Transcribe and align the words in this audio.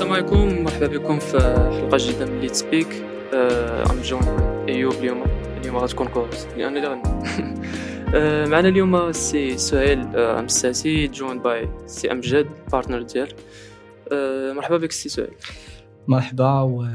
السلام 0.00 0.14
عليكم 0.14 0.62
مرحبا 0.62 0.86
بكم 0.86 1.18
في 1.18 1.38
حلقة 1.38 1.96
جديدة 1.96 2.26
من 2.26 2.40
ليت 2.40 2.54
سبيك 2.54 2.86
ام 3.90 4.00
جون 4.00 4.22
أيوب 4.68 4.92
اليوم 4.92 5.22
اليوم 5.56 5.76
غتكون 5.76 6.08
كوست 6.08 6.48
لأن 6.56 6.76
اللي 6.76 6.88
غني. 6.88 7.02
آه، 8.14 8.46
معنا 8.46 8.68
اليوم 8.68 9.12
سي 9.12 9.58
سهيل 9.58 10.16
آه، 10.16 10.38
ام 10.38 10.44
الساسي 10.44 11.06
جون 11.06 11.38
باي 11.38 11.68
سي 11.86 12.12
أمجد 12.12 12.46
بارتنر 12.72 13.02
ديال. 13.02 13.28
آه، 14.12 14.52
مرحبا 14.52 14.76
بك 14.76 14.92
سي 14.92 15.08
سهيل. 15.08 15.34
مرحبا 16.08 16.60
و 16.60 16.86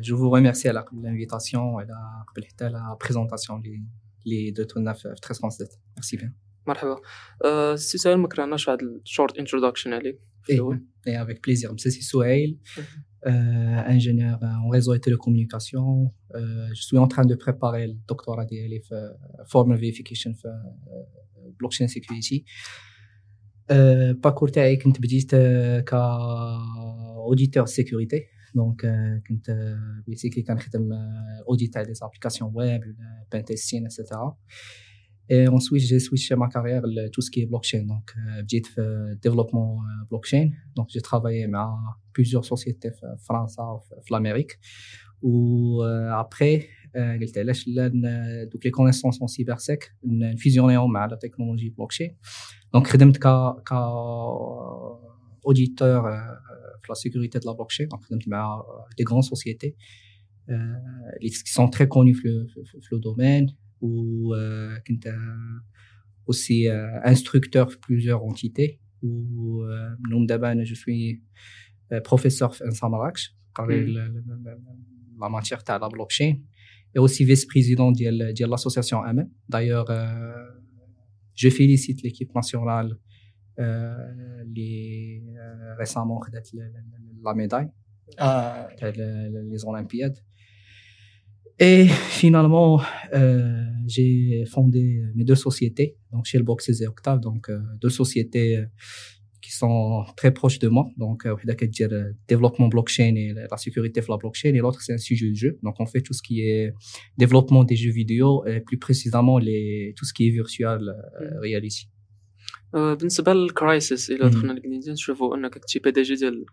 جو 0.00 0.16
فو 0.16 0.34
ريميرسي 0.34 0.68
على 0.68 0.80
قبل 0.80 0.98
الانفيتاسيون 0.98 1.62
وعلى 1.62 1.94
قبل 2.28 2.44
حتى 2.44 2.68
لا 2.68 2.96
بريزونطاسيون 3.00 3.60
اللي 3.60 3.84
اللي 4.26 4.50
درتو 4.50 4.80
لنا 4.80 4.92
في 4.92 5.14
تريس 5.22 5.44
ميرسي 5.44 6.16
بيان 6.16 6.32
مرحبا. 6.66 6.96
سي 7.76 7.98
سهيل 7.98 8.16
ما 8.16 8.28
كرهناش 8.28 8.68
واحد 8.68 8.82
الشورت 8.82 9.38
انتروداكشن 9.38 9.92
عليك. 9.92 10.33
Et 11.05 11.15
avec 11.15 11.41
plaisir. 11.41 11.73
C'est 11.77 11.91
Souhail, 11.91 12.59
euh, 13.25 13.93
ingénieur 13.95 14.39
en 14.43 14.69
réseau 14.69 14.93
et 14.93 14.99
télécommunications. 14.99 16.11
Euh, 16.35 16.67
je 16.73 16.81
suis 16.81 16.97
en 16.97 17.07
train 17.07 17.25
de 17.25 17.35
préparer 17.35 17.87
le 17.87 17.95
doctorat 18.07 18.45
d'ELF 18.45 18.91
euh, 18.91 19.09
Formal 19.45 19.77
Verification 19.77 20.33
for 20.33 20.51
euh, 20.51 21.49
Blockchain 21.57 21.87
Security. 21.87 22.45
parcours 24.21 24.51
تاعي 24.51 24.77
كنت 24.77 25.01
بديت 25.01 25.35
كاوديتور 25.85 27.65
سيكوريتي 27.65 28.25
دونك 28.55 28.81
كنت 29.27 29.75
بيسيكلي 30.07 30.43
كنخدم 30.43 30.89
اوديت 31.47 31.73
تاع 31.73 31.83
دي 31.83 31.93
زابليكاسيون 31.93 32.51
ويب 32.55 32.81
بان 33.31 33.45
تيستين 33.45 33.85
اكسيتيرا 33.85 34.37
Et 35.28 35.48
ensuite, 35.48 35.82
j'ai 35.82 36.00
switché 36.00 36.36
ma 36.36 36.48
carrière 36.48 36.82
tout 37.12 37.22
ce 37.22 37.30
qui 37.30 37.40
est 37.42 37.46
blockchain. 37.46 37.84
Donc, 37.84 38.12
euh, 38.16 38.42
j'ai 38.46 38.62
fait 38.62 38.80
euh, 38.80 39.14
développement 39.22 39.78
euh, 39.78 40.04
blockchain. 40.10 40.50
Donc, 40.76 40.88
j'ai 40.90 41.00
travaillé 41.00 41.44
avec 41.44 41.54
plusieurs 42.12 42.44
sociétés 42.44 42.90
en 43.02 43.16
France 43.16 43.56
ou 43.58 44.14
en 44.14 44.16
Amérique. 44.16 44.52
Ou 45.22 45.82
euh, 45.82 46.10
après, 46.12 46.68
euh, 46.96 47.16
euh, 47.18 48.46
donc 48.46 48.64
les 48.64 48.70
connaissances 48.70 49.20
en 49.22 49.26
cybersec, 49.26 49.92
une 50.04 50.36
fusion 50.36 50.68
avec 50.68 51.10
la 51.10 51.16
technologie 51.16 51.70
blockchain. 51.70 52.10
Donc, 52.72 52.90
j'ai 52.90 53.02
été 53.08 53.18
auditeur 55.42 56.02
de 56.04 56.08
euh, 56.08 56.88
la 56.88 56.94
sécurité 56.94 57.38
de 57.38 57.46
la 57.46 57.54
blockchain. 57.54 57.86
Donc, 57.86 58.02
j'ai 58.10 58.14
avec 58.32 58.96
des 58.98 59.04
grandes 59.04 59.24
sociétés 59.24 59.74
euh, 60.50 60.54
qui 61.20 61.30
sont 61.30 61.68
très 61.68 61.88
connues 61.88 62.20
dans 62.22 62.80
le 62.90 62.98
domaine 62.98 63.48
ou 63.80 64.34
euh, 64.34 64.76
aussi 66.26 66.68
euh, 66.68 67.00
instructeur 67.04 67.66
de 67.68 67.74
plusieurs 67.74 68.24
entités 68.24 68.80
ou 69.02 69.62
euh, 69.62 70.64
je 70.64 70.74
suis 70.74 71.22
professeur 72.04 72.54
en 72.66 72.70
Samarak 72.70 73.18
la 73.58 75.28
matière 75.28 75.62
de 75.62 75.80
la 75.80 75.88
blockchain 75.88 76.36
et 76.94 76.98
aussi 76.98 77.24
vice-président 77.24 77.92
de 77.92 78.46
l'association 78.50 79.02
AMEN. 79.02 79.28
D'ailleurs, 79.48 79.86
je 81.34 81.48
félicite 81.50 82.02
l'équipe 82.02 82.34
nationale 82.34 82.96
les, 83.58 85.22
récemment 85.78 86.20
la 87.22 87.34
médaille 87.34 87.70
ah. 88.18 88.68
les 88.80 89.64
Olympiades. 89.64 90.18
Et 91.60 91.86
finalement, 91.86 92.80
euh, 93.14 93.62
j'ai 93.86 94.44
fondé 94.46 95.02
mes 95.14 95.24
deux 95.24 95.34
sociétés, 95.36 95.96
donc 96.12 96.24
chez 96.24 96.38
le 96.38 96.44
Box 96.44 96.68
et 96.80 96.86
Octave, 96.86 97.20
donc 97.20 97.48
euh, 97.48 97.60
deux 97.80 97.90
sociétés 97.90 98.56
euh, 98.56 98.66
qui 99.40 99.52
sont 99.52 100.04
très 100.16 100.32
proches 100.32 100.58
de 100.58 100.68
moi. 100.68 100.88
Donc, 100.96 101.26
euh, 101.26 101.36
dire 101.66 101.90
développement 102.26 102.68
blockchain 102.68 103.14
et 103.14 103.34
la 103.34 103.56
sécurité 103.56 104.00
de 104.00 104.06
la 104.08 104.16
blockchain, 104.16 104.54
et 104.54 104.58
l'autre 104.58 104.80
c'est 104.80 104.94
un 104.94 104.98
sujet 104.98 105.30
de 105.30 105.34
jeu. 105.34 105.58
Donc, 105.62 105.76
on 105.78 105.86
fait 105.86 106.00
tout 106.00 106.14
ce 106.14 106.22
qui 106.22 106.40
est 106.40 106.72
développement 107.18 107.62
des 107.62 107.76
jeux 107.76 107.92
vidéo, 107.92 108.44
et 108.46 108.60
plus 108.60 108.78
précisément 108.78 109.38
les 109.38 109.92
tout 109.96 110.06
ce 110.06 110.14
qui 110.14 110.26
est 110.26 110.30
virtual 110.30 110.80
reality. 111.42 111.88
بالنسبه 112.73 113.33
للكرايسيس 113.33 114.11
الى 114.11 114.29
دخلنا 114.29 114.51
للكنيديا 114.51 114.93
نشوفوا 114.93 115.35
انك 115.35 115.53
كنتي 115.53 115.79
بي 115.79 115.91
دي 115.91 116.01
جي 116.01 116.15
ديال 116.15 116.45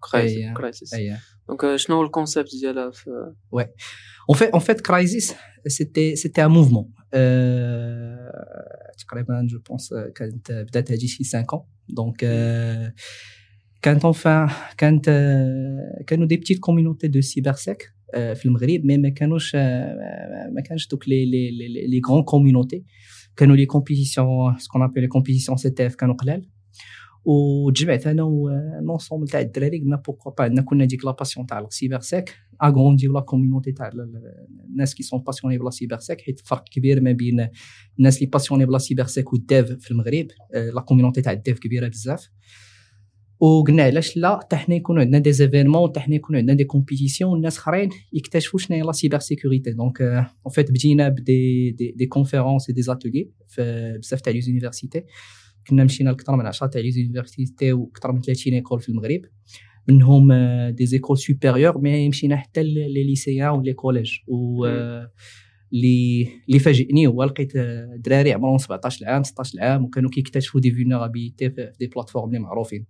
كرايسيس 0.56 0.94
دونك 1.48 1.76
شنو 1.76 1.96
هو 1.96 2.02
الكونسيبت 2.02 2.56
ديالها 2.60 2.90
في 2.90 3.32
وي 3.52 3.66
En 4.28 4.34
fait, 4.34 4.50
en 4.52 4.60
fait, 4.60 4.82
Crisis, 4.82 5.36
c'était, 5.66 6.16
c'était 6.16 6.40
un 6.40 6.48
mouvement. 6.48 6.90
Euh, 7.14 8.16
je 8.98 9.56
pense, 9.58 9.94
quand 10.16 10.44
peut-être 10.44 10.92
d'ici 10.92 11.24
5 11.24 11.52
ans. 11.52 11.68
Donc, 11.88 12.22
euh, 12.22 12.88
quand 13.82 14.04
enfin, 14.04 14.48
quand, 14.78 15.06
euh, 15.08 15.78
quand 16.06 16.16
nous 16.16 16.26
des 16.26 16.38
petites 16.38 16.60
communautés 16.60 17.08
de 17.08 17.20
cybersec, 17.20 17.92
euh, 18.14 18.34
film 18.34 18.56
mais 18.84 18.98
mais 18.98 19.12
quand 19.12 19.28
nous, 19.28 19.38
mais 19.52 20.62
quand 20.66 20.76
donc 20.90 21.06
les, 21.06 22.00
les, 23.39 23.47
les, 23.47 23.55
les 23.55 23.65
grandes 23.65 23.85
communautés, 23.85 23.95
quand 23.95 23.95
nous 23.95 24.45
les 24.45 24.47
compétitions, 24.47 24.57
ce 24.57 24.67
qu'on 24.67 24.81
appelle 24.81 25.03
les 25.03 25.09
compétitions 25.09 25.55
CTF, 25.55 25.95
quand 25.95 26.07
nous 26.07 26.15
وتجمعت 27.25 28.07
أنا 28.07 28.23
و 28.23 28.33
un 28.33 28.52
ensemble 28.52 29.27
تاع 29.27 29.39
الدراري 29.39 29.79
قلنا 29.79 29.95
pourquoi 29.95 30.29
pas 30.29 30.43
عندنا 30.43 30.61
كنا 30.61 30.85
ديك 30.85 31.05
la 31.05 31.11
passion 31.11 31.45
تاع 31.45 31.59
la 31.59 31.99
cybersec 31.99 32.35
agrandir 32.63 33.13
la 33.13 33.19
communauté 33.19 33.71
تاع 33.71 33.91
الناس 34.69 34.95
qui 34.95 35.03
sont 35.03 35.19
passionnés 35.19 35.57
par 35.57 35.69
la 35.69 35.97
cybersec 35.97 36.21
حيت 36.21 36.39
فرق 36.39 36.63
كبير 36.63 37.01
ما 37.01 37.11
بين 37.11 37.47
الناس 37.99 38.17
اللي 38.17 38.29
passionnés 38.29 38.65
par 38.65 38.72
la 38.72 38.77
cybersec 38.77 39.33
وال 39.33 39.49
dev 39.49 39.71
في 39.71 39.91
المغرب 39.91 40.27
la 40.75 40.81
communauté 40.81 41.21
تاع 41.21 41.31
ال 41.31 41.38
dev 41.38 41.59
كبيرة 41.59 41.87
بزاف. 41.87 42.29
وقلنا 43.41 43.83
علاش 43.83 44.17
لا 44.17 44.39
حتى 44.39 44.55
حنا 44.55 44.75
يكونوا 44.75 45.01
عندنا 45.01 45.19
des 45.19 45.31
événements 45.31 45.89
حتى 45.89 45.99
حنا 45.99 46.15
يكونوا 46.15 46.39
عندنا 46.39 46.57
des 46.57 46.63
compétitions 46.63 47.31
والناس 47.31 47.57
اخرين 47.57 47.89
يكتشفوا 48.13 48.59
شنو 48.59 48.77
هي 48.77 48.83
la 48.83 48.91
cybersécurité 48.91 49.71
donc 49.71 50.01
en 50.01 50.51
fait 50.51 50.71
بدينا 50.71 51.09
ب 51.09 51.25
des 51.25 51.71
des, 51.71 51.91
des 51.91 52.05
conférences 52.05 52.71
des 52.71 52.81
ateliers 52.81 53.31
في 53.47 53.93
بزاف 54.01 54.21
تاع 54.21 54.33
les 54.33 54.41
universités 54.41 55.03
كنا 55.67 55.83
مشينا 55.83 56.09
لكثر 56.09 56.35
من 56.35 56.45
10 56.45 56.67
تاع 56.67 56.81
les 56.81 56.91
universités 56.91 57.73
وكثر 57.73 58.11
من 58.11 58.21
30 58.21 58.53
écoles 58.53 58.81
في 58.81 58.89
المغرب. 58.89 59.21
منهم 59.87 60.33
des 60.69 60.85
écoles 60.85 61.17
supérieures 61.17 61.81
mais 61.81 62.09
مشينا 62.09 62.35
حتى 62.35 62.63
les 62.63 63.03
lycéens 63.03 63.49
و 63.49 63.55
les 63.55 63.73
collèges 63.73 64.11
و 64.27 64.67
اللي 65.73 66.27
اللي 66.47 66.59
فاجئني 66.59 67.07
هو 67.07 67.23
لقيت 67.23 67.57
دراري 67.97 68.33
عمرهم 68.33 68.57
17 68.57 69.05
عام 69.05 69.23
16 69.23 69.61
عام 69.61 69.83
وكانوا 69.83 70.09
كيكتشفوا 70.09 70.61
des 70.61 70.71
vulnérabilités 70.71 71.49
في 71.49 71.71
des 71.79 71.87
plateformes 71.87 72.27
اللي 72.27 72.39
معروفين. 72.39 72.85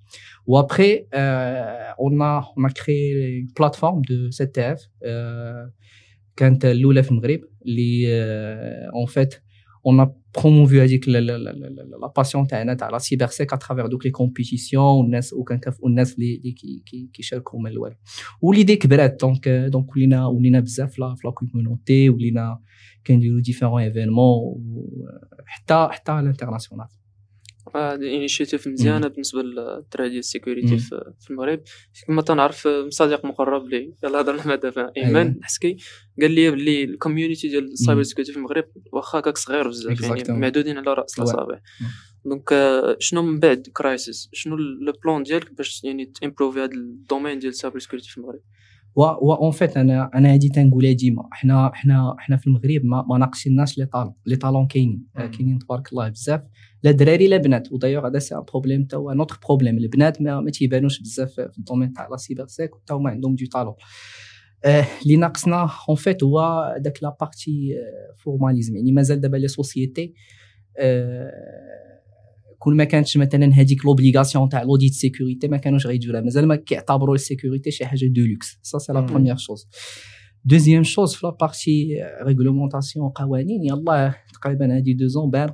و 0.45 0.55
après 0.55 1.05
on 1.13 2.21
on 2.21 2.69
crée 2.85 3.47
plateforme 3.59 4.01
de 4.01 4.31
CTF 4.31 4.89
كانت 6.35 6.65
الأولى 6.65 7.03
في 7.03 7.11
المغرب 7.11 7.39
اللي 7.65 8.07
en 8.93 9.05
fait 9.05 9.33
a 9.87 10.20
promu 10.37 10.73
هذيك 10.73 11.09
la 11.09 12.11
passion 12.17 12.47
تاعنا 12.47 12.73
تاع 12.73 12.89
la 12.89 12.97
cybersec 12.97 13.27
à 13.27 13.53
travers 13.53 13.87
donc 13.87 14.05
les 14.05 14.11
compétitions 14.11 14.83
والناس 14.83 15.33
وكنكافئوا 15.33 15.89
الناس 15.89 16.13
اللي 16.13 16.55
كيشاركوا 17.13 17.59
من 17.59 17.71
الأول 17.71 17.95
و 18.41 18.46
l'idée 18.46 18.75
كبرات 18.75 19.17
donc 19.21 19.49
donc 19.49 19.95
ولينا 19.95 20.27
ولينا 20.27 20.59
بزاف 20.59 20.91
في 20.93 21.01
la 21.01 21.31
communauté 21.31 22.09
ولينا 22.09 22.59
كنديروا 23.07 23.41
différents 23.41 23.81
événements 23.81 24.63
حتى 25.45 25.87
حتى 25.91 26.11
على 26.11 26.23
l'international 26.23 26.87
initiative 27.75 28.67
مزيانة 28.67 29.07
بالنسبة 29.07 29.41
للدراري 29.41 30.09
ديال 30.09 30.19
la 30.19 30.31
sécurité 30.31 30.77
في 31.19 31.29
المغرب. 31.29 31.61
كما 32.07 32.21
تنعرف 32.21 32.67
صديق 32.89 33.25
مقرب 33.25 33.67
لي. 33.67 33.93
يلا 34.03 34.21
هضرنا 34.21 34.47
مع 34.47 34.55
دابا. 34.55 34.91
إيمان 34.97 35.39
حسكي 35.43 35.77
قال 36.21 36.31
لي 36.31 36.51
بلي 36.51 36.83
ال 36.83 36.90
community 36.90 37.47
ديال 37.47 37.63
ال 37.63 37.70
cyber 37.70 38.03
security 38.03 38.31
في 38.31 38.37
المغرب 38.37 38.65
واخا 38.93 39.19
هكاك 39.19 39.37
صغير 39.37 39.67
بزاف 39.67 40.01
يعني 40.01 40.39
معدودين 40.39 40.77
على 40.77 40.93
رأس 40.93 41.19
الأصابع. 41.19 41.59
donc 42.25 42.49
شنو 42.99 43.21
من 43.21 43.39
بعد 43.39 43.67
crisis 43.73 44.29
شنو 44.33 44.55
le 44.55 44.93
plan 45.05 45.23
ديالك 45.23 45.53
باش 45.53 45.83
يعني 45.83 46.05
ت 46.05 46.11
improve 46.11 46.53
ي 46.53 46.59
هذا 46.59 46.71
le 46.73 46.88
domaine 46.88 47.39
ديال 47.39 47.51
ال 47.51 47.56
cyber 47.56 47.79
security 47.79 48.09
في 48.09 48.17
المغرب؟ 48.17 48.41
و 48.95 49.33
en 49.33 49.51
fait 49.51 49.77
أنا 49.77 50.11
أنا 50.15 50.33
هادي 50.33 50.49
تنقولها 50.49 50.91
ديما 50.93 51.29
حنا 51.31 51.71
حنا 51.73 52.15
حنا 52.17 52.37
في 52.37 52.47
المغرب 52.47 52.81
ما, 52.83 53.05
ما 53.09 53.17
ناقصيناش 53.17 53.77
les 53.77 53.85
talents 53.85 54.13
les 54.25 54.35
talents 54.35 54.67
كاينين. 54.67 55.05
كاينين 55.15 55.59
تبارك 55.59 55.91
الله 55.91 56.09
بزاف. 56.09 56.41
لا 56.83 56.91
دراري 56.91 57.27
لا 57.27 57.37
بنات 57.37 57.71
ودايوغ 57.71 58.07
هذا 58.07 58.19
c'est 58.19 58.35
un 58.35 58.41
problème 58.41 58.83
تا 58.83 58.97
هو 58.97 59.11
un 59.11 59.19
autre 59.19 59.39
problème 59.47 59.77
البنات 59.77 60.21
ما, 60.21 60.41
ما 60.41 60.51
تيبانوش 60.51 61.01
بزاف 61.01 61.31
في 61.31 61.57
le 61.57 61.65
domaine 61.65 61.93
تاع 61.93 62.07
la 62.07 62.17
cybersec 62.17 62.71
حتى 62.75 62.93
هما 62.93 63.09
عندهم 63.09 63.35
du 63.35 63.45
talent 63.45 63.73
اللي 64.65 65.15
ناقصنا 65.17 65.69
en 65.89 65.95
fait 65.95 66.23
هو 66.23 66.65
داك 66.79 67.03
la 67.03 67.17
partie 67.19 67.75
formalisme 68.17 68.75
يعني 68.75 68.91
مازال 68.91 69.21
دابا 69.21 69.37
les 69.37 69.47
sociétés 69.47 70.13
كون 72.61 72.77
ما 72.77 72.83
كانتش 72.83 73.17
مثلا 73.17 73.53
هذيك 73.53 73.85
l'obligation 73.85 74.49
تاع 74.49 74.63
l'audit 74.63 74.93
sécurité 74.93 75.47
ما 75.47 75.57
كانوش 75.57 75.87
غيديروها 75.87 76.21
مازال 76.21 76.47
ما 76.47 76.55
كيعتبروا 76.55 77.15
la 77.15 77.26
sécurité 77.26 77.71
شي 77.71 77.85
حاجة 77.85 78.05
de 78.05 78.21
luxe 78.21 78.59
ça 78.61 78.77
c'est 78.77 78.93
la 78.93 78.99
première 78.99 79.35
chose 79.37 79.67
deuxième 80.45 80.83
chose 80.83 81.13
في 81.13 81.27
la 81.27 81.37
partie 81.39 82.03
réglementation 82.23 83.09
قوانين. 83.09 83.63
يلاه 83.63 84.15
تقريبا 84.33 84.75
هادي 84.75 84.93
deux 84.93 85.07
ans 85.07 85.29
بان 85.29 85.49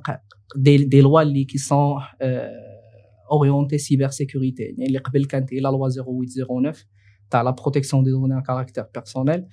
des, 0.56 0.76
des 0.76 1.00
lois 1.00 1.22
اللي 1.22 1.44
qui 1.44 1.58
sont 1.58 2.00
orientées 3.32 3.78
cybersécurité 3.78 4.62
يعني 4.62 4.86
اللي 4.86 4.98
قبل 4.98 5.24
كانت 5.24 5.52
la 5.52 5.60
loi 5.60 5.88
0809 5.88 6.74
تاع 7.30 7.42
la 7.42 7.50
protection 7.50 8.04
des 8.04 8.10
données 8.10 8.42
à 8.42 8.46
caractère 8.46 8.84
personnel 8.94 9.44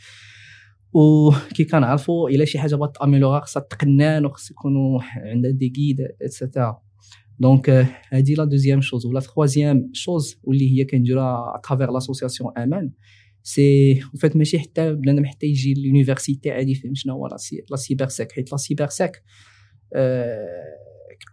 وكي 0.94 1.66
كنعرفوا 1.66 2.30
إلا 2.30 2.46
شي 2.46 2.60
حاجة 2.60 2.76
بغات 2.76 2.96
ت 2.96 3.00
améliorer 3.00 3.40
خصها 3.40 3.62
تقنان 3.70 4.26
وخص 4.26 4.52
يكونوا 4.52 5.00
عندها 5.16 5.52
des 5.52 5.68
guides 5.70 5.98
et 6.22 6.38
cetera 6.38 6.85
donc 7.40 7.88
هادي 8.12 8.34
la 8.34 8.46
deuxième 8.46 8.82
chose 8.82 9.06
ولا 9.06 9.20
troisième 9.20 9.90
chose 9.94 10.40
واللي 10.44 10.80
هي 10.80 10.86
كنديروها 10.86 11.56
à 11.56 11.60
travers 11.60 11.92
l'association 11.92 12.58
أمان 12.58 12.92
c'est 13.44 14.00
fait 14.20 14.36
ماشي 14.36 14.60
حتى 14.60 14.94
بنادم 14.94 15.26
حتى 15.26 15.48
يجي 15.48 15.74
l'université 15.74 16.52
عادي 16.52 16.72
يفهم 16.72 16.96
شنو 16.96 17.14
هو 17.14 17.28
la 17.72 17.78
cybersec 17.78 19.24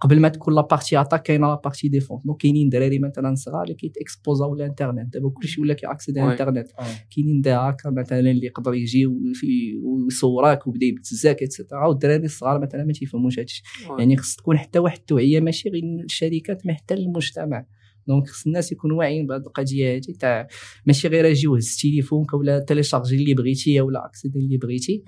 قبل 0.00 0.20
ما 0.20 0.28
تكون 0.28 0.54
la 0.54 0.60
partie 0.60 1.00
attaque 1.00 1.22
كاينة 1.22 1.46
la 1.46 1.60
partie 1.64 1.88
défense 1.88 2.22
donc 2.24 2.40
كاينين 2.40 2.68
دراري 2.68 2.98
مثلا 2.98 3.34
صغار 3.34 3.62
اللي 3.62 3.74
كيت 3.74 4.01
expos 4.01 4.45
او 4.45 4.54
للإنترنت. 4.54 5.14
دابا 5.14 5.30
كلشي 5.30 5.60
ولا 5.60 5.74
كي 5.74 5.85
accéder 5.85 6.20
على 6.20 6.34
الإنترنت. 6.34 6.68
كاينين 7.16 7.40
des 7.40 7.50
hackers 7.50 7.90
مثلا 7.90 8.18
اللي 8.18 8.46
يقدر 8.46 8.74
يجي 8.74 9.06
ويصورك 9.84 10.66
ويبدأ 10.66 10.86
يبتزاك 10.86 11.42
et 11.42 11.53
cetera 11.53 11.86
والدراري 11.86 12.24
الصغار 12.24 12.60
مثلا 12.60 12.84
ما 12.84 12.92
تيفهموش 12.92 13.38
هادشي. 13.38 13.62
يعني 13.98 14.16
خص 14.16 14.36
تكون 14.36 14.58
حتى 14.58 14.78
واحد 14.78 14.98
التوعية 14.98 15.40
ماشي 15.40 15.68
غير 15.68 15.82
الشركات 16.04 16.66
ما 16.66 16.74
حتى 16.74 16.94
المجتمع. 16.94 17.66
donc 18.08 18.28
خص 18.28 18.46
الناس 18.46 18.72
يكونوا 18.72 18.98
واعيين 18.98 19.26
بهذه 19.26 19.40
القضية 19.40 19.96
هذه 19.96 20.14
تاع 20.20 20.48
ماشي 20.86 21.08
غير 21.08 21.30
أجي 21.30 21.48
وهز 21.48 21.76
تليفونك 21.82 22.34
ولا 22.34 22.58
télécharger 22.58 23.16
اللي 23.16 23.34
بغيتي 23.34 23.80
ولا 23.80 24.06
accéder 24.06 24.38
اللي 24.38 24.56
بغيتي. 24.56 25.04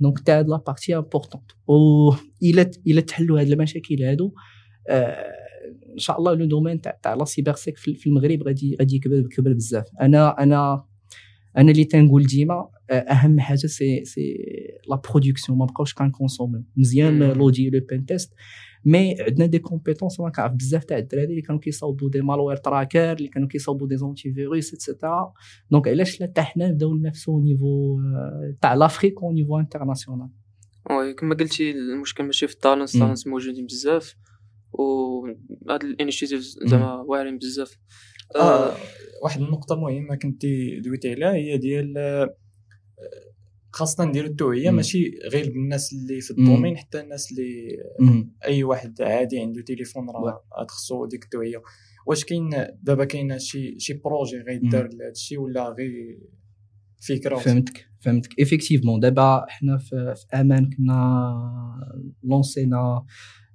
donc 0.00 0.18
تاع 0.18 0.38
هاد 0.38 0.48
la 0.48 0.60
partie 0.60 0.96
importante 0.96 1.50
و 1.68 2.10
الا 2.42 2.70
الا 2.86 3.00
تحلوا 3.00 3.40
هاد 3.40 3.50
المشاكل 3.50 4.02
هادو. 4.02 4.32
إن 5.92 5.98
شاء 5.98 6.18
الله 6.18 6.34
le 6.34 6.44
domaine 6.44 6.80
تاع 6.80 6.98
تاع 7.02 7.14
la 7.14 7.24
cybersec 7.24 7.76
في 7.76 8.06
المغرب 8.06 8.42
غادي 8.42 8.76
غادي 8.80 8.96
يكبر 8.96 9.14
يكبر 9.14 9.52
بزاف. 9.52 9.84
أنا 10.00 10.42
أنا 10.42 10.84
أنا 11.56 11.70
اللي 11.70 11.84
تنقول 11.84 12.26
ديما 12.26 12.68
أهم 12.90 13.40
حاجة 13.40 13.56
c'est 13.56 14.04
c'est 14.04 14.36
la 14.90 14.96
production 14.96 15.58
ما 15.58 15.64
بقاوش 15.64 15.94
كن 15.94 16.07
consommer 16.07 16.64
مزيان 16.76 17.18
l'audit 17.18 17.70
le 17.70 17.80
pentest 17.90 18.32
mais 18.84 19.16
عندنا 19.20 19.46
des 19.46 19.58
compétences 19.58 20.20
أنا 20.20 20.30
كنعرف 20.30 20.52
بزاف 20.52 20.84
تاع 20.84 20.98
الدراري 20.98 21.30
اللي 21.30 21.42
كانوا 21.42 21.60
كيصاوبوا 21.60 22.10
des 22.10 22.20
malware 22.20 22.56
tracker 22.56 23.12
اللي 23.12 23.28
كانوا 23.28 23.48
كيصاوبوا 23.48 23.88
des 23.88 23.96
antivirus 23.96 24.32
et 24.32 24.74
cetera 24.74 25.32
donc 25.70 25.88
علاش 25.88 26.20
لا 26.20 26.26
حتى 26.26 26.42
حنا 26.42 26.68
نبداو 26.68 26.94
ننافسوا 26.94 27.40
niveau 27.40 28.00
تاع 28.62 28.74
l'Afrique 28.74 29.22
أو 29.22 29.32
niveau 29.32 29.58
international 29.58 30.28
oui 30.90 31.14
كما 31.14 31.34
قلتي 31.34 31.70
المشكل 31.70 32.24
ماشي 32.24 32.46
في 32.48 32.54
ال 32.54 32.60
talent 32.60 32.94
ال 32.94 32.99
talent 32.99 33.28
موجودين 33.28 33.66
بزاف. 33.66 34.16
و 34.72 35.26
هاد 35.70 35.84
ال 35.84 35.89
initiatives 35.89 36.40
زعما 36.40 36.94
واعرين 36.94 37.38
بزاف. 37.38 37.78
آه 38.36 38.72
واحد 39.22 39.40
النقطة 39.40 39.76
مهمة 39.76 40.16
كنتي 40.16 40.80
دويتي 40.80 41.10
عليها 41.12 41.32
هي 41.32 41.58
ديال 41.58 41.94
خاصة 43.78 44.04
نديرو 44.04 44.26
التوعية 44.26 44.70
ماشي 44.70 45.10
غير 45.32 45.52
بالناس 45.52 45.92
اللي 45.92 46.20
في 46.20 46.30
ال 46.30 46.36
domaine 46.36 46.76
حتى 46.76 47.00
الناس 47.00 47.32
اللي 47.32 47.76
أي 48.44 48.64
واحد 48.64 49.02
عادي 49.02 49.40
عنده 49.40 49.62
تليفون 49.62 50.10
راه 50.10 50.44
خصو 50.68 51.06
ديك 51.06 51.24
التوعية. 51.24 51.62
واش 52.06 52.24
كاين؟ 52.24 52.50
دابا 52.82 53.04
كاين 53.04 53.38
شي 53.38 53.78
شي 53.78 53.92
projet 53.92 54.36
غيدار 54.36 54.82
لهذا 54.82 55.10
الشيء 55.10 55.40
ولا 55.40 55.68
غير 55.68 56.18
فكرة 57.08 57.36
فهمتك 57.36 57.86
فهمتك. 58.00 58.38
effectivement 58.38 59.00
دابا 59.00 59.44
حنا 59.48 59.78
في, 59.78 60.14
في 60.16 60.40
أمان 60.40 60.70
كنا 60.70 61.32
lanc 62.22 62.77
ينا 62.77 63.04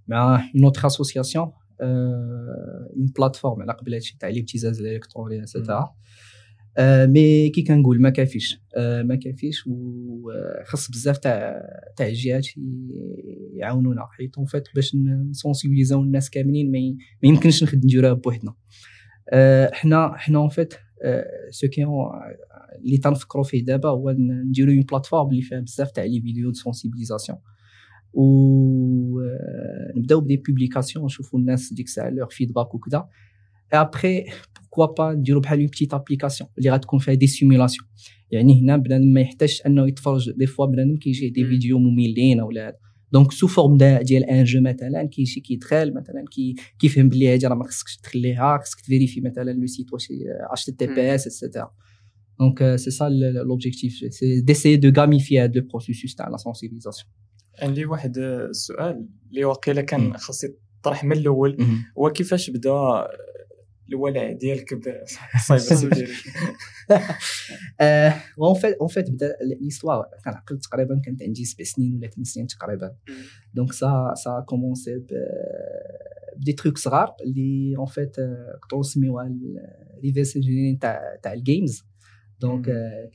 مع 0.08 0.36
une 0.56 0.64
autre 0.64 0.88
association 0.88 1.52
une 1.82 3.06
plateforme 3.18 3.62
على 3.62 3.74
قبل 3.74 3.94
هادشي 3.94 4.18
تاع 4.20 4.30
الابتزاز 4.30 4.82
الإلكتروني 4.82 5.44
et 5.44 5.57
cetera 5.57 5.96
mais 6.80 7.50
كي 7.50 7.62
كنقول 7.62 8.02
ما 8.02 8.10
كافيش. 8.10 8.62
ما 8.78 9.16
كافيش 9.16 9.68
وخص 9.68 10.92
بزاف 10.92 11.18
تاع 11.18 11.62
تاع 11.98 12.08
الجهات 12.08 12.48
يعاونونا. 13.54 14.08
حيت 14.12 14.38
en 14.38 14.46
fait 14.46 14.64
باش 14.76 14.96
ن 15.30 15.36
sensibilis 15.36 15.98
او 15.98 16.04
الناس 16.04 16.30
كاملين 16.30 16.72
ما 16.72 16.98
يمكنش 17.24 17.76
نديروها 17.76 18.14
بوحدنا. 18.14 18.54
حنا 19.74 20.14
حنا 20.18 20.38
en 20.38 20.50
fait 20.50 20.74
ce 21.50 21.68
que 21.68 21.86
اللي 22.86 22.98
تنفكروا 22.98 23.44
فيه 23.44 23.66
دابا 23.66 23.90
هو 23.90 24.16
نديرو 24.20 24.72
une 24.72 24.82
plateforme 24.82 25.30
اللي 25.30 25.42
فيها 25.42 25.60
بزاف 25.60 25.92
تاع 25.92 26.04
les 26.04 26.22
vidéos 26.22 26.50
de 26.50 26.54
sensibilisation 26.54 27.38
نبداو 29.98 30.22
ب 30.22 30.26
des 30.26 30.38
publications 30.38 31.06
نشوفوا 31.06 31.40
الناس 31.40 31.74
ديك 31.74 31.86
الساعة 31.86 32.10
leur 32.10 32.30
feedback 32.30 32.76
وكذا 32.76 33.08
après 33.82 34.24
pourquoi 34.78 34.96
pas 34.96 35.14
نديرو 35.14 35.40
بحال 35.40 35.60
une 35.60 35.68
petite 35.68 35.94
application 35.94 36.50
اللي 36.58 36.70
غتكون 36.70 37.00
فيها 37.00 37.14
des 37.14 37.28
simulations 37.28 37.88
يعني 38.32 38.62
هنا 38.62 38.78
بنادم 38.78 39.06
ما 39.06 39.22
يحتاجش 39.22 39.62
انه 39.62 39.88
يتفرج 39.88 40.32
des 40.32 40.46
fois 40.46 40.66
بنادم 40.66 40.98
كيجي 40.98 41.30
des 41.30 41.46
vidéos 41.46 41.80
مملين 41.80 42.42
ولا 42.42 42.68
هذا 42.68 42.78
donc 43.12 43.32
sous 43.32 43.48
forme 43.48 43.78
ديال 43.78 44.24
un 44.24 44.44
jeu 44.44 44.62
مثلا 44.62 45.08
كيجي 45.08 45.42
كيدخل 45.42 45.94
مثلا 45.94 46.26
كي 46.32 46.56
كيفهم 46.80 47.10
بلي 47.10 47.34
هادي 47.34 47.48
راه 47.48 47.56
ما 47.56 47.64
خصكش 47.64 47.98
تخليها 47.98 48.58
خصك 48.58 48.82
ت 48.82 48.86
vérifier 48.86 49.22
مثلا 49.22 49.52
le 49.52 49.66
site 49.66 49.94
واش 49.94 50.08
HTTPS 50.52 51.28
et 51.28 51.39
cetera 51.39 51.72
donc 52.40 52.76
c'est 52.76 52.92
ça 52.92 53.10
l'objectif 53.46 54.14
c'est 54.14 54.42
d'essayer 54.42 54.76
de 54.76 55.02
gamifier 55.02 55.40
هاد 55.40 55.58
le 55.58 55.68
processus 55.68 56.16
تاع 56.16 56.30
la 56.30 56.38
sensibilisation 56.38 57.12
عندي 57.60 57.86
واحد 57.86 58.18
السؤال 58.18 59.08
اللي 59.30 59.46
واقيلا 59.46 59.82
كان 59.82 60.18
خاص 60.18 60.44
يطرح 60.44 61.04
من 61.04 61.12
الأول. 61.12 61.58
هو 61.98 62.10
كيفاش 62.10 62.50
بدأ 62.50 63.08
الولع 63.90 64.32
ديالك 64.32 64.74
security 65.38 66.06
en 68.40 68.54
fait 68.54 68.76
en 68.76 68.88
fait 68.88 69.10
بدأ 69.10 69.38
l'histoire 69.62 70.06
كنعقل 70.26 70.60
تقريبا 70.60 71.02
كانت 71.06 71.24
عندي 71.24 71.46
سبع 71.46 71.64
سنين 71.64 71.96
ولا 71.96 72.08
ثمان 72.08 72.24
سنين 72.24 72.48
تقريبا. 72.48 72.96
donc 73.54 73.74
ça 73.74 74.46
ça 74.48 74.58
commençait 74.58 75.06
ب 76.38 76.42
des 76.42 76.54
trucs 76.54 76.78
صغار 76.78 77.16
اللي 77.22 77.76
en 77.78 77.86
fait 77.86 78.20
نقدروا 78.20 78.80
نسميوها 78.80 79.32
reverse 80.04 80.36
engineering 80.36 80.80
تاع 80.80 81.20
تاع 81.24 81.34
ال 81.34 81.42
games 81.42 81.84
donc 82.44 82.66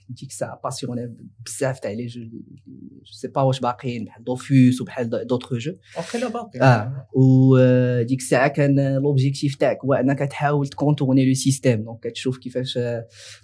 كنت 0.09 0.19
ديك 0.21 0.31
الساعة 0.31 0.61
باسيوني 0.65 1.17
بزاف 1.47 1.81
تاع 1.81 1.91
لي 1.91 2.07
جو 2.07 2.21
جو 2.23 3.13
سي 3.13 3.29
با 3.29 3.43
واش 3.43 3.61
باقيين 3.61 4.05
بحال 4.05 4.25
دوفوس 4.25 4.81
وبحال 4.81 5.11
دوطخ 5.27 5.55
جو 5.55 5.73
واقيلا 5.97 6.29
باقي 6.29 6.61
آه 6.61 7.07
وديك 7.15 8.19
الساعة 8.19 8.49
كان 8.49 8.97
لوبجيكتيف 8.97 9.55
تاعك 9.55 9.79
هو 9.85 9.95
انك 9.95 10.19
تحاول 10.19 10.69
تكونتورني 10.69 11.29
لو 11.29 11.35
سيستيم 11.35 11.85
دونك 11.85 12.01
كتشوف 12.01 12.39
كيفاش 12.39 12.79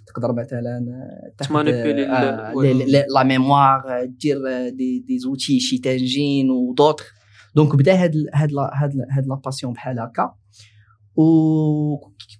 تقدر 0.07 0.33
مثلا 0.33 0.85
تمانيبيلي 1.37 2.05
لا 3.09 3.23
ميموار 3.23 4.05
دير 4.05 4.37
دي 4.69 4.99
دي 4.99 5.19
زوتي 5.19 5.59
شي 5.59 5.77
تانجين 5.77 6.49
ودوطخ 6.51 7.13
دونك 7.55 7.75
بدا 7.75 7.93
هاد 8.03 8.13
هاد 8.33 8.49
هاد 8.73 8.91
هاد 9.11 9.27
لا 9.27 9.35
باسيون 9.35 9.73
بحال 9.73 9.99
هكا 9.99 10.35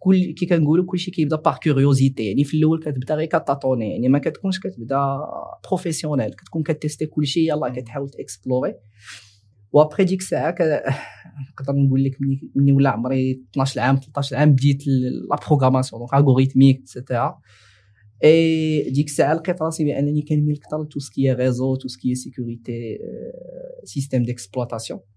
وكل 0.05 0.33
كي 0.33 0.45
كنقولوا 0.45 0.85
كلشي 0.85 1.11
كيبدا 1.11 1.35
par 1.35 1.57
curiosité 1.57 2.25
يعني 2.25 2.43
في 2.43 2.57
الأول 2.57 2.79
كتبدا 2.79 3.15
غير 3.15 3.27
كت 3.27 3.40
tâtonner 3.40 3.91
يعني 3.91 4.09
ما 4.09 4.19
كتكونش 4.19 4.59
كتبدا 4.59 5.19
professionnel 5.67 6.33
كتكون 6.33 6.63
كت 6.63 6.74
tester 6.74 7.05
كلشي 7.05 7.47
يلاه 7.47 7.69
كتحاول 7.69 8.09
ت 8.09 8.17
explorer 8.17 8.75
و 9.71 9.77
après 9.77 10.03
ديك 10.03 10.19
الساعة 10.19 10.55
نقدر 11.51 11.73
نقول 11.75 12.03
لك 12.03 12.17
مني 12.55 12.71
ولا 12.71 12.89
عمري 12.89 13.41
12 13.51 13.81
عام 13.81 13.95
13 13.95 14.35
عام 14.35 14.51
بديت 14.51 14.87
la 14.87 15.35
programmation 15.47 15.99
donc 15.99 16.13
algorithmique 16.13 16.79
et 16.79 16.94
cetera 16.94 17.39
et 18.23 18.89
ديك 18.89 19.05
الساعة 19.07 19.33
لقيت 19.33 19.61
راسي 19.61 19.83
بأنني 19.83 20.21
كنميل 20.21 20.55
أكثر 20.55 20.83
تو 20.83 20.99
سكي 20.99 21.33
ريزو 21.33 21.75
تو 21.75 21.87
سكي 21.87 22.15
سيكوريتي 22.15 22.97
سيستيم 23.83 24.23
ديكسبلوطاسيون 24.23 24.99
اي 24.99 25.14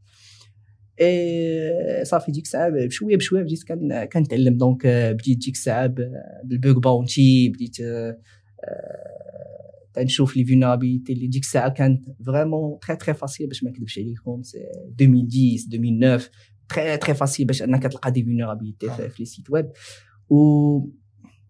صافي 2.03 2.33
ديك 2.33 2.45
الساعة 2.45 2.71
بشويه 2.71 3.17
بشويه 3.17 3.43
بديت 3.43 3.65
كنتعلم 4.13 4.57
donc 4.57 4.87
بديت 4.87 5.39
ديك 5.39 5.55
الساعة 5.55 5.87
بال 6.45 6.60
bug 6.60 6.83
bounty 6.83 7.49
بديت 7.49 7.77
تنشوف 9.95 10.37
les 10.37 10.45
vulnérabilités 10.45 11.13
اللي 11.13 11.27
ديك 11.27 11.43
الساعة 11.43 11.69
كانت 11.69 12.09
vraiment 12.27 12.79
très 12.79 12.97
très 12.97 13.15
facile 13.15 13.47
باش 13.47 13.65
ما 13.65 13.71
نكذبش 13.71 13.99
عليكم 13.99 14.43
c'est 14.43 14.59
2010 15.01 15.75
2009 15.75 16.21
très 16.69 16.97
très 16.97 17.15
facile 17.15 17.47
باش 17.47 17.63
انك 17.63 17.83
تلقى 17.83 18.11
des 18.11 18.25
vulnérabilités 18.25 18.89
في 18.89 19.15
les 19.19 19.25
sites 19.25 19.51
web 19.51 19.71
و 20.31 20.81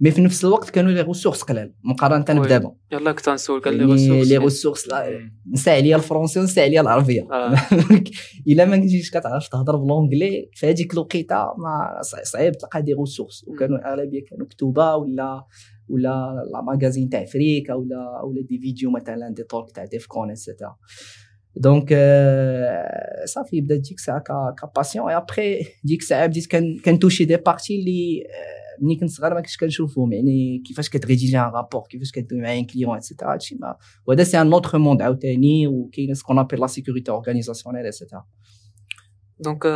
mais 0.00 0.10
في 0.10 0.20
نفس 0.20 0.44
الوقت 0.44 0.70
كانوا 0.70 0.90
les 0.90 1.00
ressources 1.00 1.42
قلال 1.42 1.74
مقارنة 1.84 2.42
بدابا. 2.42 2.74
يلا 2.92 3.12
كنت 3.12 3.28
نسولك 3.28 3.66
على 3.66 3.76
les 3.76 3.84
ressources 3.84 4.28
les 4.28 4.36
ressources 4.36 4.88
نسى 5.52 5.70
عليا 5.70 5.96
الفرونسي 5.96 6.40
ونسى 6.40 6.60
عليا 6.60 6.80
العربية. 6.80 7.28
آه. 7.32 7.56
إلا 8.48 8.64
ما 8.64 8.76
كنتيش 8.76 9.10
كتعرف 9.10 9.48
تهضر 9.48 9.76
ب 9.76 9.84
l'anglais 9.84 10.50
في 10.54 10.66
هذيك 10.66 10.92
الوقيتة 10.92 11.36
ما 11.36 12.00
صعيب 12.22 12.52
تلقى 12.52 12.82
des 12.82 12.94
ressources 12.94 13.44
وكانوا 13.48 13.78
الأغلبية 13.78 14.24
كانوا 14.24 14.46
كتوبة 14.46 14.96
ولا 14.96 15.44
ولا 15.88 16.48
les 16.52 16.60
magazines 16.62 17.08
تاع 17.08 17.24
Phrack 17.24 17.74
ولا 17.74 18.22
ولا 18.24 18.42
des 18.42 18.58
vidéos 18.58 18.90
مثلا 18.90 19.34
دي 19.36 19.42
توك 19.42 19.70
تاع 19.70 19.84
DEF 19.84 20.06
CON 20.06 20.30
et 20.30 20.42
cetera 20.42 20.76
donc 21.56 21.88
صافي 23.24 23.60
بدات 23.60 23.80
ديك 23.80 23.98
الساعة 23.98 24.22
ك 24.62 24.68
passion 24.68 25.10
et 25.10 25.16
après 25.16 25.58
ديك 25.84 26.00
الساعة 26.00 26.26
بديت 26.26 26.56
كن 26.84 26.93
toucher 26.93 27.24
des 27.24 27.36
parties 27.36 27.78
اللي 27.78 28.22
ملي 28.80 28.96
كنت 28.96 29.10
صغير 29.10 29.34
ما 29.34 29.40
كنتش 29.40 29.56
كنشوفهم 29.56 30.12
يعني 30.12 30.62
كيفاش 30.66 30.88
كت 30.88 30.99
rédiger 30.99 31.38
un 31.38 31.42
rapport 31.42 31.82
كيفاش 31.90 32.10
كدوي 32.10 32.40
مع 32.40 32.58
un 32.58 32.66
client 32.66 32.96
et 32.96 33.05
cetera 33.05 33.32
هادشي 33.32 33.56
ما 33.60 33.76
وهذا 34.06 34.24
c'est 34.24 34.40
un 34.40 34.52
autre 34.52 34.78
monde 34.78 35.02
عاوتاني 35.02 35.66
وكاين 35.66 36.14
ce 36.14 36.21
qu'on 36.21 36.38
appelle 36.38 36.60
la 36.60 36.66
sécurité 36.66 37.10
organisationnelle 37.10 37.86
et 37.86 37.96
cetera 37.96 38.26
donc 39.40 39.66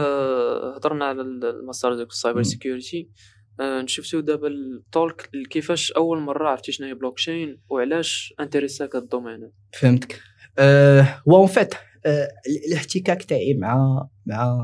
هضرنا 0.77 1.05
على 1.05 1.23
المسار 1.23 1.95
ديال 1.95 2.07
ال 2.07 2.13
cyber 2.13 2.43
security 2.43 3.11
نشوفتو 3.61 4.21
دابا 4.21 4.49
التولك 4.49 5.31
كيفاش 5.51 5.93
أول 5.93 6.21
مرة 6.21 6.49
عرفتي 6.49 6.73
شنو 6.73 6.87
هي 6.87 6.95
بلوكشين 6.95 7.61
وعلاش 7.69 8.35
intéress 8.41 8.91
اك 8.91 8.97
هاد 8.97 9.03
ال 9.03 9.08
domaine؟ 9.08 9.51
فهمتك. 9.81 10.21
هو 11.29 11.37
en 11.37 11.47
fait 11.47 11.75
أه 12.07 12.29
الاحتكاك 12.69 13.23
تاعي 13.23 13.55
مع 13.55 14.07
مع 14.27 14.59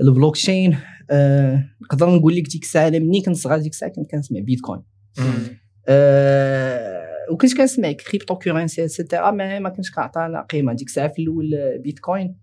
البلوكشين 0.00 0.76
أه 1.10 1.64
نقدر 1.82 2.10
نقول 2.10 2.36
لك 2.36 2.48
ديك 2.48 2.62
الساعة 2.62 2.90
ملي 2.90 3.20
كنت 3.20 3.36
صغير 3.36 3.58
ديك 3.58 3.72
الساعة 3.72 3.92
كنت 3.92 4.10
كنسمع 4.10 4.40
بيتكوين. 4.40 4.82
أه 5.88 7.04
وكنت 7.32 7.56
كنسمع 7.56 7.92
crypto 7.92 8.38
currency 8.38 8.84
et 8.84 8.95
cetera 8.95 9.30
ما 9.30 9.58
ما 9.58 9.68
كنتش 9.68 9.90
كنعطيها 9.90 10.46
قيمة. 10.50 10.72
ديك 10.72 10.88
الساعة 10.88 11.08
في 11.08 11.22
الأول 11.22 11.50
بيتكوين 11.82 12.36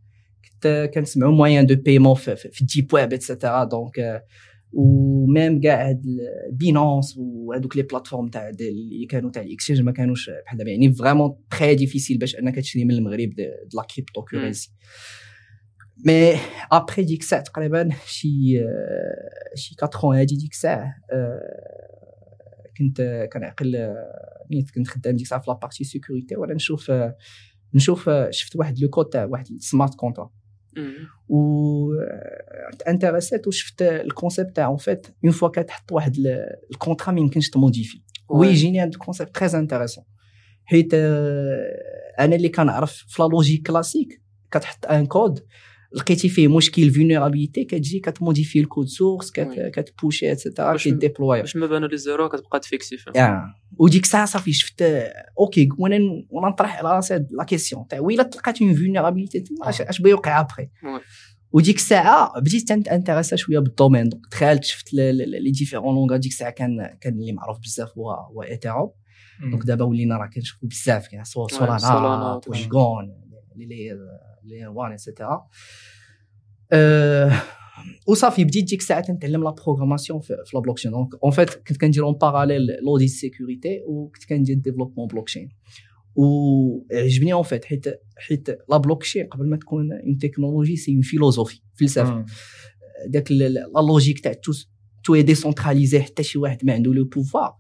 كنت 0.52 0.92
كنسمعوا 0.94 1.32
moyen 1.32 1.66
de 1.66 1.76
paiement 1.76 2.16
في 2.16 2.62
ال 2.62 2.68
deep 2.68 2.94
web 2.94 3.14
et 3.14 3.26
cetera 3.26 3.64
donc 3.64 4.24
و 4.74 4.91
même 4.91 5.62
كاع 5.62 5.90
هاد 5.90 6.02
Binance 6.52 7.18
وهذوك 7.18 7.78
les 7.78 7.84
plateformes 7.84 8.28
تاع 8.28 8.50
اللي 8.50 9.06
كانوا 9.10 9.32
تاع 9.32 9.42
ال 9.42 9.46
exchange 9.46 9.82
ما 9.82 9.92
كانوش 9.92 10.30
بحال 10.46 10.58
دابا. 10.58 10.72
يعني 10.72 10.94
vraiment 10.94 11.36
très 11.60 11.76
difficile 11.76 12.18
باش 12.18 12.36
أنك 12.36 12.56
تشري 12.56 12.86
من 12.86 12.92
المغرب 12.92 13.30
de 13.30 13.40
la 13.76 13.84
crypto 13.96 14.22
currency 14.22 14.72
mais 16.06 16.36
après 16.72 17.04
ديك 17.04 17.22
الساعة 17.22 17.42
تقريبا 17.42 17.90
شي 18.06 18.60
شي 19.56 19.76
4 19.84 20.20
هادي 20.20 20.36
ديك 20.36 20.52
الساعة 20.52 20.96
كنت 22.78 23.30
كنعقل 23.34 23.96
ملي 24.52 24.66
كنت 24.76 24.88
خدام 24.88 25.16
ديك 25.16 25.24
الساعة 25.24 25.42
في 25.42 25.52
la 25.52 25.60
partie 25.60 25.84
sécurité 25.84 26.36
وأنا 26.36 26.54
نشوف 26.54 26.92
نشوف 27.74 28.10
شفت 28.30 28.56
واحد 28.56 28.80
le 28.80 28.90
code 28.90 29.06
تاع 29.06 29.26
واحد 29.26 29.48
ال 29.52 29.59
smart 29.59 29.96
contrat 29.96 30.32
و 31.30 31.94
intéressé 32.88 33.37
يت 33.37 33.48
وشفت 33.48 33.82
ال 33.82 33.91
concept 33.91 34.56
تاع 34.56 34.66
en 34.66 34.78
fait 34.78 35.08
une 35.24 35.32
fois 35.32 35.50
كتحط 35.50 35.92
واحد 35.92 36.18
ال 36.72 36.77
contrat 36.77 37.12
ما 37.12 37.20
يمكنش 37.20 37.50
ت 37.50 37.56
modifier 37.56 38.02
ويجيني 38.30 38.82
هذا 38.82 38.90
ال 38.90 38.96
concept 38.96 39.38
très 39.38 39.60
intéressant 39.60 40.04
حيت 40.66 40.94
أنا 40.94 42.36
اللي 42.36 42.50
كنعرف 42.50 42.92
في 43.08 43.22
la 43.22 43.28
logique 43.28 43.68
classique 43.68 44.22
كتحط 44.52 44.86
un 44.86 45.06
code 45.06 45.40
لقيتي 45.94 46.30
فيه 46.30 46.48
مشكل 46.48 46.92
vulnérabilité 46.92 47.64
كتجي 47.64 48.00
كت 48.00 48.12
modifier 48.12 48.60
ال 48.60 48.65
code 48.65 48.88
source 48.88 49.32
كت 49.74 49.88
pusher 49.88 50.32
et 50.32 50.43
cetera 50.43 50.78
كي 50.78 50.90
déployer 50.90 51.40
باش 51.40 51.56
ما 51.56 51.66
بانوا 51.66 51.88
les 51.88 51.98
erreurs 51.98 52.30
كتبقى 52.30 52.60
تفيكسي 52.60 52.98
فيه 52.98 53.12
yeah. 53.12 53.62
وديك 53.78 54.04
الساعة 54.04 54.26
صافي 54.26 54.54
شفت 54.54 54.82
okay 55.40 55.70
وأنا 55.78 55.98
وأنا 56.30 56.48
نطرح 56.48 56.78
على 56.78 56.96
راسي 56.96 57.26
la 57.32 57.44
question 57.44 57.88
تاع 57.88 58.00
ويلا 58.00 58.24
تلقات 58.24 58.62
une 58.62 58.74
vulnérabilité 58.74 59.44
اش 59.62 60.02
بغا 60.02 60.10
يوقع 60.10 60.40
ابخي 60.40 60.70
وديك 61.52 61.76
الساعة 61.76 62.40
بديت 62.40 62.72
intéressa 62.72 63.36
شوية 63.36 63.60
بال 63.60 63.71
domaine 63.71 64.10
donc 64.10 64.28
دخلت 64.32 64.64
شفت 64.64 64.94
les 64.94 65.52
différents 65.52 65.96
langages 65.96 66.18
ديك 66.18 66.32
الساعة 66.32 66.52
كان 66.52 66.98
كان 67.02 67.14
اللي 67.14 67.32
معروف 67.32 67.60
بزاف 67.60 67.98
هو 67.98 68.12
هو 68.12 68.44
Ethereum 68.44 68.96
donc 69.52 69.64
دابا 69.64 69.86
ولينا 69.86 70.18
راه 70.18 70.28
كنشوفو 70.28 70.68
بزاف 70.68 71.08
كاين 71.08 71.24
Solana 71.24 72.42
Polygon 72.48 73.22
les 74.44 74.60
L 74.60 74.68
one 74.68 74.92
et 74.92 75.06
cetera 75.06 75.48
وصافي 78.08 78.44
بديت 78.44 78.66
ديك 78.66 78.80
الساعة 78.80 79.08
كنتعلم 79.08 79.44
la 79.44 79.50
programmation 79.50 80.20
في 80.20 80.38
la 80.54 80.60
blockchain 80.60 80.92
donc 80.92 81.10
en 81.24 81.32
fait 81.32 81.50
كنت 81.50 81.78
كندير 81.78 82.06
en 82.06 82.14
parallèle 82.14 82.68
l'audit 82.84 83.10
sécurité 83.10 83.82
وكنت 83.88 84.26
كندير 84.26 84.56
développement 84.56 85.08
blockchain 85.08 85.50
وعجبني 86.16 87.34
en 87.34 87.44
fait 87.44 87.66
حيت 87.66 87.86
حيت 88.18 88.50
la 88.70 88.78
blockchain 88.78 89.28
قبل 89.28 89.50
ما 89.50 89.58
تكون 89.58 89.92
une 89.92 90.18
technologie 90.18 90.76
c'est 90.76 90.92
en 90.92 91.02
fait 91.02 91.15
une 91.15 91.25
philosophie 91.25 91.62
فلسفة. 91.74 92.26
داك 93.08 93.32
la 93.32 93.80
logique 93.88 94.20
تاع 94.20 94.34
tout 94.34 94.52
tout 95.04 95.22
décentralisé 95.22 96.02
حتى 96.02 96.24
شي 96.24 96.40
واحد 96.40 96.66
ما 96.66 96.74
عنده 96.74 96.94
le 96.94 97.06
pouvoir 97.06 97.58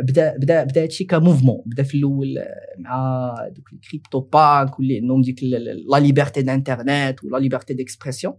بدا 0.00 0.36
بدا 0.36 0.64
بدا 0.64 0.82
هادشي 0.82 1.04
ك 1.04 1.10
mouvement 1.10 1.62
بدا 1.66 1.82
في 1.82 1.94
الأول 1.94 2.38
مع 2.78 3.34
دوك 3.56 3.72
ال 3.72 3.79
crypto 3.79 4.20
punk 4.20 4.78
واللي 4.78 4.98
عندهم 4.98 5.22
ديك 5.22 5.42
la 5.42 5.98
liberté 5.98 6.42
d'internet 6.42 7.24
و 7.24 7.29
la 7.29 7.38
liberté 7.38 7.74
d'expression. 7.74 8.34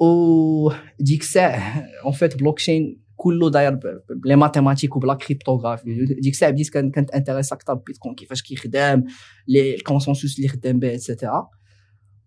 و 0.00 0.72
ديك 1.00 1.20
الساعة 1.20 1.84
en 2.04 2.12
fait 2.12 2.36
blockchain 2.36 3.02
كله 3.16 3.50
داير 3.50 3.78
ب 4.24 4.27
les 4.27 4.36
mathématiques 4.36 4.96
وب 4.96 5.05
la 5.05 5.14
cryptographie 5.14 6.04
ديك 6.04 6.32
الساعة 6.32 6.50
بديت 6.50 6.70
كانت 6.70 7.10
intéresse 7.10 7.52
أكثر 7.52 7.74
بيتكوين 7.74 8.14
كيفاش 8.14 8.42
كيخدم 8.42 9.04
لي 9.48 9.74
ال 9.74 9.80
consensus 9.80 10.36
اللي 10.36 10.48
خدام 10.48 10.78
به 10.78 10.94
et 10.94 11.07
cetera 11.07 11.48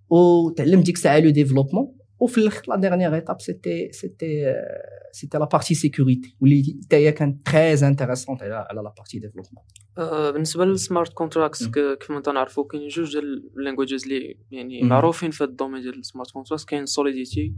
وتعلمت 0.10 0.86
ديك 0.86 0.96
الساعة 0.96 1.20
le 1.20 1.30
développement. 1.30 2.05
وفي 2.20 2.38
الآخر 2.38 2.62
la 2.68 2.76
dernière 2.76 3.16
étape 3.16 3.42
c'était 3.42 3.92
c'était 3.92 4.54
c'était 5.12 5.38
la 5.38 5.46
partie 5.46 5.76
sécurité 5.76 6.38
واللي 6.42 6.80
حتى 6.86 6.96
هي 6.96 7.12
كانت 7.12 7.46
très 7.46 7.88
intéressante 7.88 8.44
على 8.44 8.56
على 8.56 8.82
la 8.82 8.94
partie 8.98 9.20
développement 9.20 9.64
بالنسبة 10.32 10.66
لل 10.66 10.79
smart 10.79 11.14
contracts 11.14 11.68
كيف 11.68 12.12
ما 12.12 12.22
تنعرفوا 12.22 12.68
كاين 12.68 12.88
جوج 12.88 13.12
ديال 13.12 13.50
ال 13.58 13.62
languages 13.62 14.04
اللي 14.04 14.38
يعني 14.52 14.82
معروفين 14.82 15.32
في 15.32 15.44
ال 15.44 15.48
domaine 15.49 15.82
ديال 15.82 16.00
ال 16.00 16.05
smart 16.05 16.32
contracts 16.32 16.66
كاين 16.66 16.86
Solidity 16.86 17.56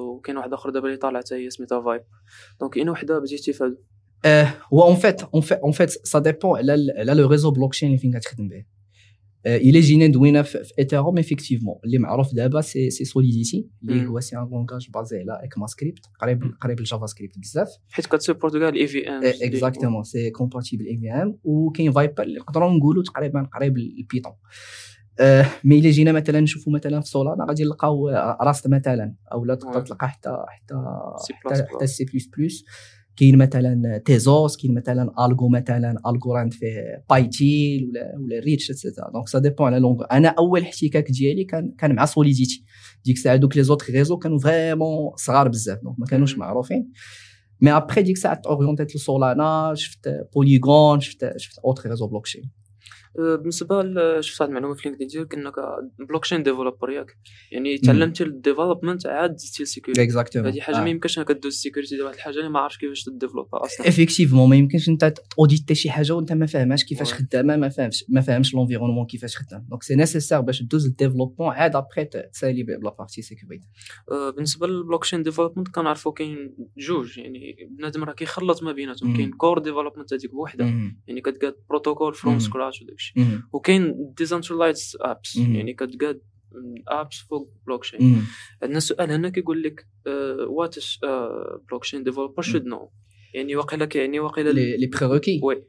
وكاين 0.00 0.36
واحد 0.36 0.52
اخر 0.52 0.70
دابا 0.70 0.86
اللي 0.86 0.96
طالعه 0.96 1.22
حتى 1.22 1.34
هي 1.34 1.50
سميتها 1.50 1.82
Vyper 1.82 2.02
donc 2.60 2.76
اين 2.76 2.88
وحده 2.88 3.18
بديتي 3.18 3.52
في 3.52 3.76
هو 4.72 4.82
en 4.82 4.96
fait 4.96 5.22
en 5.22 5.42
fait 5.42 5.58
en 5.58 5.72
fait 5.72 5.90
ça 5.90 6.18
dépend 6.18 6.58
على 6.58 6.92
على 6.98 7.14
le 7.14 7.28
réseau 7.28 7.50
blockchain 7.50 7.88
اللي 7.88 7.98
فين 7.98 8.18
كتخدم 8.18 8.48
به 8.48 8.64
الا 9.46 9.80
جينا 9.80 10.06
دوينا 10.06 10.42
في 10.42 10.72
Ethereum 10.78 11.18
effectivement 11.18 11.76
اللي 11.84 11.98
معروف 11.98 12.34
دابا 12.34 12.60
c'est 12.60 12.90
c'est 12.90 13.04
Solidity 13.04 13.68
اللي 13.82 14.06
هو 14.06 14.20
c'est 14.20 14.36
un 14.36 14.48
langage 14.50 14.90
basé 14.94 15.18
على 15.18 15.40
ECMAScript 15.44 16.06
قريب 16.20 16.42
قريب 16.60 16.80
ل 16.80 17.06
JavaScript 17.06 17.38
بزاف 17.38 17.68
حيت 17.90 18.06
كت 18.06 18.17
support 18.17 18.56
كاع 18.56 18.68
ال 18.68 18.86
EVM 18.86 19.22
exactement 19.24 20.02
c'est 20.02 20.30
compatible 20.30 20.86
EVM 20.86 21.38
وكاين 21.44 21.92
Vyper 21.92 22.22
اللي 22.22 22.40
نقدروا 22.40 22.70
نقولوا 22.70 23.02
تقريبا 23.02 23.48
قريب 23.54 23.78
لل 23.78 23.91
Python 23.91 24.32
mais 25.64 25.78
الا 25.78 25.90
جينا 25.90 26.12
مثلا 26.12 26.40
نشوفوا 26.40 26.72
مثلا 26.72 27.00
في 27.00 27.08
Solana 27.08 27.44
غادي 27.48 27.64
نلقاو 27.64 28.08
Rust 28.40 28.68
مثلا 28.68 29.14
أو 29.32 29.44
لا 29.44 29.54
تقدر 29.54 29.80
تلقى 29.80 30.08
حتى 30.08 30.36
حتى 30.48 30.74
حتى 31.74 31.86
C 31.86 32.04
plus 32.04 32.26
plus 32.38 32.64
كاين 33.16 33.38
مثلا 33.38 34.02
Tezos 34.04 34.56
كاين 34.56 34.74
مثلا 34.74 35.26
Algo 35.26 35.48
مثلا 35.48 35.94
Algorand 36.06 36.52
فيه 36.52 37.04
PyTeal 37.10 37.88
ولا 37.90 38.12
ولا 38.16 38.40
Reach 38.40 38.70
et 38.70 38.80
cetera 38.80 39.10
donc 39.10 39.28
ça 39.28 39.38
dépend 39.38 39.66
على 39.66 39.78
langue 39.78 40.04
أنا 40.12 40.28
أول 40.28 40.62
احتكاك 40.62 41.10
ديالي 41.10 41.44
كان 41.44 41.74
كان 41.78 41.94
مع 41.94 42.04
Solidity. 42.04 42.64
ديك 43.04 43.16
الساعة 43.16 43.36
دوك 43.36 43.56
les 43.56 43.62
autres 43.62 43.92
réseaux 43.92 44.16
كانوا 44.16 44.38
vraiment 44.38 45.12
صغار 45.16 45.48
بزاف. 45.48 45.78
donc 45.82 45.98
ما 45.98 46.06
كانوش 46.06 46.38
معروفين. 46.38 46.92
mais 47.60 47.72
après 47.72 48.02
ديك 48.02 48.16
الساعة 48.16 48.42
orienté 48.46 48.85
يت 48.85 48.96
ل 48.96 49.07
Solana 49.07 49.74
شفت 49.74 50.08
Polygon 50.34 51.00
شفت 51.00 51.32
شفت 51.36 51.58
autres 51.58 51.90
réseaux 51.90 52.06
blockchain 52.06 52.50
بالنسبة 53.18 53.82
شفت 54.20 54.40
واحد 54.40 54.50
المعلومه 54.50 54.74
في 54.74 54.88
LinkedIn 54.88 55.08
ديالك 55.08 55.34
إنك 55.34 55.54
blockchain 56.08 56.42
developer 56.42 56.90
ياك. 56.90 57.16
يعني 57.52 57.78
تعلمتي 57.78 58.24
ال 58.24 58.31
development 58.31 59.06
عاد 59.06 59.36
زدتي 59.36 59.62
ال 59.62 59.66
security 59.66 60.02
exactement 60.02 60.48
هذه 60.48 60.60
حاجة 60.60 60.80
ما 60.80 60.90
يمكنش 60.90 61.18
إنك 61.18 61.32
دوز 61.32 61.52
ال 61.52 61.57
security 61.57 61.94
ديال 61.94 62.04
واحد 62.04 62.16
الحاجة 62.16 62.34
اللي 62.38 62.48
ما 62.48 62.60
عارفش 62.60 62.78
كيفاش 62.78 63.04
ت 63.04 63.09
développer 63.09 63.59
ها 63.59 63.64
أصلا. 63.64 63.88
effectivement 63.88 64.50
ما 64.50 64.56
يمكنش 64.56 64.88
أنت 64.88 65.14
auditer 65.38 65.74
شي 65.74 65.90
حاجة 65.90 66.12
وأنت 66.12 66.32
ما 66.32 66.46
فاهماش 66.46 66.84
كيفاش 66.84 67.14
خدامة 67.14 67.56
ما 67.56 67.68
فاهمش 67.68 68.04
ما 68.08 68.20
فاهمش 68.20 68.54
l'environnement 68.54 69.06
كيفاش 69.06 69.36
خدام 69.36 69.66
donc 69.68 69.82
c'est 69.82 69.94
nécessaire 69.94 70.40
باش 70.40 70.62
دوز 70.62 70.86
ال 70.86 70.91
développement 70.91 71.52
عاد 71.52 71.76
ابخي 71.76 72.04
تسالي 72.04 72.62
ب 72.62 72.73
la 72.73 72.94
partie 72.98 73.22
sécurité 73.22 73.68
بالنسبة 74.34 74.66
لل 74.66 74.75
blockchain 74.75 75.22
development 75.22 75.68
كنعرفوا 75.68 76.12
كاين 76.12 76.54
جوج. 76.78 77.18
يعني 77.18 77.56
بنادم 77.70 78.04
راه 78.04 78.12
كيخلط 78.12 78.62
ما 78.62 78.72
بيناتهم. 78.72 79.16
كاين 79.16 79.30
core 79.30 79.58
development 79.58 80.12
هذيك 80.12 80.30
بوحدها 80.30 80.66
يعني 81.06 81.20
كتقاد 81.20 81.54
بروتوكول 81.68 82.14
from 82.14 82.38
scratch 82.38 82.84
وداكشي 83.00 83.42
وكاين 83.52 83.94
decentralized 84.18 84.96
apps 85.00 85.36
يعني 85.36 85.74
كتقاد 85.74 86.20
apps 86.88 87.16
فوق 87.16 87.52
بلوكشين 87.66 88.22
عندنا 88.62 88.80
سؤال 88.80 89.10
هنا 89.10 89.28
كيقول 89.28 89.62
لك 89.62 89.86
what 90.48 90.76
blockchain 91.68 92.04
developer 92.04 92.42
should 92.42 92.64
know 92.64 92.90
يعني 93.34 93.56
واقيلا 93.56 93.84
كيعني 93.84 94.20
واقيلا 94.20 94.50
les 94.50 94.86
prérequis 94.86 95.40
oui 95.42 95.64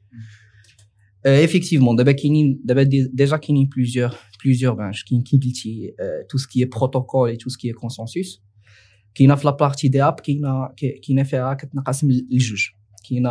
effectivement 1.47 1.95
دابا 1.97 2.11
كاينين 2.11 2.61
دابا 2.63 2.83
déjà 2.83 3.38
كاينين 3.38 3.69
plusieurs 3.75 4.09
plusieurs 4.43 4.73
branches 4.73 5.03
كاين 5.03 5.21
كي 5.21 5.38
قلتي 5.38 5.93
tout 6.29 6.38
ce 6.38 6.49
qui 6.49 6.65
protocole 6.65 7.35
et 7.35 7.40
tout 7.40 7.50
ce 7.50 7.58
qui 7.58 7.71
consensus 7.73 8.43
كاينة 9.15 9.35
في 9.35 9.45
la 9.45 9.88
partie 9.88 10.03
dApp 10.03 10.19
كاينة 10.19 10.69
كاينة 11.07 11.23
فيها 11.23 11.53
كتنقسم 11.53 12.09
لجوج 13.01 13.10
كاينة 13.10 13.29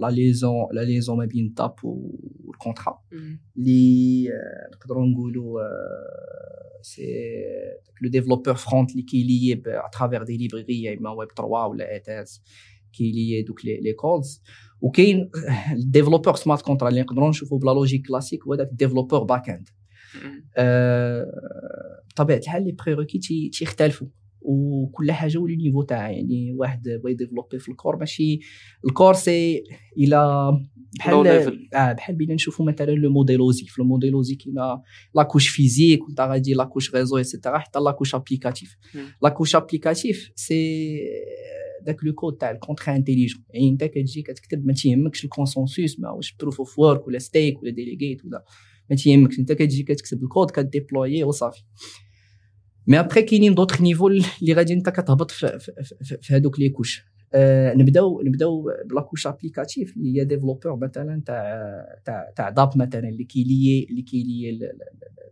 la 0.00 0.10
liaison 0.10 0.66
la 0.72 0.80
liaison 0.80 1.18
ما 1.18 1.24
بين 1.24 1.54
تاب 1.54 1.74
contrat 2.58 2.98
اللي 3.56 4.28
نقدروا 4.74 5.06
نقولوا 5.06 5.60
c'est 6.82 7.02
le 8.02 8.10
développeur 8.10 8.54
front 8.54 8.90
اللي 8.90 9.02
كي 9.02 9.22
lier 9.22 9.62
à 9.66 9.73
travers 9.73 10.22
des 10.22 10.36
librairies 10.36 10.98
اما 10.98 11.10
ويب 11.10 11.28
3 11.36 11.44
ولا 11.66 11.96
ethers 11.96 12.42
كي 12.92 13.09
lier 13.09 13.42
دوك 13.42 13.64
les 13.64 13.92
codes 13.92 14.42
وكاين 14.80 15.30
ال 15.72 15.77
développeur 15.77 16.34
smart 16.34 16.62
contrat 16.62 16.88
اللي 16.88 17.00
نقدروا 17.00 17.28
نشوفوا 17.28 17.58
ب 17.58 17.62
la 17.62 17.70
logique 17.70 18.06
classique 18.06 18.42
هو 18.46 18.54
داك 18.54 18.68
ال 18.70 18.75
développeur 18.75 19.24
back 19.24 19.50
end 19.50 19.68
بطبيعه 22.10 22.38
الحال 22.38 22.64
les 22.64 22.72
prérequis 22.72 23.18
تيختلفوا 23.52 24.06
وكل 24.44 25.12
حاجة 25.12 25.38
و 25.38 25.42
les 25.42 25.56
niveaux 25.56 25.82
تاعها 25.82 26.10
يعني 26.10 26.54
واحد 26.58 26.82
بغى 26.88 27.12
ي 27.12 27.16
développer 27.16 27.58
في 27.58 27.68
ال 27.68 27.74
core 27.74 27.96
ماشي 27.96 28.40
ال 28.84 28.90
core 28.90 29.14
c'est 29.14 29.64
إلى 29.98 30.50
بحال 30.98 31.14
آه 31.74 31.92
بحال 31.92 32.16
بينا 32.16 32.34
نشوفوا 32.34 32.66
مثلا 32.66 32.90
le 32.90 33.10
modèle 33.10 33.47
OSI 33.47 33.66
في 33.66 33.78
ال 33.78 33.84
modèle 33.84 34.17
OSI 34.17 34.34
كاينة 34.34 34.82
la 35.14 35.22
couche 35.22 35.48
physique 35.48 36.02
وانت 36.04 36.20
غادي 36.20 36.54
la 36.54 36.64
couche 36.64 36.94
réseau 36.94 37.18
et 37.18 37.28
cetera 37.28 37.58
حتى 37.58 37.78
la 37.78 37.87
couche 37.87 38.14
applicative 38.14 38.76
la 39.22 39.30
couche 39.30 39.56
applicative 39.56 40.30
c'est 40.34 40.98
داك 41.86 42.04
le 42.04 42.12
code 42.12 42.36
تاع 42.36 42.50
ال 42.50 42.55
contrat 42.55 42.94
intelligent 42.94 43.44
يعني 43.50 43.68
انت 43.68 43.84
كتجي 43.84 44.22
كتكتب 44.22 44.66
ما 44.66 44.72
تيهمكش 44.72 45.24
ال 45.24 45.32
consensus 45.32 46.00
ما 46.00 46.10
واش 46.10 46.36
proof 46.40 46.58
of 46.58 46.78
work 46.78 47.06
ولا 47.08 47.18
stake 47.18 47.62
ولا 47.62 47.70
delegate 47.70 48.24
ولا 48.24 48.44
ما 48.90 48.96
تيهمكش. 48.96 49.38
انت 49.38 49.52
كتجي 49.52 49.82
كتكتب 49.82 50.22
ال 50.22 50.28
code 50.28 50.50
ك 50.50 50.58
déployer 50.58 51.24
وصافي. 51.24 51.62
mais 52.86 53.00
après 53.00 53.22
كاينين 53.22 53.54
d'autres 53.54 53.80
niveaux 53.80 54.08
اللي 54.08 54.52
غادي 54.52 54.72
انت 54.72 54.88
كتهبط 54.88 55.30
في, 55.30 55.58
في, 55.58 56.18
في 56.22 56.34
هذوك 56.34 56.58
les 56.60 56.68
couches 56.68 57.04
آه 57.34 57.74
نبداو 57.74 58.22
نبداو 58.22 58.70
ب 58.84 58.89
la 58.89 59.00
couche 59.00 59.26
applicative 59.26 59.96
اللي 59.96 60.20
هي 60.20 60.24
développeur 60.24 60.76
مثلا 60.76 61.22
تاع 61.26 62.00
تاع 62.04 62.32
تاع 62.36 62.50
dApp 62.50 62.70
مثلا 62.76 63.08
اللي 63.08 63.24
كي 63.24 63.45
lier 63.45 63.86
اللي 63.90 64.02
كي 64.02 64.21
lier 64.21 64.58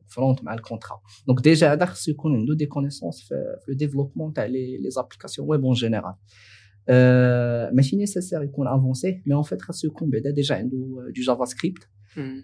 ال 0.09 0.14
front 0.14 0.45
مع 0.44 0.54
ال 0.54 0.60
contrat 0.60 1.00
donc 1.26 1.40
déjà 1.40 1.73
هذا 1.73 1.85
خصو 1.85 2.11
يكون 2.11 2.37
عنده 2.37 2.54
des 2.54 2.66
connaissances 2.66 3.21
في 3.23 3.35
le 3.69 3.75
développement 3.75 4.33
تاع 4.32 4.44
les 4.45 4.76
les 4.78 4.90
applications 4.90 5.49
web 5.49 5.64
en 5.64 5.75
général 5.75 6.14
ماشي 7.76 7.97
nécessaire 7.97 8.42
يكون 8.42 8.68
avancé 8.69 9.23
mais 9.26 9.35
en 9.35 9.42
fait 9.42 9.62
خاصو 9.62 9.88
يكون 9.88 10.11
بعدا 10.11 10.30
déjà 10.31 10.54
عنده 10.54 10.76
du 11.16 11.23
JavaScript 11.23 11.88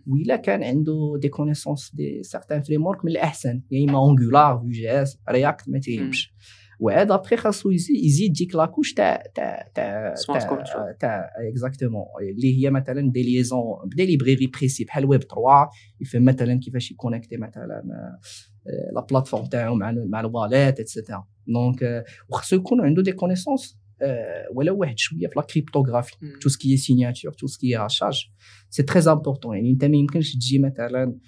وإلا 0.06 0.36
كان 0.36 0.62
عنده 0.62 1.18
des 1.22 1.28
connaissances 1.28 1.94
de 1.94 2.22
certains 2.22 2.62
frameworks 2.62 3.04
من 3.04 3.10
الاحسن 3.10 3.62
يا 3.70 3.84
اما 3.88 3.98
Angular 3.98 4.58
Vue 4.58 4.68
JS 4.68 5.18
React 5.30 5.68
ما 5.68 5.78
تيهمش 5.78 6.32
وعاد 6.80 7.10
ابخي 7.10 7.36
خاصو 7.36 7.70
يزيد 7.70 8.32
ديك 8.32 8.54
la 8.54 8.64
couche 8.64 8.94
تاع 8.94 9.22
تاع 9.34 9.68
تاع 9.74 10.14
تاع 10.38 10.92
تاع 11.00 11.30
exactement 11.50 12.04
اللي 12.36 12.62
هي 12.64 12.70
مثلا 12.70 13.10
des 13.10 13.22
liaisons 13.22 13.60
ب 13.84 13.90
des 13.90 14.06
librairies 14.06 14.46
précises 14.46 14.84
بحال 14.84 15.04
ويب 15.04 15.22
3 15.22 15.34
يفهم 16.00 16.24
مثلا 16.24 16.60
كيفاش 16.60 16.90
يconnecti 16.90 17.36
مثلا 17.36 17.82
la 18.94 19.06
plateforme 19.10 19.44
تاعو 19.44 19.74
مع 19.74 19.94
مع 20.08 20.20
ال 20.20 20.29
wallet 20.29 20.80
et 20.80 20.92
cetera 20.92 21.26
donc 21.46 22.04
وخاصو 22.28 22.56
يكون 22.56 22.80
عنده 22.80 23.02
des 23.02 23.12
connaissances 23.12 23.78
ولو 24.54 24.76
واحد 24.76 24.98
شوية 24.98 25.26
في 25.26 25.32
la 25.36 25.42
cryptographie 25.42 26.16
tout 26.40 26.48
ce 26.48 26.59
qui 26.59 26.76
signature 26.76 27.32
tout 27.32 27.46
ce 27.46 27.58
qui 27.58 27.76
hachage 27.76 28.30
c'est 28.70 28.82
très 28.82 29.12
important 29.12 29.56
يعني 29.56 29.70
انت 29.70 29.84
ما 29.84 29.96
يمكنش 29.96 30.34
تجي 30.34 30.58
مثلا 30.58 31.18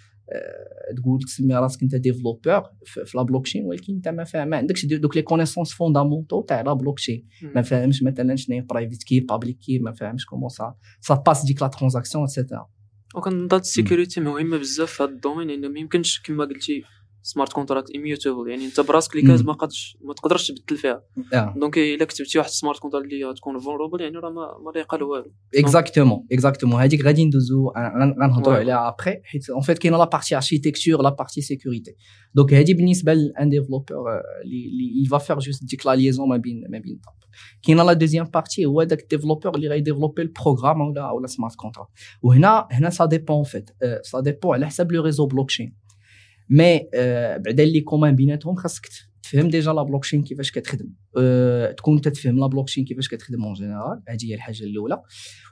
تقول 0.96 1.20
تسمي 1.22 1.54
راسك 1.54 1.82
انت 1.82 1.94
développeur 1.94 2.62
في 2.84 3.16
la 3.16 3.22
blockchain 3.22 3.64
ولكن 3.64 3.94
انت 3.94 4.08
ما 4.08 4.24
فاهم 4.24 4.48
ما 4.48 4.56
عندكش 4.56 4.86
دوك 4.86 5.16
les 5.16 5.22
connaissances 5.22 5.72
fondamentaux 5.72 6.42
تاع 6.42 6.60
la 6.60 6.72
blockchain 6.72 7.26
ما 7.54 7.62
فاهمش 7.62 8.02
مثلا 8.02 8.36
شنو 8.36 8.56
هي 8.56 8.62
private 8.62 9.02
key 9.02 9.20
public 9.20 9.58
key 9.58 9.78
ما 9.78 9.92
فاهمش 9.92 10.26
comment 10.26 10.48
ça 10.48 10.74
ça 11.00 11.14
passe 11.14 11.44
ديك 11.44 11.62
la 11.62 11.68
transaction 11.68 12.24
et 12.24 12.35
cetera 12.35 12.68
وكنظن 13.14 13.58
ال 13.58 13.65
sécurité 13.65 14.20
مهمه 14.20 14.56
بزاف 14.56 14.92
في 14.92 15.02
هذا 15.02 15.10
ال 15.10 15.15
domaine 15.15 15.48
لأنه 15.48 15.68
ما 15.68 15.80
يمكنش 15.80 16.22
كما 16.22 16.44
قلتي 16.44 16.82
smart 17.22 17.52
contract 17.52 17.90
immutable 17.96 18.50
يعني 18.50 18.64
أنت 18.64 18.80
براسك 18.80 19.16
اللي 19.16 19.26
case 19.26 19.42
ما 19.42 19.52
قادش 19.52 19.98
ما 20.00 20.14
تقدرش 20.14 20.48
تبدل 20.52 20.76
فيها. 20.76 21.04
donc 21.56 21.78
إلا 21.78 22.04
كتبتي 22.04 22.38
واحد 22.38 22.50
smart 22.50 22.78
contract 22.78 23.06
اللي 23.06 23.34
تكون 23.34 23.58
vulnérable 23.58 24.00
يعني 24.00 24.16
راه 24.16 24.30
ما 24.30 24.46
ما 24.64 24.96
لا 24.98 25.04
والو. 25.04 25.32
exactement 25.54 26.26
exactement 26.32 26.80
هذيك 26.80 27.04
غادي 27.04 27.24
ندوزو 27.24 27.72
غنهضروا 28.22 28.56
عليها 28.56 28.88
ابخي 28.88 29.14
حيت 29.24 29.50
en 29.50 29.60
fait 29.60 29.78
كاينة 29.78 29.98
la 29.98 30.04
partie 30.04 30.36
architecture 30.36 31.02
la 31.02 31.10
partie 31.10 31.40
sécurité 31.40 31.94
donc 32.34 32.54
هذه 32.54 32.74
بالنسبة 32.74 33.12
لأن 33.14 33.48
développeur 33.48 34.06
اللي 34.44 35.02
يva 35.04 35.18
faire 35.18 35.38
juste 35.38 35.64
ديك 35.64 35.86
la 35.86 35.94
liaison 35.94 36.28
ما 36.28 36.36
بين 36.36 36.64
ما 36.70 36.78
بين 36.78 37.00
كاينة 37.62 37.82
la 37.82 37.92
deuxième 37.92 38.24
partie 38.24 38.66
هو 38.66 38.82
داك 38.82 39.02
ال 39.02 39.07
développeur 39.07 39.54
اللي 39.54 39.68
غيdéveloppi 39.68 40.22
ال 40.22 40.28
programme 40.28 40.80
ولا 40.80 41.10
ولا 41.10 41.26
smart 41.26 41.54
contract 41.54 41.90
وهنا 42.22 42.68
هنا 42.70 42.90
ça 42.90 43.04
dépend 43.04 43.42
en 43.42 43.52
fait 43.52 43.70
ça 44.02 44.20
dépend 44.20 44.54
على 44.54 44.66
حساب 44.66 44.92
le 44.92 45.02
réseau 45.02 45.26
blockchain 45.26 45.79
mais 46.50 46.88
آه، 46.94 47.36
بعدا 47.36 47.62
اللي 47.62 47.80
commun 47.80 48.14
بيناتهم 48.16 48.54
خاصك 48.54 48.88
تفهم 49.22 49.48
déjà 49.48 49.72
la 49.72 49.82
blockchain 49.82 50.22
كيفاش 50.22 50.50
كتخدم. 50.50 50.88
أه 51.18 51.72
تكون 51.72 52.00
تتفهم 52.00 52.38
la 52.38 52.46
blockchain 52.46 52.84
كيفاش 52.84 53.08
كتخدم 53.08 53.44
en 53.44 53.52
général 53.52 54.02
هذه 54.08 54.24
هي 54.30 54.34
الحاجة 54.34 54.64
الأولى. 54.64 55.02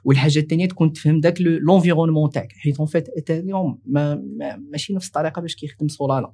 والحاجة 0.03 0.39
الثانية 0.39 0.65
تكون 0.67 0.93
تفهم 0.93 1.19
داك 1.19 1.41
l'environnement 1.41 2.29
تاعك. 2.29 2.51
حيت 2.51 2.77
en 2.77 2.87
fait 2.87 3.09
Ethereum 3.09 3.81
ما 3.85 4.15
ما 4.15 4.55
ماشي 4.71 4.93
نفس 4.93 5.07
الطريقة 5.07 5.41
باش 5.41 5.55
كيخدم 5.55 5.87
Solana 5.87 6.33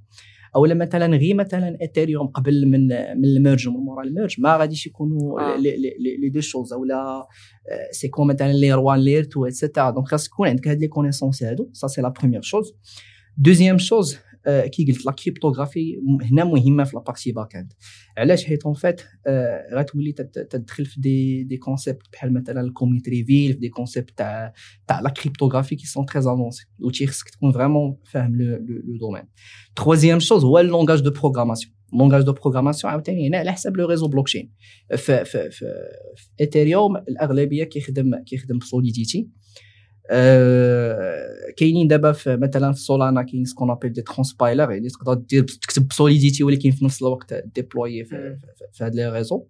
أولا 0.56 0.74
مثلا 0.74 1.18
غير 1.18 1.36
مثلا 1.36 1.78
Ethereum 1.82 2.28
قبل 2.28 2.68
من 2.68 2.88
من 3.18 3.26
ال 3.26 3.33
merge 3.33 3.68
ومن 3.68 3.78
مورا 3.78 4.04
ال 4.04 4.08
merge. 4.08 4.36
ما 4.40 4.58
غاديش 4.58 4.88
يكونوا 4.88 5.42
آه. 5.42 5.58
les 5.58 6.30
deux 6.30 6.42
choses. 6.42 6.74
أولا 6.74 7.28
c'est 7.92 8.08
quand 8.08 8.28
مثلا 8.28 8.54
layer 8.54 8.80
1 8.80 9.00
layer 9.00 9.22
2 9.22 9.48
et 9.48 9.58
cetera 9.58 9.90
donc 9.90 10.08
خاص 10.08 10.28
تكون 10.28 10.48
عندك 10.48 10.68
هاد 10.68 10.80
les 10.80 10.88
connaissances 10.88 11.44
هادو. 11.44 11.70
ça 11.74 11.88
c'est 11.88 12.02
la 12.02 12.10
première 12.10 12.42
chose 12.42 12.74
deuxième 13.38 13.78
chose 13.78 14.18
كي 14.46 14.86
قلت 14.86 15.06
la 15.06 15.12
cryptographie 15.12 15.98
هنا 16.32 16.44
مهمة 16.44 16.84
في 16.84 16.96
la 16.96 17.32
partie 17.32 17.56
back-end. 17.56 17.74
علاش؟ 18.18 18.46
حيت 18.46 18.64
en 18.64 18.74
fait 18.74 19.02
غتولي 19.74 20.12
تدخل 20.12 20.86
في 20.86 21.02
des 21.02 21.44
des 21.44 21.58
concepts 21.58 22.02
بحال 22.14 22.34
مثلا 22.34 22.62
ال 22.62 22.69
commit 22.69 23.10
reveal 23.10 23.54
في 23.54 23.60
des 23.60 23.70
concepts 23.70 24.18
تاع 24.18 24.54
تاع 24.88 25.00
la 25.00 25.10
cryptographie 25.10 25.76
qui 25.76 25.88
sont 25.88 26.06
très 26.06 26.20
avancés 26.20 26.66
و 26.80 26.90
خصك 27.08 27.30
تكون 27.30 27.52
vraiment 27.52 27.98
فاهم 28.12 28.36
le 28.36 28.98
domaine 29.00 29.24
troisième 29.76 30.20
chose 30.20 30.44
هو 30.44 30.60
ال 30.60 30.65
langage 30.65 31.00
de 31.00 31.12
programmation 31.12 31.76
langage 31.94 32.24
de 32.24 32.34
programmation 32.34 32.92
عاوتاني 32.94 33.28
هنا 33.28 33.38
على 33.38 33.52
حساب 33.52 33.78
le 33.78 33.88
réseau 33.88 34.08
blockchain 34.08 34.52
في 34.90 35.26
في 35.26 35.26
في, 35.26 35.50
في 35.52 35.66
Ethereum 36.42 36.98
الأغلبية 36.98 37.64
كيخدم 37.64 38.24
كيخدم 38.26 38.58
ب 38.58 38.66
Solidity 38.66 39.30
كاينين 41.58 41.88
دابا 41.88 42.12
في 42.12 42.38
مثلا 42.38 42.74
في 42.74 42.80
Solana 42.80 43.24
كاين 43.24 43.46
ce 43.46 43.53
qu'on 43.53 43.72
appelle 43.72 43.90
des 43.90 44.02
transpilers 44.02 44.72
يعني 44.72 44.90
تقدر 44.90 45.14
دير 45.14 45.44
تكتب 45.44 45.94
Solidity 45.94 46.44
ولكن 46.44 46.72
في 46.72 46.86
نفس 46.86 47.02
الوقت 47.02 47.34
déployer 47.34 48.04
في, 48.04 48.38
في 48.74 48.84
هاد 48.84 48.96
les 48.96 49.12
réseaux 49.12 49.48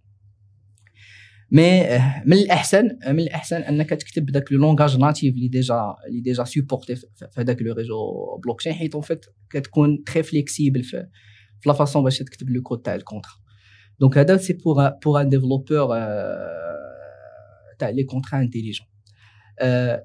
mais 1.52 1.82
من 2.26 2.38
الاحسن 2.38 2.98
من 3.08 3.20
الأحسن 3.20 3.56
أنك 3.56 3.90
تكتب 3.90 4.26
داك 4.26 4.52
le 4.52 4.60
langage 4.60 4.98
natif 4.98 5.36
اللي 5.36 5.48
déjà 5.48 5.96
اللي 6.08 6.22
déjà 6.22 6.44
supporté 6.44 6.96
في 6.96 7.06
هذاك 7.38 7.62
le 7.62 7.74
réseau 7.74 7.96
blockchain 8.44 8.74
حيت 8.74 8.94
en 8.94 9.04
fait 9.04 9.26
كتكون 9.50 10.04
très 10.04 10.24
flexible 10.24 10.84
في 10.84 11.08
في 11.62 11.70
la 11.70 11.74
façon 11.74 12.04
باش 12.04 12.18
تكتب 12.20 12.50
le 12.50 12.62
code 12.62 12.82
تاع 12.82 12.96
ال 12.96 13.00
contrat 13.00 13.32
donc 14.00 14.18
هذا 14.18 14.38
c'est 14.38 14.54
pour 14.54 14.90
pour 14.90 15.22
un 15.22 15.30
développeur 15.30 15.88
تاع 17.80 17.90
les 17.90 18.04
contrats 18.04 18.40
intelligents 18.40 18.88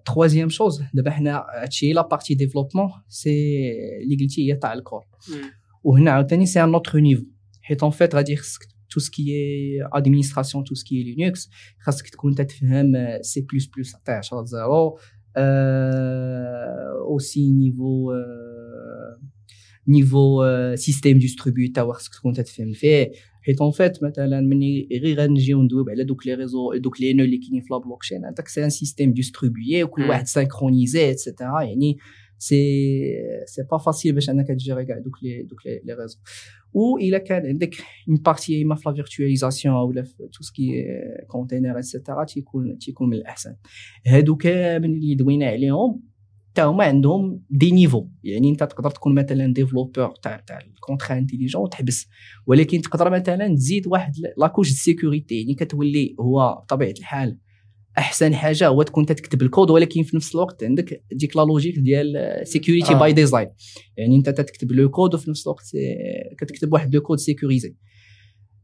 troisième 0.04 0.48
chose 0.48 0.82
دابا 0.94 1.10
حنا 1.10 1.46
هادشي 1.62 1.92
la 1.92 2.08
partie 2.08 2.34
développement 2.34 2.90
c'est 3.08 3.30
اللي 4.02 4.16
قلتي 4.20 4.52
هي 4.52 4.56
تاع 4.56 4.72
ال 4.72 4.79
core 4.79 5.04
وهنا 5.84 6.10
عاوتاني 6.10 6.46
c'est 6.46 6.64
un 6.64 6.74
autre 6.74 6.98
niveau 6.98 7.24
حيت 7.62 7.82
en 7.82 7.90
fait 7.90 8.14
غادي 8.14 8.36
خصك 8.36 8.60
tout 8.90 9.00
ce 9.00 9.13
qui 9.13 9.32
administration 9.92 10.64
tout 10.64 10.74
ce 10.74 10.85
qui 10.85 11.02
Linux 11.02 11.50
خاصك 11.78 12.08
تكون 12.08 12.34
تتفهم 12.34 12.92
C 13.20 13.46
plus 13.52 13.66
plus 13.66 13.96
تاع 14.04 14.18
10 14.18 14.44
زيرو 14.44 14.98
aussi 17.08 17.50
niveau 17.52 18.12
niveau 19.88 20.44
système 20.74 21.18
distribué 21.18 21.92
خاصك 21.92 22.14
تكون 22.14 22.32
تتفهم 22.32 22.72
فيه 22.72 23.12
حيت 23.42 23.60
en 23.60 23.70
fait 23.70 24.02
مثلا 24.02 24.40
ملي 24.40 24.88
غير 24.92 25.20
غنجيو 25.20 25.62
ندويو 25.62 25.84
على 25.88 26.04
دوك 26.04 26.26
les 26.26 26.34
réseaux 26.34 26.74
دوك 26.74 27.00
les 27.00 27.12
nœuds 27.12 27.24
اللي 27.24 27.38
كاينين 27.38 27.60
في 27.60 27.68
la 27.70 27.78
blockchain 27.78 28.24
هذاك 28.24 28.48
سي 28.48 28.64
un 28.64 28.70
système 28.70 29.12
distribué 29.12 29.84
وكل 29.84 30.02
واحد 30.02 30.26
synchronisé 30.26 31.10
et 31.10 31.23
cetera 31.23 31.62
يعني 31.62 31.98
c'est 32.38 32.56
c'est 33.46 33.62
pas 33.70 33.78
facile 33.78 34.12
باش 34.12 34.30
انك 34.30 34.48
تgérer 34.48 34.84
كاع 34.84 34.98
دوك 34.98 35.22
لي 35.22 35.42
دوك 35.42 35.66
لي 35.66 35.94
ريزو 35.94 36.18
و 36.72 36.98
الا 36.98 37.18
كان 37.18 37.46
عندك 37.46 37.74
un 38.08 38.16
parti 38.16 38.62
اما 38.62 38.74
في 38.74 38.88
la 38.88 38.94
virtualisation 38.94 39.74
ولا 39.74 40.02
في 40.02 40.28
tout 40.32 40.42
ce 40.42 40.59
qui 40.59 40.84
container 41.28 41.78
et 41.78 41.90
cetera 41.90 42.24
تيكون 42.24 42.78
تيكون 42.78 43.08
من 43.08 43.16
الاحسن 43.16 43.56
هادو 44.06 44.36
كامل 44.36 44.90
اللي 44.90 45.14
دوينا 45.14 45.46
عليهم 45.46 46.02
حتى 46.50 46.62
هما 46.62 46.84
عندهم 46.84 47.42
des 47.50 47.70
niveaux. 47.70 48.06
يعني 48.24 48.50
انت 48.50 48.62
تقدر 48.62 48.90
تكون 48.90 49.14
مثلا 49.14 49.52
développeur 49.52 50.14
تاع 50.22 50.36
تاع 50.46 50.58
ال 50.58 50.66
contrat 50.66 51.18
intelligent 51.18 51.62
وتحبس. 51.62 52.08
ولكن 52.46 52.80
تقدر 52.80 53.10
مثلا 53.10 53.54
تزيد 53.54 53.86
واحد 53.86 54.12
la 54.38 54.46
couche 54.46 54.70
de 54.70 54.76
sécurité 54.76 55.40
يعني 55.40 55.54
كتولي 55.54 56.14
هو 56.20 56.62
بطبيعه 56.64 56.94
الحال 56.98 57.38
أحسن 57.98 58.34
حاجة 58.34 58.68
هو 58.68 58.82
تكون 58.82 59.06
تكتب 59.06 59.42
الكود 59.42 59.70
ولكن 59.70 60.02
في 60.02 60.16
نفس 60.16 60.34
الوقت 60.34 60.64
عندك 60.64 61.04
ديك 61.12 61.36
la 61.36 61.42
logique 61.42 61.78
ديال 61.78 62.40
security 62.44 62.94
by 62.94 63.12
design 63.12 63.48
يعني 63.96 64.16
انت 64.16 64.28
تكتب 64.28 64.72
le 64.72 64.90
code 64.90 65.14
وفي 65.14 65.30
نفس 65.30 65.46
الوقت 65.46 65.64
كتكتب 66.38 66.72
واحد 66.72 66.94
le 66.94 67.00
code 67.00 67.18
sécurisé 67.18 67.76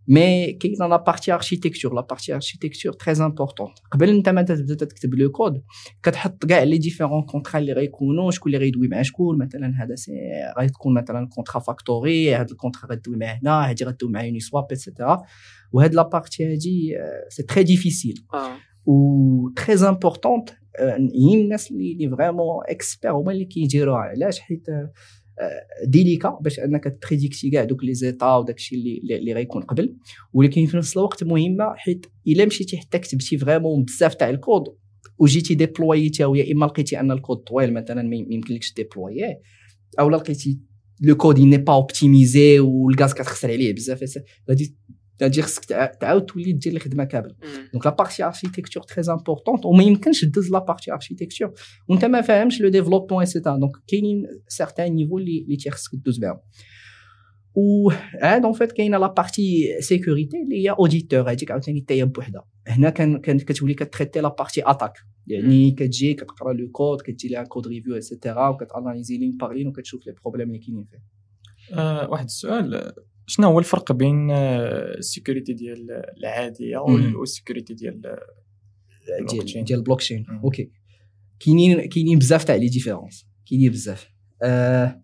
mais 0.08 0.52
كاينة 0.52 0.86
la 0.86 0.96
partie 0.96 1.32
architecture 1.32 1.94
la 1.94 2.00
partie 2.00 2.34
architecture 2.34 2.92
très 2.92 3.24
important 3.24 3.68
قبل 3.92 4.08
انت 4.08 4.28
ما 4.28 4.42
تبدا 4.42 4.74
تكتب 4.74 5.14
le 5.14 5.30
code 5.30 5.62
كتحط 6.02 6.46
كاع 6.46 6.62
les 6.62 6.78
différents 6.78 7.22
contrats 7.22 7.60
اللي 7.60 7.72
غيكونوا 7.72 8.30
شكون 8.30 8.54
اللي 8.54 8.64
غيدوي 8.64 8.88
مع 8.88 9.02
شكون 9.02 9.38
مثلا 9.38 9.72
هذا 9.82 9.94
c'est 9.94 10.12
غتكون 10.58 10.94
مثلا 10.94 11.28
contrat 11.28 11.60
factory 11.60 12.34
هذا 12.34 12.46
ال 12.52 12.57
contrat 12.57 12.90
غدوي 12.90 13.16
مع 13.16 13.26
هنا 13.26 13.70
هذه 13.70 13.84
غدوي 13.84 14.10
مع 14.10 14.24
Uniswap 14.24 14.40
et 14.40 14.66
cetera 14.70 15.22
وهاد 15.72 15.94
la 15.94 16.02
partie 16.02 16.52
هادي 16.52 16.96
c'est 17.28 17.42
très 17.42 17.62
difficile 17.62 18.24
و 18.86 19.48
très 19.56 19.88
importante 19.88 20.50
هي 21.14 21.34
الناس 21.42 21.70
اللي 21.70 22.10
vraiment 22.16 22.64
experts 22.68 23.12
هما 23.12 23.32
اللي 23.32 23.44
كيديروها 23.44 23.98
علاش 23.98 24.40
حيت 24.40 24.66
délicat 25.86 26.38
باش 26.40 26.60
انك 26.60 26.98
تprédicti 27.02 27.50
كاع 27.50 27.64
دوك 27.64 27.84
les 27.84 27.94
états 27.94 28.36
وداك 28.36 28.56
الشيء 28.56 28.78
اللي 28.78 29.16
اللي 29.16 29.32
غيكون 29.32 29.62
قبل. 29.62 29.96
ولكن 30.32 30.66
في 30.66 30.76
نفس 30.76 30.96
الوقت 30.96 31.24
مهمة 31.24 31.74
حيت 31.76 32.06
إلا 32.26 32.44
مشيتي 32.44 32.76
حتى 32.76 32.98
كتبتي 32.98 33.38
vraiment 33.38 33.84
بزاف 33.84 34.14
تاع 34.14 34.30
الكود 34.30 34.64
وجيتي 35.18 35.54
déployيتي 35.54 36.22
يا 36.22 36.52
إما 36.52 36.66
لقيتي 36.66 37.00
أن 37.00 37.10
الكود 37.10 37.36
طويل 37.36 37.72
مثلا 37.74 38.02
ما 38.02 38.16
يمكنلكش 38.16 38.74
déployيه 38.74 39.40
أو 40.00 40.10
لقيتي 40.10 40.60
le 41.00 41.14
code 41.16 41.40
n'est 41.40 41.58
pas 41.58 41.72
optimisé 41.72 42.58
والغاز 42.58 43.14
كتخسر 43.14 43.50
عليه 43.50 43.72
بزاف 43.72 44.04
غادي 44.48 44.76
غادي 45.22 45.42
خصك 45.42 45.64
تعاود 46.00 46.24
تولي 46.26 46.52
دير 46.52 46.72
الخدمه 46.72 47.04
كامله 47.04 47.34
donc 47.72 47.86
la 47.86 47.92
partie 47.92 48.24
architecture 48.24 48.82
très 48.82 49.12
importante 49.12 49.66
وما 49.66 49.82
يمكنش 49.82 50.24
دوز 50.24 50.50
la 50.50 50.58
partie 50.58 50.92
architecture 50.92 51.52
وانت 51.88 52.04
ما 52.04 52.20
فاهمش 52.20 52.60
le 52.60 52.68
développement 52.68 53.13
et 53.13 53.20
cetera 53.20 53.56
donc 53.56 53.76
كاينين 53.86 54.26
certains 54.48 54.94
niveaux 54.94 55.18
اللي 55.18 55.42
اللي 55.42 55.56
تيخصك 55.56 55.94
دوز 55.94 56.18
بهم 56.18 56.38
و 57.54 57.90
عاد 58.22 58.44
en 58.44 58.52
fait 58.52 58.72
كاينة 58.72 58.98
la 58.98 59.06
partie 59.06 59.76
sécurité 59.80 60.36
اللي 60.42 60.64
هي 60.64 60.70
auditeur 60.70 61.30
هذيك 61.30 61.50
عاوتاني 61.50 61.80
حتى 61.80 61.94
هي 61.94 62.04
بوحدها 62.04 62.44
هنا 62.68 62.90
كان 62.90 63.18
كانت 63.18 63.42
كتولي 63.42 63.74
كtraiter 63.74 64.20
la 64.20 64.28
partie 64.28 64.62
attaque 64.70 64.92
يعني 65.26 65.70
كتجي 65.70 66.14
كتقرا 66.14 66.52
le 66.52 66.70
code 66.70 67.00
كدير 67.00 67.30
لها 67.30 67.44
code 67.44 67.66
review 67.66 67.94
et 67.94 68.08
cetera 68.08 68.48
وكتanalyser 68.48 69.18
ligne 69.18 69.36
par 69.36 69.52
ligne 69.52 69.68
وكتشوف 69.68 70.06
les 70.06 70.14
problèmes 70.22 70.48
اللي 70.48 70.58
كاينين 70.58 70.84
فيه 70.84 70.98
أه 71.74 72.10
واحد 72.10 72.24
السؤال 72.24 72.92
شنو 73.26 73.46
هو 73.46 73.58
الفرق 73.58 73.92
بين 73.92 74.30
ال 74.30 74.44
sécurité 74.44 75.52
ديال 75.52 76.02
العادية 76.18 76.78
وال 76.78 76.97
sécurité 76.97 77.74
ديال 77.74 78.00
ديال 79.28 79.64
ديال 79.64 79.78
ال 79.78 79.83
blockchain 79.83 80.26
OK. 80.44 80.70
كاينين 81.40 81.88
كاينين 81.88 82.18
بزاف 82.18 82.44
تاع 82.44 82.54
les 82.54 82.68
différences. 82.68 83.26
كاينين 83.50 83.70
بزاف. 83.70 84.10
أه 84.42 85.02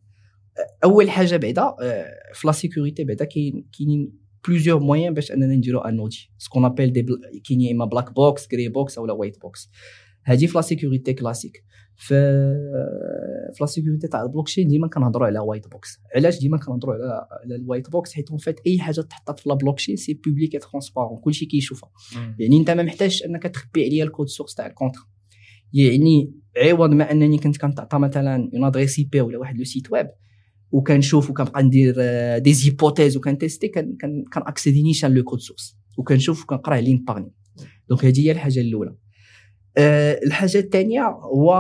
أول 0.85 1.11
حاجة 1.11 1.37
بعدا 1.37 1.63
أه 1.63 2.07
في 2.35 2.47
la 2.47 2.53
sécurité 2.53 3.05
بعدا 3.05 3.25
كاين 3.25 3.69
كاينين 3.79 4.13
plusieurs 4.49 4.81
moyens 4.81 5.15
باش 5.15 5.33
أننا 5.33 5.47
نديرو 5.47 5.81
un 5.81 5.99
audit 5.99 6.31
ce 6.39 6.46
qu'on 6.46 6.65
appelle 6.65 6.93
des 6.93 7.07
كاين 7.49 7.71
إما 7.71 7.85
black 7.85 8.13
box 8.13 8.49
grey 8.49 8.69
box 8.69 8.99
ولا 8.99 9.13
white 9.13 9.41
box 9.41 9.71
هذه 10.25 10.47
في 10.47 10.53
la 10.55 10.63
sécurité 10.63 11.13
classique 11.13 11.65
في 11.97 12.15
في 13.53 13.59
la 13.61 13.67
sécurité 13.67 14.09
تاع 14.09 14.23
البلوكشين 14.23 14.69
ديما 14.69 14.89
كنهضروا 14.89 15.27
على 15.27 15.39
white 15.39 15.69
box 15.69 15.99
علاش 16.17 16.39
ديما 16.39 16.59
كنهضروا 16.59 16.95
على 16.95 17.27
على 17.45 17.55
ال 17.57 17.63
white 17.63 17.91
box 17.91 18.13
حيت 18.13 18.31
en 18.31 18.39
fait 18.39 18.61
أي 18.67 18.79
حاجة 18.79 19.01
تحطات 19.01 19.41
في 19.41 19.49
la 19.49 19.55
blockchain 19.55 19.97
c'est 19.97 20.15
public 20.15 20.63
transparent 20.63 21.21
كلشي 21.21 21.47
كيشوفها. 21.47 21.91
يعني 22.39 22.57
أنت 22.57 22.71
ما 22.71 22.83
محتاجش 22.83 23.23
أنك 23.25 23.43
تخبي 23.43 23.85
عليا 23.85 24.05
ال 24.05 24.10
code 24.10 24.29
source 24.29 24.55
تاع 24.55 24.67
ال 24.67 24.71
contrat 24.71 25.01
يعني 25.73 26.33
عوض 26.57 26.91
ما 26.91 27.11
أنني 27.13 27.39
كنت 27.39 27.57
كنعطى 27.57 27.99
مثلا 27.99 28.51
une 28.55 28.65
adresse 28.65 28.99
IP 28.99 29.21
ولا 29.21 29.39
واحد 29.39 29.57
le 29.59 29.65
site 29.65 29.93
web 29.93 30.09
وكنشوف 30.71 31.31
وكنبقى 31.31 31.63
ندير 31.63 31.95
des 32.39 32.53
hypothèses 32.53 33.17
وكنتيستي 33.17 33.69
كان 33.69 33.97
كان 34.01 34.25
accéder 34.37 34.83
نيشان 34.83 35.15
le 35.15 35.23
code 35.25 35.41
source 35.41 35.77
وكنشوف 35.99 36.43
وكنقرا 36.43 36.77
لين 36.81 37.05
باغني 37.05 37.33
donc 37.89 38.05
هذه 38.05 38.21
هي 38.21 38.33
الحاجة 38.33 38.61
الأولى. 38.61 38.97
الحاجة 39.79 40.59
الثانية 40.59 41.03
هو 41.03 41.53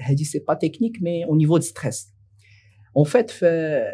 هذه 0.00 0.22
c'est 0.22 0.38
pas 0.48 0.54
technique 0.54 1.02
mais 1.02 1.24
au 1.24 1.34
niveau 1.34 1.56
de 1.56 1.62
stress 1.62 2.12
en 2.96 3.04
fait 3.04 3.32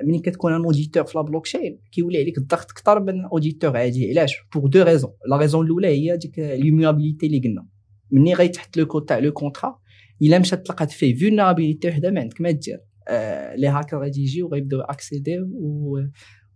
ملي 0.05 0.18
كتكون 0.18 0.53
un 0.52 0.64
auditeur 0.64 1.04
في 1.05 1.18
la 1.18 1.22
blockchain 1.22 1.81
كيولي 1.92 2.18
عليك 2.18 2.38
الضغط 2.38 2.71
أكثر 2.71 3.01
من 3.01 3.25
auditeur 3.24 3.76
عادي 3.77 4.11
علاش 4.11 4.37
pour 4.54 4.66
deux 4.66 4.83
raisons 4.83 5.12
la 5.31 5.37
raison 5.37 5.66
الاولى 5.66 5.88
هي 5.88 6.16
ديك 6.16 6.38
l'immuabilité 6.38 7.26
اللي 7.27 7.38
قلنا 7.38 7.66
مني 8.11 8.35
غيتحط 8.35 8.77
le 8.76 8.87
code 8.87 9.04
تاع 9.05 9.18
le 9.18 9.33
contrat 9.33 9.78
الا 10.23 10.38
مشات 10.38 10.66
تلقات 10.66 10.90
فيه 10.90 11.14
vulnérabilité 11.14 11.88
وحده 11.88 12.11
ما 12.11 12.21
عندك 12.21 12.40
ما 12.40 12.51
دير 12.51 12.81
آه 13.09 13.55
les 13.54 13.68
hackers 13.68 14.02
غادي 14.03 14.21
يجيو 14.21 14.49
غيبداو 14.49 14.81
accéder 14.81 15.38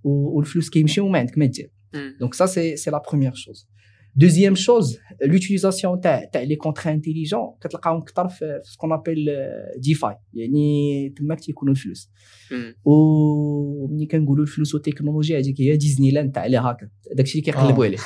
والفلوس 0.05 0.71
كيمشيو 0.71 1.07
وما 1.07 1.19
عندك 1.19 1.39
ما 1.39 1.47
دير 1.47 1.71
donc 2.21 2.35
ça 2.35 2.47
c'est 2.47 2.77
c'est 2.77 2.91
la 2.91 3.03
première 3.09 3.35
chose 3.35 3.69
deuxième 4.15 4.55
chose 4.55 4.99
l'utilisation 5.23 6.01
تاع 6.01 6.25
تاع 6.25 6.43
les 6.43 6.57
contrats 6.57 6.91
intelligents 6.91 7.55
كتلقاهم 7.61 7.97
أكثر 7.97 8.29
في 8.29 8.61
ce 8.63 8.71
qu'on 8.71 8.93
appelle 8.93 9.27
DeFi 9.79 10.17
يعني 10.35 11.15
تماك 11.17 11.41
تيكونوا 11.41 11.75
الفلوس 11.75 12.11
وملي 12.85 14.07
كنقولوا 14.07 14.45
الفلوس 14.45 14.75
والتكنولوجيا 14.75 15.39
هذيك 15.39 15.61
هي 15.61 15.77
ديزني 15.77 16.11
لاند 16.11 16.33
تاع 16.33 16.47
les 16.47 16.57
hackers 16.57 16.89
داكشي 17.15 17.39
اللي 17.39 17.53
كيقلبوا 17.53 17.85
عليه 17.85 17.99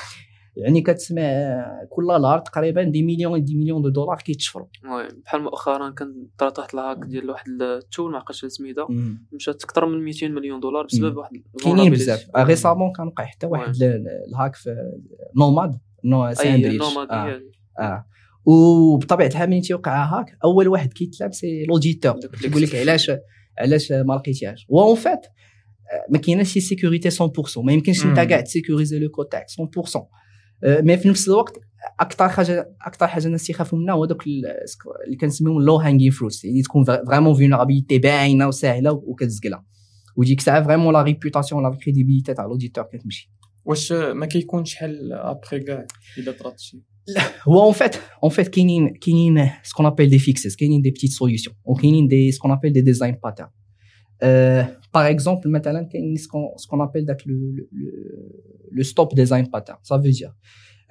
يعني 0.57 0.81
كتسمع 0.81 1.23
كل 1.91 2.07
نهار 2.07 2.39
تقريبا 2.39 2.83
des 2.83 3.03
millions 3.03 3.45
des 3.45 3.57
millions 3.57 3.83
de 3.83 3.89
dollars 3.89 4.17
كيتشفروا 4.17 4.67
بحال 5.25 5.43
مؤخرا 5.43 5.91
كان 5.91 6.27
طرات 6.39 6.59
واحد 6.59 6.75
ال 6.75 6.79
hack 6.79 6.99
ديال 6.99 7.31
واحد 7.31 7.63
ال 7.63 7.73
tool 7.73 8.13
ما 8.13 8.19
عقلتش 8.19 8.45
سميتها 8.45 8.89
مشات 9.33 9.65
أكثر 9.65 9.87
من 9.87 10.05
200 10.05 10.29
مليون 10.29 10.61
دولار 10.61 10.87
بسبب 10.87 11.17
واحد 11.17 11.33
كاينين 11.65 11.93
بزاف 11.93 12.27
ريسامون 12.37 12.93
كان 12.93 13.07
وقع 13.07 13.25
حتى 13.25 13.47
واحد 13.47 13.75
الهاك 14.29 14.55
في 14.55 14.77
نوماد 15.39 15.79
نو 16.07 16.35
ساندويتش 16.35 16.97
آه. 17.11 17.41
آه. 17.81 18.07
وبطبيعة 18.45 19.27
الحال 19.27 19.51
ملي 19.51 19.61
تيوقع 19.61 20.05
هاك 20.05 20.27
أول 20.45 20.69
واحد 20.69 20.93
كيتلعب 20.93 21.33
سي 21.33 21.65
لوديتور 21.65 22.15
يقول 22.45 22.63
لك 22.63 22.75
علاش 22.75 23.11
علاش 23.59 23.93
ما 23.93 24.15
لقيتيهاش 24.15 24.67
وان 24.69 24.97
فيت 24.97 25.21
ما 26.11 26.19
كايناش 26.19 26.53
شي 26.53 26.61
سيكوريتي 26.61 27.11
100% 27.11 27.13
ما 27.57 27.73
يمكنش 27.73 28.05
أنت 28.05 28.21
كاع 28.21 28.41
تسيكوريزي 28.41 28.99
لو 28.99 29.09
كود 29.09 29.27
تاعك 29.27 29.47
100% 29.51 30.01
مي 30.65 30.97
في 30.97 31.09
نفس 31.09 31.29
الوقت 31.29 31.59
أكثر 32.01 32.29
حاجة 32.29 32.77
أكثر 32.83 33.07
حاجة 33.07 33.27
الناس 33.27 33.51
يخافوا 33.51 33.79
منها 33.79 33.95
هو 33.95 34.05
دوك 34.05 34.27
اللي 34.27 35.17
كنسميهم 35.21 35.63
لو 35.63 35.77
هانغين 35.77 36.11
فروتس 36.11 36.45
يعني 36.45 36.63
تكون 36.63 36.85
فريمون 36.85 37.35
فينرابيليتي 37.35 37.99
باينة 37.99 38.49
وسهلة 38.49 38.93
وكتزقلها. 38.93 39.65
وديك 40.17 40.39
الساعة 40.39 40.65
فريمون 40.65 40.93
لا 40.95 41.03
ريبوتاسيون 41.03 41.63
لا 41.63 41.79
كريديبيليتي 41.85 42.35
تاع 42.35 42.45
لوديتور 42.45 42.85
كتمشي. 42.85 43.33
واش 43.67 43.93
ما 43.93 44.27
كيكونش 44.27 44.75
حل 44.75 45.13
ابخي 45.13 45.61
كاع 45.61 45.87
إلا 46.19 46.33
طرات 46.33 46.61
شي؟ 46.61 46.83
هو 47.49 47.65
اون 47.65 47.73
فيت 47.73 47.97
اون 48.23 48.31
فيت 48.31 48.49
كاينين 48.49 48.95
كاينين 48.95 49.51
سكون 49.63 49.87
ابل 49.87 50.09
دي 50.09 50.19
فيكسز 50.19 50.57
كاينين 50.57 50.83
دي 50.83 50.91
بتيت 50.91 51.11
سوليوشن 51.11 51.53
وكاينين 51.65 52.09
دي 52.09 52.33
سكون 52.33 52.51
ابل 52.51 52.73
دي 52.73 52.81
ديزاين 52.81 53.19
باترن 53.25 53.49
باغ 54.95 55.11
اكزومبل 55.11 55.51
مثلا 55.51 55.89
كاين 55.93 56.17
سكون 56.57 56.81
ابل 56.81 57.05
داك 57.05 57.25
لو 58.73 58.83
ستوب 58.83 59.15
ديزاين 59.15 59.45
باترن 59.45 59.77
سا 59.83 59.97
فو 59.97 60.03
دير 60.03 60.33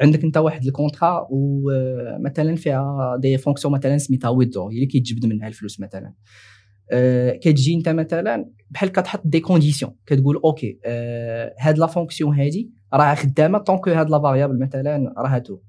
عندك 0.01 0.23
أنت 0.23 0.37
واحد 0.37 0.65
الكونترا 0.65 1.27
ومثلا 1.29 2.55
فيها 2.55 3.17
دي 3.21 3.37
فونكسيون 3.37 3.73
مثلا 3.73 3.97
سميتها 3.97 4.29
ويدرو 4.29 4.69
هي 4.69 4.75
اللي 4.75 4.85
كيتجبد 4.85 5.25
منها 5.25 5.47
الفلوس 5.47 5.79
مثلا. 5.79 6.07
أه 6.07 6.13
كتجي 7.41 7.75
انت 7.75 7.89
مثلا 7.89 8.49
بحال 8.69 8.91
كتحط 8.91 9.21
دي 9.25 9.39
كونديسيون 9.39 9.95
كتقول 10.05 10.41
أوكي 10.45 10.79
أه 10.85 11.55
هاد 11.59 11.77
لا 11.77 11.87
فونكسيون 11.87 12.39
هادي 12.39 12.71
راه 12.93 13.15
خدامة 13.15 13.57
طونكو 13.57 13.89
هاد 13.89 14.09
لا 14.09 14.19
فاريابل 14.19 14.59
مثلا 14.59 15.13
راه 15.17 15.37
تو 15.37 15.59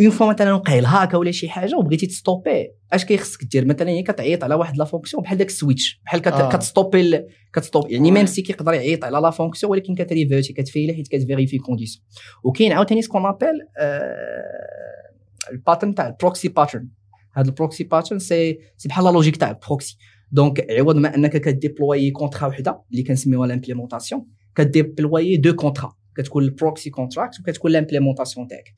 اون 0.00 0.10
فوا 0.10 0.32
مثلا 0.32 0.52
وقع 0.52 0.78
الهاكا 0.78 1.18
ولا 1.18 1.30
شي 1.30 1.48
حاجة 1.48 1.76
وبغيتي 1.76 2.06
تستوبي 2.06 2.68
اش 2.92 3.04
كيخصك 3.04 3.44
دير؟ 3.44 3.66
مثلا 3.66 3.88
هي 3.88 4.02
كتعيط 4.02 4.44
على 4.44 4.54
واحد 4.54 4.76
لا 4.76 4.84
فونكسيون 4.84 5.22
بحال 5.22 5.38
داك 5.38 5.46
السويتش 5.46 6.00
بحال 6.04 6.20
كت... 6.20 6.32
آه. 6.32 6.48
كتستوبي 6.48 7.24
كتستوب 7.52 7.90
يعني 7.90 8.10
ميم 8.10 8.26
سي 8.26 8.42
كيقدر 8.42 8.72
يعيط 8.72 9.04
على 9.04 9.18
لا 9.18 9.30
فونكسيون 9.30 9.72
ولكن 9.72 9.94
كتريفيرتي 9.94 10.52
كتفيلي 10.52 10.94
حيت 10.94 11.08
كتفيريفي 11.08 11.58
كونديسيون 11.58 12.04
وكاين 12.44 12.72
عاوتاني 12.72 13.02
سكون 13.02 13.26
ابل 13.26 13.60
آه 13.78 15.52
الباترن 15.52 15.94
تاع 15.94 16.06
البروكسي 16.06 16.48
باترن. 16.48 16.88
هذا 17.32 17.48
البروكسي 17.48 17.84
باترن 17.84 18.18
سي 18.18 18.58
سي 18.76 18.88
بحال 18.88 19.04
لا 19.04 19.10
لوجيك 19.10 19.36
تاع 19.36 19.50
البروكسي. 19.50 19.96
دونك 20.32 20.70
عوض 20.70 20.96
ما 20.96 21.14
أنك 21.14 21.36
كديبلوي 21.36 22.10
كونترا 22.10 22.48
وحدة 22.48 22.82
اللي 22.90 23.02
كنسميوها 23.02 23.46
لامبليمونطاسيون 23.46 24.26
كديبلوي 24.56 25.36
دو 25.36 25.54
كونترا 25.54 25.92
كتكون 26.16 26.44
البروكسي 26.44 26.90
كونتراكت 26.90 27.40
وكتكون 27.40 27.70
لامبليمونطاسيون 27.70 28.48
تاعك. 28.48 28.74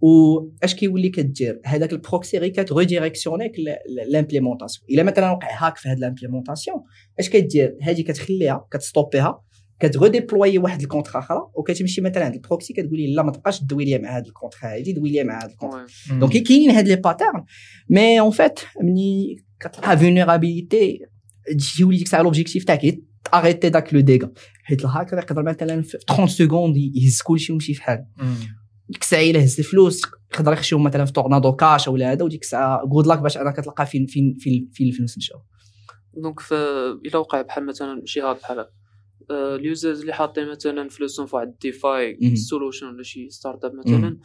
واش 0.00 0.74
كيولي 0.74 1.08
كدير 1.08 1.60
هذاك 1.64 1.92
البروكسي 1.92 2.38
غير 2.38 2.50
كتريديريكسيونيك 2.50 3.52
لامبليمونطاسيون 4.08 4.86
إلا 4.90 5.02
مثلا 5.02 5.30
وقع 5.30 5.66
هاك 5.66 5.76
في 5.76 5.88
هذه 5.88 5.98
لامبليمونطاسيون 5.98 6.82
اش 7.18 7.30
كدير؟ 7.30 7.76
هذه 7.82 8.02
كتخليها 8.02 8.66
كتستوبيها 8.70 9.42
كتغوديبلوي 9.80 10.58
واحد 10.58 10.80
الكونترا 10.80 11.18
أخرى 11.18 11.50
وكتمشي 11.54 12.00
مثلا 12.00 12.24
عند 12.24 12.34
البروكسي 12.34 12.72
كتقول 12.72 12.98
لي 12.98 13.14
لا 13.14 13.22
ما 13.22 13.32
تبقاش 13.32 13.62
دوي 13.62 13.84
لي 13.84 13.98
مع 13.98 14.16
هذا 14.16 14.26
الكونترا 14.26 14.68
هادي 14.68 14.92
دوي 14.92 15.10
لي 15.10 15.24
مع 15.24 15.38
هذا 15.38 15.50
الكونترا. 15.50 15.86
دونك 16.10 16.36
كاينين 16.36 16.70
هاد 16.70 16.88
لي 16.88 16.96
باترن 16.96 17.44
مي 17.90 18.20
اون 18.20 18.30
فيت 18.30 18.60
ملي 18.82 19.36
كتلقى 19.60 19.98
فينيرابيليتي 19.98 21.00
تجيولي 21.58 21.96
ديك 21.96 22.06
الساعة 22.06 22.22
لوبجيكتيف 22.22 22.64
تاعك 22.64 22.98
اريتي 23.34 23.68
داك 23.68 23.94
لو 23.94 24.00
ديغا. 24.00 24.30
حيت 24.62 24.84
الهاكر 24.84 25.18
يقدر 25.18 25.42
مثلا 25.42 25.82
في 25.82 25.98
30 26.08 26.26
سكوند 26.26 26.76
يهز 26.76 27.22
كلشي 27.22 27.52
ويمشي 27.52 27.74
في 27.74 27.82
حال. 27.82 28.06
ديك 28.88 29.02
الساعة 29.02 29.22
إلا 29.22 29.44
هز 29.44 29.58
الفلوس 29.58 30.02
يقدر 30.34 30.52
يخشيهم 30.52 30.82
مثلا 30.82 31.04
في 31.04 31.12
تورنادو 31.12 31.52
كاش 31.52 31.88
ولا 31.88 32.12
هذا 32.12 32.24
وديك 32.24 32.42
الساعة 32.42 32.86
جود 32.86 33.06
لاك 33.06 33.18
باش 33.18 33.36
أنا 33.36 33.50
كتلقى 33.50 33.86
فين 33.86 34.06
فين 34.06 34.36
فين 34.40 34.70
فين 34.72 34.88
الفلوس 34.88 35.18
مشاو 35.18 35.38
دونك 36.22 36.40
إلا 37.06 37.18
وقع 37.18 37.42
بحال 37.42 37.66
مثلا 37.66 38.02
شي 38.04 38.20
هاك 38.20 38.40
بحال 38.40 38.66
اليوزرز 39.30 40.00
اللي 40.00 40.12
حاطين 40.12 40.48
مثلا 40.50 40.88
فلوسهم 40.88 41.26
في 41.26 41.36
واحد 41.36 41.54
ديفاي 41.60 42.18
سولوشن 42.36 42.86
ولا 42.86 43.02
شي 43.02 43.30
ستارت 43.30 43.64
اب 43.64 43.72
مثلا. 43.74 44.18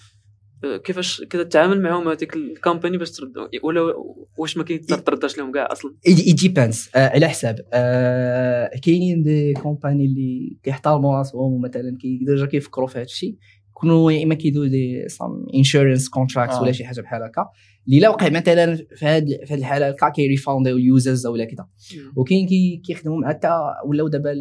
آه، 0.63 0.77
كيفاش 0.77 1.21
كذا 1.29 1.43
تتعامل 1.43 1.81
معاهم 1.81 2.07
هذيك 2.07 2.35
الكومباني 2.35 2.97
باش 2.97 3.11
ترد 3.11 3.33
ولا 3.63 3.93
واش 4.37 4.57
ما 4.57 4.63
كيترداش 4.63 5.37
لهم 5.37 5.51
كاع 5.51 5.67
أصلا؟ 5.71 5.95
اي 6.07 6.13
ديبانس 6.33 6.89
آه 6.95 7.09
على 7.09 7.27
حساب. 7.29 7.55
آه 7.73 8.71
كاينين 8.83 9.23
دي 9.23 9.53
كومباني 9.53 10.05
اللي 10.05 10.57
كيحترموا 10.63 11.17
راسهم 11.17 11.53
ومثلا 11.53 11.97
كيديجا 12.01 12.45
كيفكروا 12.45 12.87
في 12.87 12.97
هذا 12.97 13.03
الشيء 13.05 13.37
يكونوا 13.69 14.11
يا 14.11 14.23
إما 14.23 14.35
كيدو 14.35 14.65
دي 14.65 15.09
سام 15.09 15.45
انشورنس 15.55 16.09
كونتراكت 16.09 16.61
ولا 16.61 16.71
شي 16.71 16.85
حاجة 16.85 17.01
بحال 17.01 17.23
هكا. 17.23 17.45
اللي 17.87 17.99
لا 17.99 18.09
وقع 18.09 18.29
مثلا 18.29 18.75
في 18.75 19.05
هذه 19.05 19.39
في 19.45 19.53
هذه 19.53 19.59
الحالة 19.59 19.89
هكا 19.89 20.09
كيريفاونديو 20.09 20.77
اليوزرز 20.77 21.27
ولا 21.27 21.45
كذا 21.45 21.67
وكاين 22.15 22.47
كيخدموا 22.85 23.17
مع 23.17 23.29
حتى 23.29 23.49
ولاو 23.85 24.07
دابا 24.07 24.33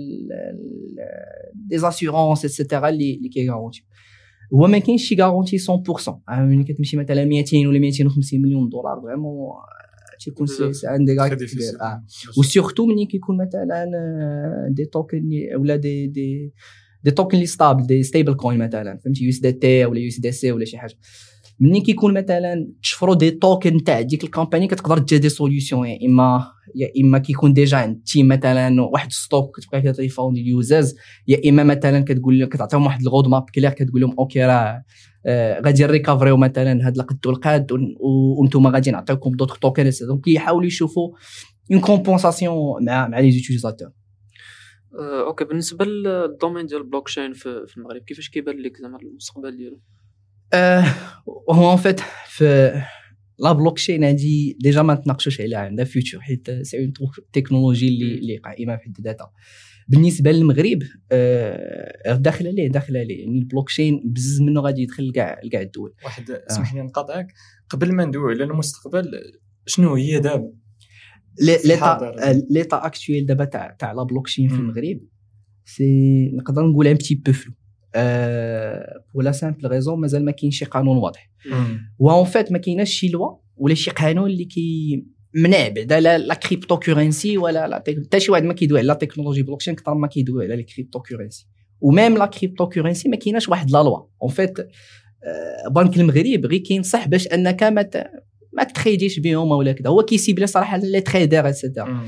دي 1.55 1.79
زاسيورونس 1.79 2.44
اتسيتيرا 2.44 2.88
اللي 2.88 3.14
اللي 3.14 3.29
كيغارونتي 3.29 3.87
هو 4.55 4.66
ما 4.66 4.79
كاينش 4.79 5.09
شي 5.09 5.16
غارونتي 5.22 5.59
100% 5.59 5.62
ملي 6.29 6.64
كتمشي 6.64 6.96
مثلا 6.96 7.24
200 7.24 7.57
ولا 7.66 7.79
250 7.79 8.42
مليون 8.42 8.68
دولار 8.68 9.00
فريمون 9.03 9.53
تيكون 10.20 10.46
سي 10.46 10.88
ان 10.88 11.05
دي 11.05 11.14
كبير 11.14 11.83
آه 11.83 12.05
وسيرتو 12.38 12.87
ملي 12.87 13.07
كيكون 13.07 13.37
مثلا 13.37 13.87
دي 14.70 14.85
توكن 14.85 15.31
ولا 15.57 15.76
دي 15.76 16.07
دي 16.07 16.53
دي 17.05 17.11
توكن 17.11 17.35
اللي 17.35 17.46
ستابل 17.46 17.87
دي 17.87 18.03
ستيبل 18.03 18.35
كوين 18.35 18.59
مثلا 18.59 18.98
فهمتي 19.05 19.24
يو 19.24 19.31
اس 19.31 19.38
دي 19.38 19.53
تي 19.53 19.85
ولا 19.85 20.00
يو 20.00 20.09
اس 20.09 20.20
دي 20.20 20.33
سي 20.33 20.53
ولا 20.53 20.64
شي 20.64 20.79
حاجة 20.79 20.94
ملي 21.61 21.81
كيكون 21.81 22.14
مثلا 22.14 22.73
تشفروا 22.83 23.14
دي 23.14 23.31
توكن 23.31 23.85
تاع 23.85 24.01
ديك 24.01 24.25
الكومباني 24.25 24.66
كتقدر 24.66 24.99
تجي 24.99 25.18
دي 25.18 25.29
سوليوشن 25.29 25.85
يا 25.85 25.99
اما 26.07 26.46
يا 26.75 26.90
اما 27.03 27.18
كيكون 27.18 27.53
ديجا 27.53 27.77
عند 27.77 28.03
تيم 28.03 28.29
مثلا 28.29 28.83
واحد 28.83 29.12
ستوك 29.12 29.57
كتبقى 29.57 29.83
فيها 29.83 29.92
تيفاوند 29.92 30.37
اليوزرز 30.37 30.94
يا 31.29 31.51
اما 31.51 31.64
مثلا 31.64 32.01
كتقول 32.01 32.44
كتعطيهم 32.44 32.87
واحد 32.87 33.01
الغود 33.01 33.29
ماب 33.29 33.44
كلير 33.55 33.70
كتقول 33.70 34.01
لهم 34.01 34.14
أوكي 34.18 34.44
راه 34.44 34.83
غادي 35.64 35.85
نريكافريو 35.85 36.37
مثلا 36.37 36.87
هاد 36.87 36.96
القد 36.96 37.27
والقاد 37.27 37.73
وأنتم 38.01 38.66
غادي 38.66 38.90
نعطيكم 38.90 39.31
دوطخ 39.31 39.59
توكن 39.59 39.90
دونك 40.09 40.25
كيحاولوا 40.25 40.66
يشوفوا 40.66 41.11
اون 41.73 41.81
كومبونساسيون 41.81 42.85
مع 42.85 43.09
مع 43.09 43.20
لي 43.20 43.31
زوتيليزاتور 43.31 43.88
أه، 44.99 45.27
أوكي 45.27 45.44
بالنسبة 45.44 45.85
للدومين 45.85 46.66
ديال 46.66 46.81
البلوكشين 46.81 47.33
في 47.33 47.77
المغرب 47.77 48.03
كيفاش 48.03 48.29
كيبان 48.29 48.57
لك 48.57 48.77
زعما 48.77 48.99
المستقبل 49.03 49.57
ديالو 49.57 49.81
أه 51.49 51.55
هو 51.55 51.73
ان 51.73 51.77
فيت 51.77 52.01
في 52.27 52.73
la 53.38 53.53
blockchain 53.53 54.05
هادي 54.05 54.57
déjà 54.61 54.83
ما 54.83 54.95
تناقشوش 54.95 55.40
عليها 55.40 55.59
عندها 55.59 55.85
future 55.85 56.21
حيت 56.21 56.51
c'est 56.62 56.79
une 56.79 56.93
technologie 57.33 57.88
اللي 57.88 58.14
اللي 58.14 58.37
قائمة 58.37 58.77
في 58.77 58.83
حد 58.83 59.01
ذاتها 59.01 59.33
بالنسبة 59.88 60.33
للمغرب 60.33 60.79
آه 61.12 62.14
داخل 62.14 62.47
عليه 62.47 62.69
داخل 62.69 62.97
عليه. 62.97 63.21
يعني 63.21 63.38
البلوكشين 63.38 64.03
بزز 64.05 64.40
منه 64.40 64.61
غادي 64.61 64.83
يدخل 64.83 65.12
كاع 65.12 65.40
كاع 65.53 65.61
الدول. 65.61 65.95
واحد 66.05 66.31
اسمح 66.31 66.75
لي 66.75 66.83
نقاطعك. 66.83 67.27
قبل 67.69 67.93
ما 67.93 68.05
ندوي 68.05 68.35
على 68.35 68.45
المستقبل 68.45 69.11
شنو 69.66 69.95
هي 69.95 70.21
دابا 70.21 70.53
l'état 71.64 72.14
l'état 72.51 72.87
actuel 72.87 73.27
دابا 73.27 73.45
تاع 73.45 73.77
تاع 73.79 73.93
la 73.93 74.03
blockchain 74.03 74.49
في 74.49 74.55
المغرب 74.55 75.01
c'est 75.64 76.31
نقدر 76.35 76.62
نقول 76.62 76.87
un 76.87 76.95
petit 76.95 77.14
peu 77.14 77.33
flou 77.33 77.53
pour 79.14 79.27
la 79.27 79.33
simple 79.33 79.69
raison 79.69 80.01
مازال 80.00 80.24
ما 80.24 80.33
كاينش 80.33 80.59
شي 80.59 80.64
قانون 80.64 80.96
واضح. 80.96 81.31
en 82.01 82.25
fait 82.25 82.53
ما 82.53 82.59
كايناش 82.59 82.90
شي 82.90 83.09
loi 83.09 83.37
ولا 83.57 83.74
شي 83.74 83.90
قانون 83.90 84.31
اللي 84.31 84.44
كي 84.44 85.05
منع 85.35 85.68
بعدا 85.68 86.00
la, 86.01 86.19
la 86.19 86.35
crypto-currency 86.35 87.38
ولا 87.38 87.68
لا 87.68 87.85
حتى 88.05 88.20
شي 88.20 88.33
واحد 88.33 88.44
ما 88.44 88.55
كيدوي 88.55 88.79
على 88.79 88.88
la 88.88 88.95
technologie 88.95 89.43
blockchain 89.43 89.75
كثر 89.74 89.94
ما 89.94 90.07
كيدوي 90.07 90.44
على 90.44 90.55
ال 90.55 91.01
crypto-currency 91.01 91.47
و 91.81 92.19
même 92.19 92.27
la 92.27 92.69
crypto-currency 92.69 93.09
ما 93.09 93.16
كايناش 93.16 93.48
واحد 93.48 93.70
la 93.71 93.79
loi. 93.83 93.99
En 94.23 94.31
fait 94.31 94.59
بنك 95.70 95.96
المغرب 95.96 96.46
غير 96.46 96.61
كينصح 96.61 97.09
باش 97.09 97.26
أنك 97.26 97.62
ما 97.62 97.90
ما 98.53 98.64
تخيديش 98.64 99.18
بهم 99.18 99.50
ولا 99.50 99.72
كذا 99.72 99.90
هو 99.90 100.03
كيسيب 100.03 100.46
صراحة 100.46 100.76
les 100.77 101.01
traders 101.01 101.49
et 101.49 101.63
cetera 101.63 102.07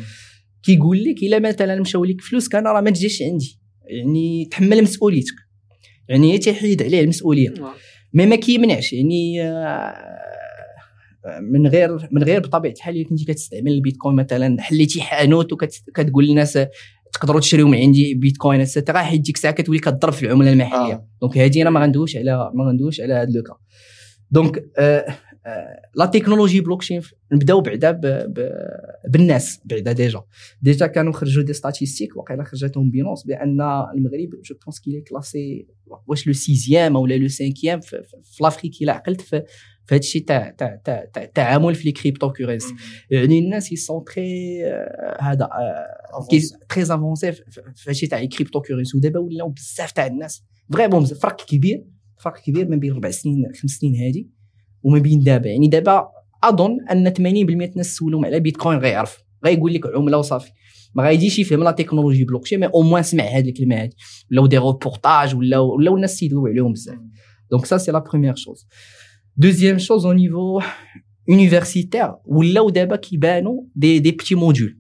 كيقول 0.62 1.04
لك 1.04 1.22
إلا 1.22 1.38
مثلا 1.38 1.80
مشاو 1.80 2.04
لك 2.04 2.20
فلوس 2.20 2.54
أنا 2.54 2.72
راه 2.72 2.80
ما 2.80 2.90
تجيش 2.90 3.22
عندي. 3.22 3.60
يعني 3.84 4.48
تحمل 4.50 4.82
مسؤوليتك. 4.82 5.34
يعني 6.08 6.38
تيحيد 6.38 6.82
عليه 6.82 7.00
المسؤولية. 7.00 7.54
mais 8.14 8.26
ما 8.26 8.36
كيمنعش 8.36 8.92
يعني 8.92 9.42
آه، 9.42 9.94
من 11.40 11.66
غير 11.66 12.08
من 12.12 12.22
غير 12.22 12.40
بطبيعة 12.40 12.72
الحال 12.72 12.96
إلا 12.96 13.04
كنتي 13.04 13.24
كتستعمل 13.24 13.72
البيتكوين 13.72 14.16
مثلا 14.16 14.62
حليتي 14.62 15.02
حانوت 15.02 15.52
وكتقول 15.52 16.26
للناس 16.26 16.58
تقدروا 17.12 17.40
تشريو 17.40 17.68
من 17.68 17.78
عندي 17.78 18.14
بيتكوين 18.14 18.60
et 18.60 18.70
cetera 18.70 18.98
حيت 18.98 19.20
ديك 19.20 19.36
الساعة 19.36 19.54
كتولي 19.54 19.78
كضرب 19.78 20.12
في 20.12 20.26
العملة 20.26 20.52
المحلية. 20.52 20.94
آه. 20.94 21.08
donc 21.20 21.38
هذه 21.38 21.62
أنا 21.62 21.70
ما 21.70 21.80
غندويش 21.80 22.16
على 22.16 22.50
ما 22.54 22.64
غندويش 22.64 23.00
على 23.00 23.14
هذا 23.14 23.30
le 23.30 23.40
cas 23.40 23.54
donc 24.30 24.64
آه 24.78 25.06
la 25.94 26.06
technologie 26.06 26.60
blockchain 26.60 27.02
نبداو 27.32 27.60
بعدا 27.60 28.00
بالناس 29.08 29.60
بعدا 29.64 29.92
déjà. 29.92 30.22
Déjà 30.62 30.86
كانوا 30.86 31.12
خرجوا 31.12 31.42
des 31.42 31.52
statistiques 31.52 32.16
وقيلا 32.16 32.44
خرجتهم 32.44 32.90
Binance 32.90 33.26
بأن 33.26 33.60
المغرب 33.94 34.42
je 34.44 34.54
pense 34.64 34.80
qu'il 34.80 35.00
est 35.00 35.22
classé 35.22 35.66
واش 36.06 36.26
le 36.26 36.32
sixième 36.32 36.96
ولا 36.96 37.14
le 37.14 37.28
cinquième 37.28 37.80
في, 37.80 38.02
l'Afrique 38.40 38.82
إلا 38.82 38.92
عقلت 38.92 39.20
في 39.20 39.42
هذا 39.90 39.98
الشيء 39.98 40.24
تاع 40.24 40.50
تاع 40.50 40.80
تاع 40.84 41.22
التعامل 41.22 41.74
في 41.74 41.84
les 41.84 41.92
crypto-currencies 41.92 42.74
يعني 43.10 43.38
الناس 43.38 43.72
ils 43.72 43.86
sont 43.86 44.04
très 44.04 44.64
هذا 45.20 45.48
très 46.68 46.82
avancés 46.82 47.32
في 47.32 47.60
هذا 47.60 47.90
الشيء 47.90 48.08
تاع 48.08 48.20
les 48.20 48.26
crypto-currencies 48.26 48.96
ودابا 48.96 49.20
ولاو 49.20 49.48
بزاف 49.48 49.92
تاع 49.92 50.06
الناس 50.06 50.44
vraiment 50.72 51.04
فرق 51.04 51.44
كبير 51.46 51.84
فرق 52.18 52.42
كبير 52.42 52.68
ما 52.68 52.76
بين 52.76 52.92
ربع 52.92 53.10
سنين 53.10 53.52
خمس 53.62 53.70
سنين 53.70 53.94
هذه 53.96 54.24
وما 54.82 54.98
بين 54.98 55.20
دابا 55.20 55.48
يعني 55.48 55.68
دابا 55.68 56.08
أظن 56.44 56.78
أن 56.90 57.10
80% 57.10 57.20
الناس 57.20 57.96
سولهم 57.96 58.24
على 58.24 58.40
بيتكوين 58.40 58.78
غيعرف 58.78 59.18
غيقول 59.44 59.74
لك 59.74 59.86
عملة 59.96 60.18
وصافي. 60.18 60.50
ما 60.94 61.02
غايديش 61.02 61.38
يفهم 61.38 61.64
la 61.64 61.70
technologie 61.70 62.24
blockchain 62.24 62.60
mais 62.60 62.66
au 62.66 62.82
moins 62.82 63.02
سمع 63.02 63.24
هذه 63.24 63.48
الكلمة 63.48 63.76
هذه 63.76 63.90
ولاو 64.30 64.46
des 64.46 64.58
reportages 64.58 65.34
ولاو 65.34 65.76
ولاو 65.76 65.96
الناس 65.96 66.22
يدويو 66.22 66.46
عليهم 66.46 66.72
بزاف. 66.72 66.98
donc 67.50 67.66
ça 67.66 67.76
c'est 67.76 67.92
la 67.92 67.98
première 67.98 68.34
chose 68.34 68.66
deuxième 69.36 69.78
chose 69.78 70.06
au 70.06 70.12
niveau 70.12 70.60
universitaire 71.28 72.14
ولاو 72.24 72.70
دابا 72.70 72.96
كيبانوا 72.96 73.62
des 73.74 73.98
des 73.98 74.10
petits 74.10 74.34
modules 74.34 74.78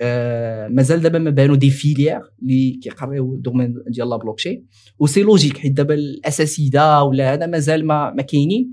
آه 0.00 0.68
مازال 0.68 1.00
دابا 1.00 1.18
ما 1.18 1.30
بانوا 1.30 1.56
des 1.56 1.70
filières 1.70 2.20
اللي 2.42 2.80
كيقريو 2.82 3.34
ال 3.34 3.39
domaine 3.39 3.74
ديال 3.86 4.10
la 4.10 4.16
blockchain 4.16 4.66
و 4.98 5.02
c'est 5.02 5.22
logique 5.22 5.58
حيت 5.58 5.72
دابا 5.72 5.94
الاساسيده 5.94 7.02
ولا 7.02 7.34
هذا 7.34 7.46
مازال 7.46 7.86
ما 7.86 8.10
ما 8.10 8.22
كاينين. 8.22 8.70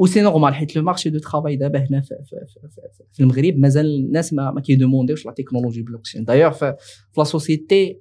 و 0.00 0.03
c'est 0.03 0.20
normal 0.20 0.54
حيت 0.54 0.76
le 0.76 0.82
marché 0.82 1.10
de 1.10 1.18
travail 1.18 1.56
دابا 1.56 1.78
هنا 1.78 2.00
في, 2.00 2.14
في, 2.24 2.36
في, 2.68 3.04
في 3.12 3.20
المغرب 3.20 3.56
مازال 3.56 3.86
الناس 3.86 4.32
ما, 4.32 4.50
ما 4.50 4.60
كي 4.60 4.69
demander 4.69 5.07
يوش 5.07 5.26
la 5.26 5.32
technologie 5.32 5.82
blockchain 5.82 6.24
d'ailleurs 6.24 6.52
في 6.52 6.74
la 7.18 7.24
société 7.24 8.00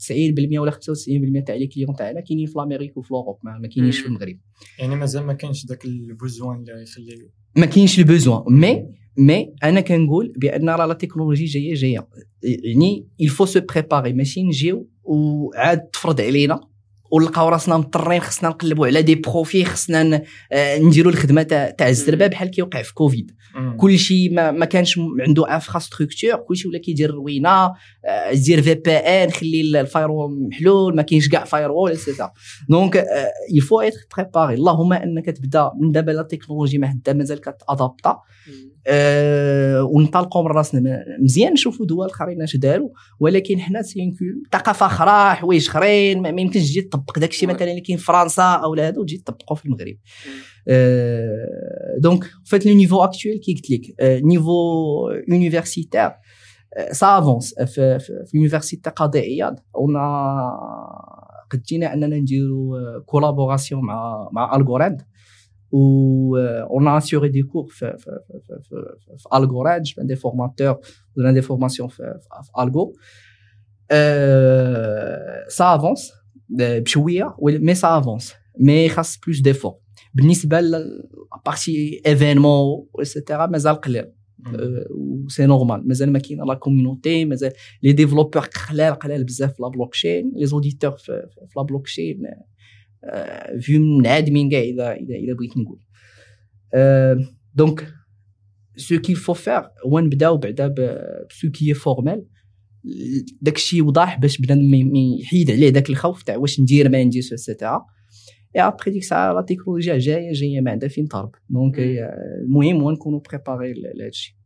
90% 0.00 0.58
ولا 0.58 0.70
95% 0.70 1.44
تاع 1.46 1.54
les 1.54 1.66
clients 1.66 1.94
تاعنا 1.96 2.20
كاينين 2.20 2.46
في 2.46 2.52
l'Amérique 2.56 2.96
وفي 2.96 3.14
l'Europe 3.14 3.38
ما 3.42 3.68
كاينينش 3.74 4.00
في 4.00 4.06
المغرب. 4.06 4.38
يعني 4.78 4.96
مازال 4.96 5.22
ما 5.22 5.32
كاينش 5.32 5.66
ذاك 5.66 5.84
ال 5.84 5.94
besoin 5.94 6.56
اللي 6.56 6.82
يخلي 6.82 7.30
ما 7.56 7.66
كاينش 7.66 7.98
ال 7.98 8.03
besoin. 8.03 8.42
Mais 8.48 8.86
mais 9.18 9.54
أنا 9.62 9.80
كنقول 9.80 10.32
بأن 10.36 10.68
راه 10.68 10.86
la 10.86 10.94
technologie 10.94 11.44
جاية 11.44 11.74
جاية. 11.74 12.08
يعني 12.42 13.06
il 13.20 13.28
faut 13.28 13.44
se 13.44 13.60
préparer 13.60 14.12
ماشي 14.12 14.42
نجيو 14.42 14.88
وعاد 15.02 15.80
تفرض 15.80 16.20
علينا 16.20 16.69
ونلقاو 17.10 17.48
راسنا 17.48 17.76
مضطرين 17.76 18.20
خصنا 18.20 18.48
نقلبوا 18.48 18.86
على 18.86 19.02
des 19.02 19.14
profils 19.14 19.64
خصنا 19.64 20.22
آه، 20.52 20.78
نديروا 20.78 21.12
الخدمة 21.12 21.42
تاع 21.42 21.88
الزربة 21.88 22.26
بحال 22.26 22.50
كيوقع 22.50 22.82
في 22.82 22.94
كوفيد. 22.94 23.32
كل 23.76 23.98
شيء 23.98 24.34
ما, 24.34 24.50
ما 24.50 24.64
كانش 24.64 25.00
عنده 25.26 25.54
infrastructure 25.54 26.36
كل 26.36 26.56
شيء 26.56 26.70
ولا 26.70 26.78
كيدير 26.78 27.10
روينه 27.10 27.50
آه، 28.04 28.32
دير 28.32 28.62
VPN 28.62 29.30
خلي 29.30 29.80
ال 29.80 29.88
firewall 29.88 30.48
محلول 30.48 30.96
ما 30.96 31.02
كاينش 31.02 31.28
كاع 31.28 31.44
firewall 31.44 31.90
et 31.90 32.00
cetera 32.00 32.32
donc 32.68 33.04
il 33.52 33.80
faut 33.80 33.89
être 33.89 33.98
préparé 34.16 34.54
اللهم 34.54 34.92
إنك 34.92 35.26
تبدأ 35.26 35.70
من 35.80 35.92
دابا 35.92 36.10
la 36.10 36.22
technologie 36.22 36.78
ما 36.78 36.86
حدا 36.86 37.12
مازال 37.12 37.40
كت 37.40 37.56
adapter 37.56 38.10
ا 38.10 38.18
أه 38.86 39.82
ونطلقوا 39.82 40.42
من 40.42 40.50
راسنا. 40.50 41.04
مزيان 41.22 41.52
نشوفوا 41.52 41.86
دول 41.86 42.06
آخرين 42.06 42.42
اش 42.42 42.56
داروا 42.56 42.88
ولكن 43.20 43.60
حنا 43.60 43.82
ثقافة 44.52 44.86
أخرى 44.86 45.34
حوايج 45.34 45.68
أخرين 45.68 46.22
ما 46.22 46.28
يمكنش 46.28 46.70
تجي 46.70 46.80
تطبق 46.80 47.18
داكشي 47.18 47.46
مثلا 47.46 47.70
اللي 47.70 47.80
كاين 47.80 47.98
في 47.98 48.04
فرنسا 48.04 48.42
أو 48.42 48.74
هذا 48.74 48.98
وتجي 48.98 49.16
تطبقه 49.16 49.54
في 49.54 49.66
المغرب. 49.66 49.96
donc 51.98 52.24
en 52.44 52.51
fait 52.51 52.66
le 52.66 52.74
niveau 52.74 53.04
actuel 53.04 53.40
كي 53.44 53.54
قلت 53.54 53.70
لك 53.70 53.94
niveau 54.24 54.52
universitaire 55.28 56.10
ça 56.92 57.18
avance 57.18 57.54
في, 57.54 57.98
في 57.98 58.30
l'université 58.34 58.90
قاضي 58.90 59.18
عياض 59.18 59.60
ونا 59.74 60.00
قد 61.50 61.62
جينا 61.62 61.92
اننا 61.92 62.16
نديرو 62.16 62.76
collaboration 63.06 63.84
مع 63.84 64.28
مع 64.32 64.56
Algorand 64.56 65.02
où 65.72 66.36
euh, 66.36 66.64
on 66.70 66.86
a 66.86 66.94
assuré 66.96 67.30
des 67.30 67.42
cours 67.42 67.68
في 67.70 67.96
في 67.98 68.10
في 68.28 68.58
في, 68.62 69.16
في 69.18 69.28
Algorand, 69.30 69.82
des 70.04 70.16
formateurs 70.16 70.78
ou 71.16 71.22
des 71.22 71.42
formations 71.42 71.88
في, 71.88 72.18
في 72.42 72.50
Algo. 72.54 72.92
Euh, 73.92 75.44
ça 75.48 75.72
avance 75.72 76.12
بشويه 76.48 77.36
mais 77.40 77.74
ça 77.74 77.98
avance 77.98 78.34
mais 78.58 78.88
خاص 78.88 79.18
plus 79.18 79.40
d'efforts 79.40 79.74
بالنسبة 80.14 80.60
la 80.60 80.95
partie 80.95 82.02
événements 82.06 82.86
et 82.98 83.10
cetera 83.10 83.46
مازال 83.46 83.74
قليل. 83.74 84.12
و 84.90 85.28
c'est 85.28 85.46
normal 85.46 85.88
مازال 85.88 86.12
ما 86.12 86.18
كاين 86.18 86.44
la 86.44 86.54
community 86.54 87.24
مازال 87.24 87.52
les 87.82 87.92
développeurs 87.92 88.42
قلال 88.42 88.94
قلال 88.94 89.24
بزاف 89.24 89.54
في 89.54 89.62
la 89.62 89.68
blockchain 89.68 90.32
les 90.36 90.46
auditeurs 90.46 90.90
في 90.90 91.22
la 91.56 91.62
blockchain 91.62 92.22
vraiment 93.60 94.06
عادمين 94.06 94.50
كاع 94.50 94.60
اذا 94.60 94.92
اذا 94.92 95.14
إذا 95.14 95.34
بغيت 95.34 95.56
نقول. 95.56 95.80
donc 97.54 97.94
ce 98.76 98.98
qu'il 98.98 99.14
faut 99.14 99.32
faire 99.32 99.62
هو 99.86 99.98
نبداو 99.98 100.36
بعدا 100.36 100.74
ب 101.28 101.35
ce 101.35 101.50
qui 101.50 101.74
est 101.74 101.91
formel 101.91 102.26
داكشي 103.42 103.82
وضاح 103.82 104.18
باش 104.18 104.40
بنادم 104.40 104.96
يحيد 105.20 105.50
عليه 105.50 105.70
داك 105.70 105.90
الخوف 105.90 106.22
تاع 106.22 106.36
واش 106.36 106.60
ندير 106.60 106.88
ما 106.88 107.04
نديرش 107.04 107.32
et 107.32 107.45
cetera 107.45 107.86
et 108.56 108.60
après 108.60 108.90
ديك 108.90 109.02
الساعة 109.02 109.32
لا 109.32 109.40
تكنولوجيا 109.40 109.98
جاية 109.98 110.32
جاية 110.32 110.60
ما 110.60 110.70
عندها 110.70 110.88
فين 110.88 111.08
تهرب 111.08 111.34
donc 111.50 111.78
المهم 111.78 112.82
هو 112.82 112.90
نكونوا 112.90 113.20
préparés 113.30 113.72
لهادشي 113.72 114.36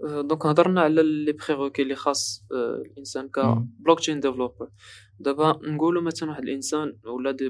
donc 0.00 0.46
هضرنا 0.46 0.80
على 0.80 1.02
les 1.02 1.32
prérequis 1.32 1.82
اللي 1.82 1.94
خاص 1.94 2.46
الانسان 2.86 3.28
ك 3.28 3.38
blockchain 3.78 4.20
developer 4.20 4.68
دابا 5.20 5.60
نقولوا 5.64 6.02
مثلا 6.02 6.28
واحد 6.30 6.42
الانسان 6.42 6.96
ولا 7.04 7.30
دي 7.30 7.48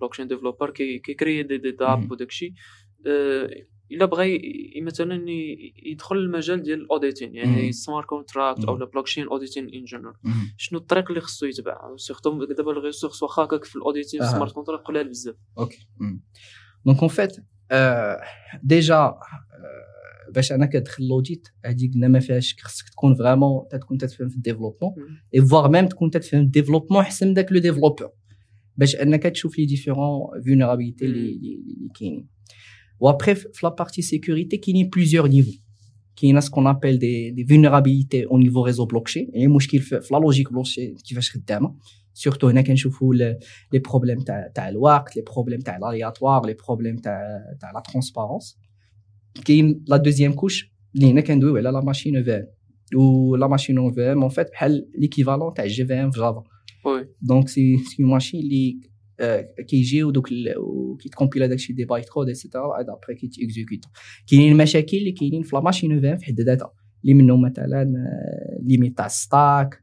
blockchain 0.00 0.12
developer 0.14 0.28
كي 0.28 0.70
créer 0.70 1.42
des 1.42 1.58
des 1.58 1.70
dApps 1.70 2.10
وداكشي 2.10 2.54
إلا 3.92 4.04
بغى 4.04 4.40
مثلا 4.82 5.24
يدخل 5.86 6.16
المجال 6.16 6.62
ديال 6.62 6.80
ال 6.80 6.86
auditing 6.86 7.34
يعني 7.34 7.72
smart 7.72 8.06
contract 8.06 8.64
أو 8.64 8.76
blockchain 8.76 9.26
auditing 9.26 9.68
en 9.74 9.84
général 9.84 10.14
شنو 10.56 10.78
الطريق 10.78 11.08
اللي 11.08 11.20
خصو 11.20 11.46
يتبع؟ 11.46 11.96
surtout 11.96 12.44
دابا 12.44 12.72
les 12.72 12.84
ressources 12.84 13.22
واخا 13.22 13.44
هكاك 13.44 13.64
في 13.64 13.76
ال 13.76 13.82
auditing 13.82 14.26
smart 14.26 14.52
contract 14.52 14.86
قلال 14.86 15.08
بزاف. 15.08 15.34
OK. 15.58 15.88
donc 16.86 16.98
en 16.98 17.08
fait 17.08 17.36
déjà 18.62 19.14
باش 20.34 20.52
أنا 20.52 20.66
كتدخل 20.66 21.08
l'audit 21.08 21.48
هذيك 21.64 21.94
قلنا 21.94 22.08
ما 22.08 22.20
فيهاش 22.20 22.56
خصك 22.60 22.88
تكون 22.88 23.14
vraiment 23.14 23.68
تكون 23.70 23.98
تتفهم 23.98 24.28
في 24.28 24.36
ال 24.36 24.40
développement. 24.40 24.94
et 25.34 25.40
voire 25.40 25.70
même 25.70 25.86
تكون 25.86 26.10
تتفهم 26.10 26.40
ال 26.40 26.44
développement 26.44 27.00
أحسن 27.00 27.26
من 27.26 27.34
داك 27.34 27.52
le 27.52 27.58
développeur 27.58 28.10
باش 28.76 28.96
أنك 28.96 29.22
تشوف 29.22 29.58
les 29.58 29.66
différentes 29.66 30.42
vulnérabilités 30.44 31.06
اللي 31.06 31.40
كاينين. 31.98 32.37
وابخي 33.00 33.34
في 33.34 33.60
la 33.62 33.68
partie 33.68 34.02
sécurité 34.02 34.56
كاينين 34.56 34.88
plusieurs 34.88 35.28
niveaux 35.28 35.52
كاين 36.16 36.40
ce 36.40 36.47
qu'on 36.47 36.66
appelle 36.66 36.98
des 36.98 37.30
des 37.30 37.46
vulnérabilités 37.46 38.26
au 38.26 38.38
niveau 38.38 38.64
réseau 38.64 38.84
blockchain 38.84 39.30
يعني 39.32 39.48
مشكل 39.48 39.78
في 39.78 40.00
la 40.12 40.18
logique 40.18 40.52
blockchain 40.52 40.96
كيفاش 40.96 41.30
خدامه 41.30 41.74
surtout 42.14 42.48
هنا 42.48 42.62
كنشوفوا 42.62 43.14
les 43.14 43.38
problèmes 43.72 44.20
تاع 44.20 44.52
تاع 44.54 44.68
الوقت 44.68 45.16
les 45.16 45.22
problèmes 45.22 45.60
تاع 45.60 45.76
ال 45.76 45.83
aléatoire 45.83 46.46
les 46.46 46.54
problèmes 46.66 46.96
تاع 46.96 47.20
تاع 47.60 47.70
la 47.70 47.80
transparence 47.80 48.58
كاين 49.44 49.84
la 49.88 49.96
deuxième 49.96 50.32
couche 50.32 50.72
اللي 50.94 51.10
هنا 51.10 51.20
كندويو 51.20 51.56
على 51.56 51.70
la 51.70 51.80
machine 51.80 52.24
VM 52.24 52.46
و 53.00 53.36
la 53.36 53.46
machine 53.46 53.92
VM 53.92 54.20
en 54.22 54.28
fait 54.28 54.50
بحال 54.50 54.90
l'équivalent 54.98 55.54
تاع 55.54 55.66
JVM 55.66 56.10
في 56.10 56.20
Java 56.20 56.42
oui 56.84 57.08
donc 57.22 57.48
ces 57.48 57.76
ces 57.76 58.02
machines 58.02 58.40
اللي 58.40 58.80
كيجيو 59.68 60.10
دوك 60.10 60.28
كيت 61.00 61.12
compiler 61.12 61.42
ا 61.42 61.46
داكشي 61.46 61.72
des 61.72 61.84
bytecodes 61.84 62.08
et 62.08 62.28
cetera 62.28 62.74
عاد 62.74 62.86
après 62.90 63.14
كيت 63.14 63.35
exécute 63.35 63.84
كاينين 64.30 64.52
المشاكل 64.52 64.96
اللي 64.96 65.12
كاينين 65.12 65.42
في 65.42 65.56
la 65.56 65.62
machine 65.62 66.16
في 66.16 66.24
حد 66.24 66.40
ذاتها 66.40 66.72
اللي 67.04 67.14
منهم 67.14 67.42
مثلا 67.42 67.94
limites 68.62 68.96
تاع 68.98 69.08
stack 69.08 69.82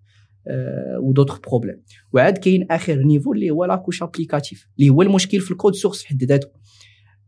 و 1.02 1.12
d'autres 1.12 1.40
problèmes 1.50 1.82
وعاد 2.14 2.38
كاين 2.38 2.68
اخر 2.72 2.96
niveau 2.96 3.34
اللي 3.34 3.50
هو 3.50 3.66
la 3.66 3.76
couche 3.76 4.04
applicative 4.04 4.68
اللي 4.80 4.90
هو 4.90 5.02
المشكل 5.02 5.40
في 5.40 5.52
ال 5.52 5.56
code 5.56 5.74
source 5.76 6.02
في 6.02 6.08
حد 6.08 6.24
ذاته 6.24 6.48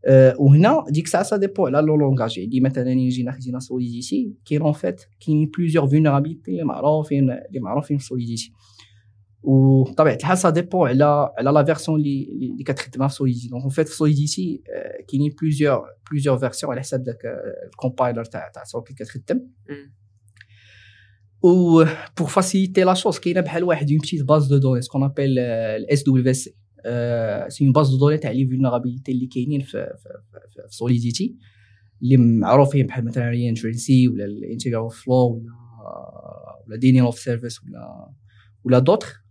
أه 0.06 0.34
وهنا 0.38 0.84
ديك 0.90 1.04
الساعة 1.04 1.22
ça 1.22 1.36
dépend 1.36 1.76
على 1.76 1.86
le 1.86 1.96
langage 1.96 2.38
يعني 2.38 2.60
مثلا 2.60 2.90
يجينا 2.90 3.32
خدينا 3.32 3.58
Solidity 3.60 4.32
كاين 4.44 4.62
en 4.62 4.72
fait 4.72 5.00
كاين 5.26 5.50
plusieurs 5.58 5.86
vulnérabilités 5.86 6.50
اللي 6.50 6.64
معروفين 6.64 7.30
اللي 7.30 7.60
معروفين 7.60 7.98
في 7.98 8.04
Solidity 8.04 8.52
وبطبيعه 9.42 10.14
الحال 10.14 10.38
ça 10.38 10.50
dépend 10.50 10.88
على 10.88 11.32
على 11.38 11.50
la 11.50 11.64
version 11.64 12.00
اللي 12.00 12.28
اللي 12.52 12.64
كتخدمها 12.64 13.08
في 13.08 13.14
Solidity 13.14 13.48
donc 13.48 13.62
en 13.62 13.70
fait 13.70 13.88
في 13.88 13.96
Solidity 13.96 14.62
كاينين 15.08 15.34
plusieurs 15.42 15.86
plusieurs 16.10 16.38
versions 16.38 16.72
على 16.72 16.80
حساب 16.80 17.02
داك 17.02 17.18
ال 17.72 17.78
compiler 17.78 18.24
تاع 18.24 18.48
تاع 18.48 18.62
السوق 18.62 18.84
اللي 18.84 18.94
كتخدم 18.94 19.40
و 21.42 21.84
pour 22.18 22.28
faciliter 22.28 22.84
la 22.84 22.94
chose 22.94 23.18
كاينة 23.18 23.40
بحال 23.40 23.64
واحد 23.64 23.90
une 23.90 23.98
petite 23.98 24.22
base 24.22 24.46
de 24.46 24.58
données 24.58 24.82
ce 24.82 24.88
qu'on 24.88 25.04
appelle 25.04 25.38
ال 25.38 26.02
SWC 26.02 26.30
c'est 26.30 27.64
une 27.64 27.72
base 27.72 27.90
de 27.90 27.98
données 27.98 28.18
تاع 28.18 28.30
les 28.30 28.46
vulnérabilités 28.46 29.12
اللي 29.12 29.26
كاينين 29.26 29.60
في 29.60 29.70
في, 29.70 30.08
في, 30.32 30.68
في 30.68 30.76
Solidity 30.76 31.36
اللي 32.02 32.16
معروفين 32.16 32.86
بحال 32.86 33.04
مثلا 33.04 33.30
reentrancy 33.30 34.08
ولا 34.08 34.24
ال 34.24 34.32
integer 34.32 34.90
overflow 34.90 35.14
ولا 35.14 35.52
ولا 36.66 36.76
denial 36.76 37.02
of 37.02 37.18
service 37.18 37.64
ولا 37.64 38.10
ولا 38.64 38.78
دوطخ 38.78 39.22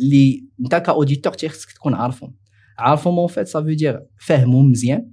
اللي 0.00 0.44
انت 0.60 0.74
ك 0.74 0.80
auditeur 0.80 1.32
خصك 1.48 1.72
تكون 1.72 1.94
عارفهم 1.94 2.34
عارفهم 2.78 3.18
en 3.18 3.28
fait 3.28 3.46
ça 3.46 3.55
veut 3.55 3.72
dire 3.72 4.02
فاهمهم 4.18 4.70
مزيان 4.70 5.10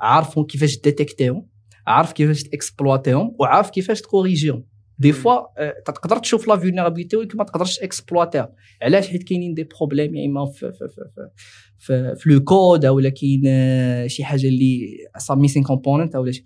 عارفهم 0.00 0.44
كيفاش 0.44 0.80
ديتيكتيهم 0.80 1.48
عارف 1.86 2.12
كيفاش 2.12 2.42
تاكسبلواتيهم 2.42 3.36
وعارف 3.38 3.70
كيفاش 3.70 4.00
تكوريجيهم 4.00 4.64
des 4.98 5.12
fois 5.12 5.70
تقدر 5.86 6.18
تشوف 6.18 6.48
la 6.48 6.56
vulnérabilité 6.56 7.16
ولكن 7.16 7.38
ما 7.38 7.44
تقدرش 7.44 7.80
اكسبلواتيها 7.80 8.52
علاش 8.82 9.08
حيت 9.08 9.22
كاينين 9.22 9.54
des 9.54 9.64
problèmes 9.64 10.14
يا 10.14 10.26
اما 10.26 10.46
في 10.46 10.72
في 10.72 10.88
في 10.88 11.30
في, 11.78 12.14
في, 12.16 12.30
le 12.30 12.40
code 12.40 12.86
ولا 12.86 13.08
كاين 13.08 13.42
شي 14.08 14.24
حاجة 14.24 14.48
اللي 14.48 14.96
ça 15.18 15.34
missing 15.34 15.62
component 15.62 16.14
أو 16.14 16.30
شي 16.30 16.44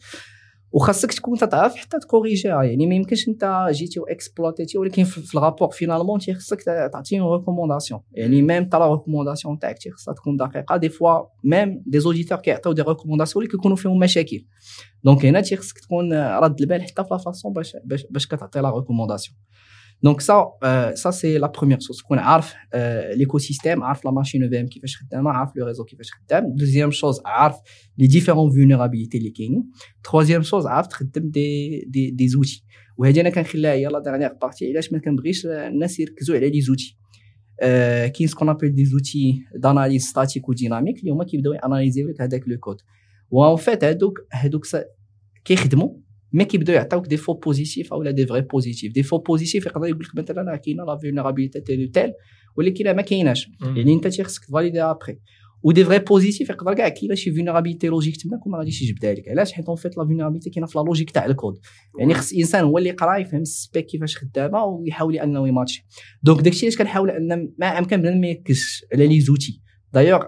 وخاصك 0.72 1.12
تكون 1.12 1.38
تعرف 1.38 1.76
حتى 1.76 1.98
تكوريجيها 1.98 2.62
يعني 2.62 2.86
ما 2.86 2.94
يمكنش 2.94 3.28
أنت 3.28 3.66
جيتي 3.70 4.00
واكسبلوتيتي 4.00 4.78
ولكن 4.78 5.04
في 5.04 5.34
ال 5.34 5.39
rapport 5.39 5.70
finalement 5.70 6.18
تي 6.20 6.34
خصك 6.34 6.62
تعطيهم 6.62 7.32
recommandations 7.32 8.00
يعني 8.12 8.42
même 8.42 8.64
تا 8.68 8.76
la 8.76 8.92
recommandation 8.92 9.58
تاعك 9.58 9.78
تي 9.78 9.90
خصها 9.90 10.14
تكون 10.14 10.36
دقيقة. 10.36 10.76
des 10.76 10.88
fois 10.88 11.20
même 11.44 11.82
des 11.86 12.00
auditeurs 12.00 12.38
كيعطيو 12.38 12.72
des 12.72 12.82
recommandations 12.82 13.44
اللي 13.44 13.56
كيكونوا 13.56 13.76
فيهم 13.76 13.98
مشاكل. 13.98 14.44
donc 15.04 15.26
هنا 15.26 15.40
تي 15.40 15.56
خصك 15.56 15.78
تكون 15.78 16.12
رد 16.38 16.60
البال 16.60 16.82
حتى 16.82 17.04
في 17.04 17.08
la 17.10 17.16
façon 17.16 17.52
باش 17.52 17.76
باش, 17.84 18.06
باش 18.10 18.26
كتعطي 18.26 18.60
la 18.60 18.76
recommandation 18.76 19.36
donc 20.02 20.20
ça 20.20 20.50
ça 20.94 21.10
c'est 21.10 21.38
la 21.38 21.46
première 21.46 21.80
chose 21.80 21.98
تكون 21.98 22.18
عارف 22.18 22.54
l'écosystème 23.14 23.82
عارف 23.82 24.04
la 24.04 24.10
machine 24.10 24.50
VM 24.50 24.66
كيفاش 24.66 24.96
خدامه 24.96 25.30
عارف 25.30 25.56
le 25.56 25.66
réseau 25.66 25.84
كيفاش 25.84 26.10
خدام 26.12 26.54
deuxième 26.54 26.90
chose 26.90 27.20
عارف 27.26 27.56
les 27.98 28.06
différentes 28.06 28.50
vulnérabilités 28.50 29.18
اللي 29.18 29.30
كاينين 29.30 29.70
troisième 30.04 30.42
chose 30.42 30.66
عارف 30.66 30.86
تخدم 30.86 31.30
دي 31.30 31.80
دي 31.88 32.10
دي 32.10 32.28
زوتي 32.28 32.64
وهذه 32.96 33.20
أنا 33.20 33.30
كنخليها 33.30 33.72
هي 33.72 33.86
la 33.86 33.98
dernière 33.98 34.32
partie 34.42 34.70
علاش 34.72 34.92
ما 34.92 34.98
كنبغيش 34.98 35.46
الناس 35.46 36.00
يركزوا 36.00 36.36
على 36.36 36.50
les 36.50 36.60
outils 36.60 36.96
كاين 38.14 38.26
ce 38.28 38.34
qu'on 38.34 38.48
appelle 38.48 38.74
des 38.74 38.84
outils 38.84 39.42
d'analyse 39.54 40.02
statique 40.02 40.48
و 40.48 40.54
dynamique 40.54 41.00
اللي 41.00 41.10
هما 41.10 41.24
كيبداو 41.24 41.52
اناليزيو 41.52 42.08
لك 42.08 42.20
هذاك 42.20 42.48
le 42.48 42.58
code 42.58 42.76
و 43.30 43.39
en 43.39 43.56
fait 43.56 43.84
هذوك 43.84 44.18
هذوك 44.32 44.66
كيخدموا 45.44 45.90
mais 46.32 46.44
كيبداو 46.44 46.76
يعطيوك 46.76 47.06
des 47.06 47.16
faux 47.16 47.34
positifs 47.34 47.92
أو 47.92 48.02
des 48.02 48.26
vrais 48.26 48.40
positifs 48.40 48.92
des 48.92 49.02
faux 49.02 49.18
positifs 49.18 49.66
يقدر 49.66 49.86
يقول 49.86 50.04
لك 50.04 50.30
مثلا 50.30 50.56
كاينة 50.56 50.84
la 50.84 50.96
vulnérabilité 50.96 51.60
telle 51.60 51.88
telle 51.88 52.12
ولكن 52.56 52.96
ما 52.96 53.02
كايناش 53.02 53.50
يعني 53.76 53.92
انت 53.92 54.06
تيخصك 54.06 54.44
تفاليدي 54.44 54.82
après 54.82 55.16
و 55.62 55.68
des 55.68 55.84
vrais 55.84 55.98
positifs 55.98 56.50
يقدر 56.50 56.74
كاع 56.74 56.88
كاينة 56.88 57.14
شي 57.14 57.32
vulnérabilité 57.32 57.86
logique 57.86 58.16
تماك 58.16 58.46
وما 58.46 58.58
غاديش 58.58 58.82
يجبدها 58.82 59.14
لك 59.14 59.28
علاش 59.28 59.52
حيت 59.52 59.66
en 59.66 59.76
fait 59.76 59.96
la 59.98 60.04
vulnérabilité 60.04 60.50
كاينة 60.50 60.66
في 60.66 60.78
la 60.78 60.84
logique 60.84 61.10
تاع 61.10 61.26
الكود 61.26 61.58
يعني 61.98 62.14
خص 62.14 62.32
الانسان 62.32 62.64
هو 62.64 62.78
اللي 62.78 62.88
يقرا 62.88 63.16
يفهم 63.16 63.40
ال 63.40 63.50
spec 63.50 63.86
كيفاش 63.86 64.16
خدامه 64.18 64.64
ويحاول 64.64 65.16
انه 65.16 65.48
يماتشي 65.48 65.86
donc 66.22 66.40
داكشي 66.40 66.66
علاش 66.66 66.76
كنحاول 66.78 67.10
ان 67.10 67.52
ما 67.58 67.78
امكن 67.78 67.96
بنادم 67.96 68.20
ما 68.20 68.26
يركزش 68.26 68.84
على 68.94 69.06
les 69.06 69.20
outils 69.20 69.60
d'ailleurs 69.92 70.22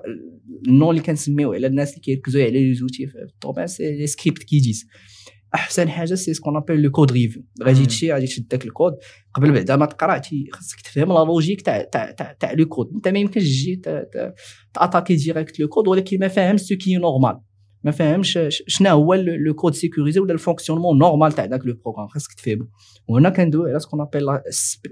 le 0.68 0.77
nom 0.77 0.90
اللي 0.90 1.02
كنسميو 1.02 1.52
على 1.52 1.66
الناس 1.66 1.90
اللي 1.90 2.00
كيركزوا 2.00 2.42
على 2.42 2.50
les 2.50 2.74
outils 2.74 3.06
في 3.06 3.18
الطوبان 3.22 3.66
c'est 3.66 3.96
les 3.98 4.06
script 4.06 4.42
kiddies 4.42 4.86
أحسن 5.54 5.88
حاجة 5.88 6.14
c'est 6.14 6.34
ce 6.34 6.41
qu'on 6.41 6.56
appelle 6.56 6.82
le 6.82 6.90
code 6.90 7.12
review 7.12 7.42
غادي 7.62 7.84
تمشي 7.84 8.12
غادي 8.12 8.26
تشد 8.26 8.48
داك 8.48 8.64
الكود. 8.64 8.92
قبل 9.34 9.52
بعدا 9.52 9.76
ما 9.76 9.86
تقرأ 9.86 10.20
خاصك 10.52 10.80
تفهم 10.84 11.08
la 11.08 11.24
logique 11.24 11.62
تاع 11.62 11.82
تاع 11.82 12.10
تاع, 12.10 12.32
تاع 12.32 12.52
le 12.52 12.66
code 12.66 12.90
أنت 12.94 13.08
ما 13.08 13.18
يمكنش 13.18 13.44
تجي 13.44 13.82
تاتاكي 14.74 15.16
direct 15.16 15.60
le 15.60 15.68
code 15.68 15.88
ولكن 15.88 16.18
ما 16.18 16.28
فاهمش 16.28 16.60
ce 16.60 16.76
qui 16.76 16.96
est 16.96 17.11
normal 17.11 17.40
ما 17.84 17.90
فاهمش 17.90 18.38
شنو 18.66 18.90
هو 18.90 19.14
le 19.14 19.54
code 19.54 19.74
sécurisé 19.74 20.20
ولا 20.20 20.32
ال 20.32 20.37
fonctionnement 20.37 20.98
normal 20.98 21.32
تاع 21.32 21.46
داك 21.46 21.66
le 21.66 21.74
programme 21.84 22.08
خاصك 22.08 22.32
تفهمو 22.32 22.68
وهنا 23.08 23.30
كندوي 23.30 23.70
على 23.70 23.80
ce 23.80 23.86
qu'on 23.86 24.00
appelle 24.00 24.40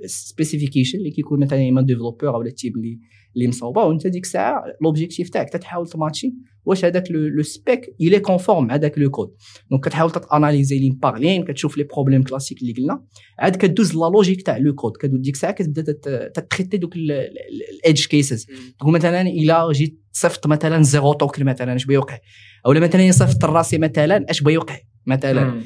specification 0.06 0.98
اللي 0.98 1.10
كيكون 1.10 1.40
مثلا 1.40 1.68
إما 1.68 1.82
développeur 1.82 2.34
أو 2.34 2.42
l'équipe 2.42 2.76
اللي 2.76 2.98
اللي 3.36 3.48
مصوبة. 3.48 3.84
وأنت 3.84 4.06
ديك 4.06 4.24
الساعة 4.24 4.64
l'objectif 4.82 5.28
تاعك 5.30 5.48
تحاول 5.48 5.88
تماتشي 5.88 6.34
واش 6.64 6.84
هذاك 6.84 7.10
le 7.10 7.42
spec 7.42 7.96
il 8.00 8.20
est 8.20 8.33
conforme 8.33 8.66
مع 8.66 8.76
داك 8.76 8.98
le 8.98 9.10
code 9.10 9.34
donc 9.70 9.84
كتحاول 9.84 10.10
تاناليزي 10.10 10.78
ligne 10.78 10.90
par 10.90 11.10
ligne 11.10 11.44
كتشوف 11.44 11.78
les 11.78 11.84
problèmes 11.84 12.22
classiques 12.22 12.62
اللي 12.62 12.72
قلنا. 12.72 13.04
عاد 13.38 13.56
كدوز 13.56 13.94
la 13.94 14.10
logique 14.12 14.42
تاع 14.42 14.56
le 14.56 14.74
code 14.74 14.96
كدوز 14.96 15.20
ديك 15.20 15.34
الساعة 15.34 15.52
كتبدا 15.52 15.82
تتريتي 16.28 16.76
دوك 16.76 16.96
ال 16.96 17.18
edge 17.18 18.06
cases 18.06 18.46
تقول 18.78 18.92
مثلا 18.92 19.20
إلا 19.20 19.72
جيت 19.72 20.00
صفت 20.12 20.46
مثلا 20.46 20.82
zéro 20.82 21.12
token 21.12 21.44
مثلا 21.44 21.76
اش 21.76 21.86
بيوقع؟ 21.86 22.18
أو 22.66 22.72
مثلا 22.72 23.10
صفت 23.10 23.44
راسي 23.44 23.78
مثلا 23.78 24.24
اش 24.30 24.42
بيوقع؟ 24.42 24.76
مثلا. 25.06 25.62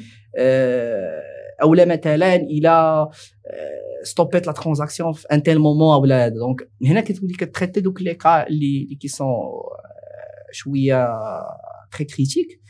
اولا 1.61 1.85
مثلا 1.85 2.35
إلى 2.35 3.07
ستوبيت 4.03 4.47
la 4.47 4.53
transaction 4.53 5.13
في 5.13 5.27
un 5.31 5.43
tel 5.43 5.59
moment 5.59 6.01
ولا 6.01 6.25
هذا 6.25 6.33
donc 6.35 6.69
هنا 6.85 7.01
كتولي 7.01 7.33
كتريتي 7.33 7.81
دوك 7.81 8.01
les 8.01 8.13
cas 8.13 8.47
اللي 8.47 8.97
qui 9.01 9.07
sont 9.07 9.27
شوية 10.51 11.07
très 11.91 12.05
critiques 12.05 12.61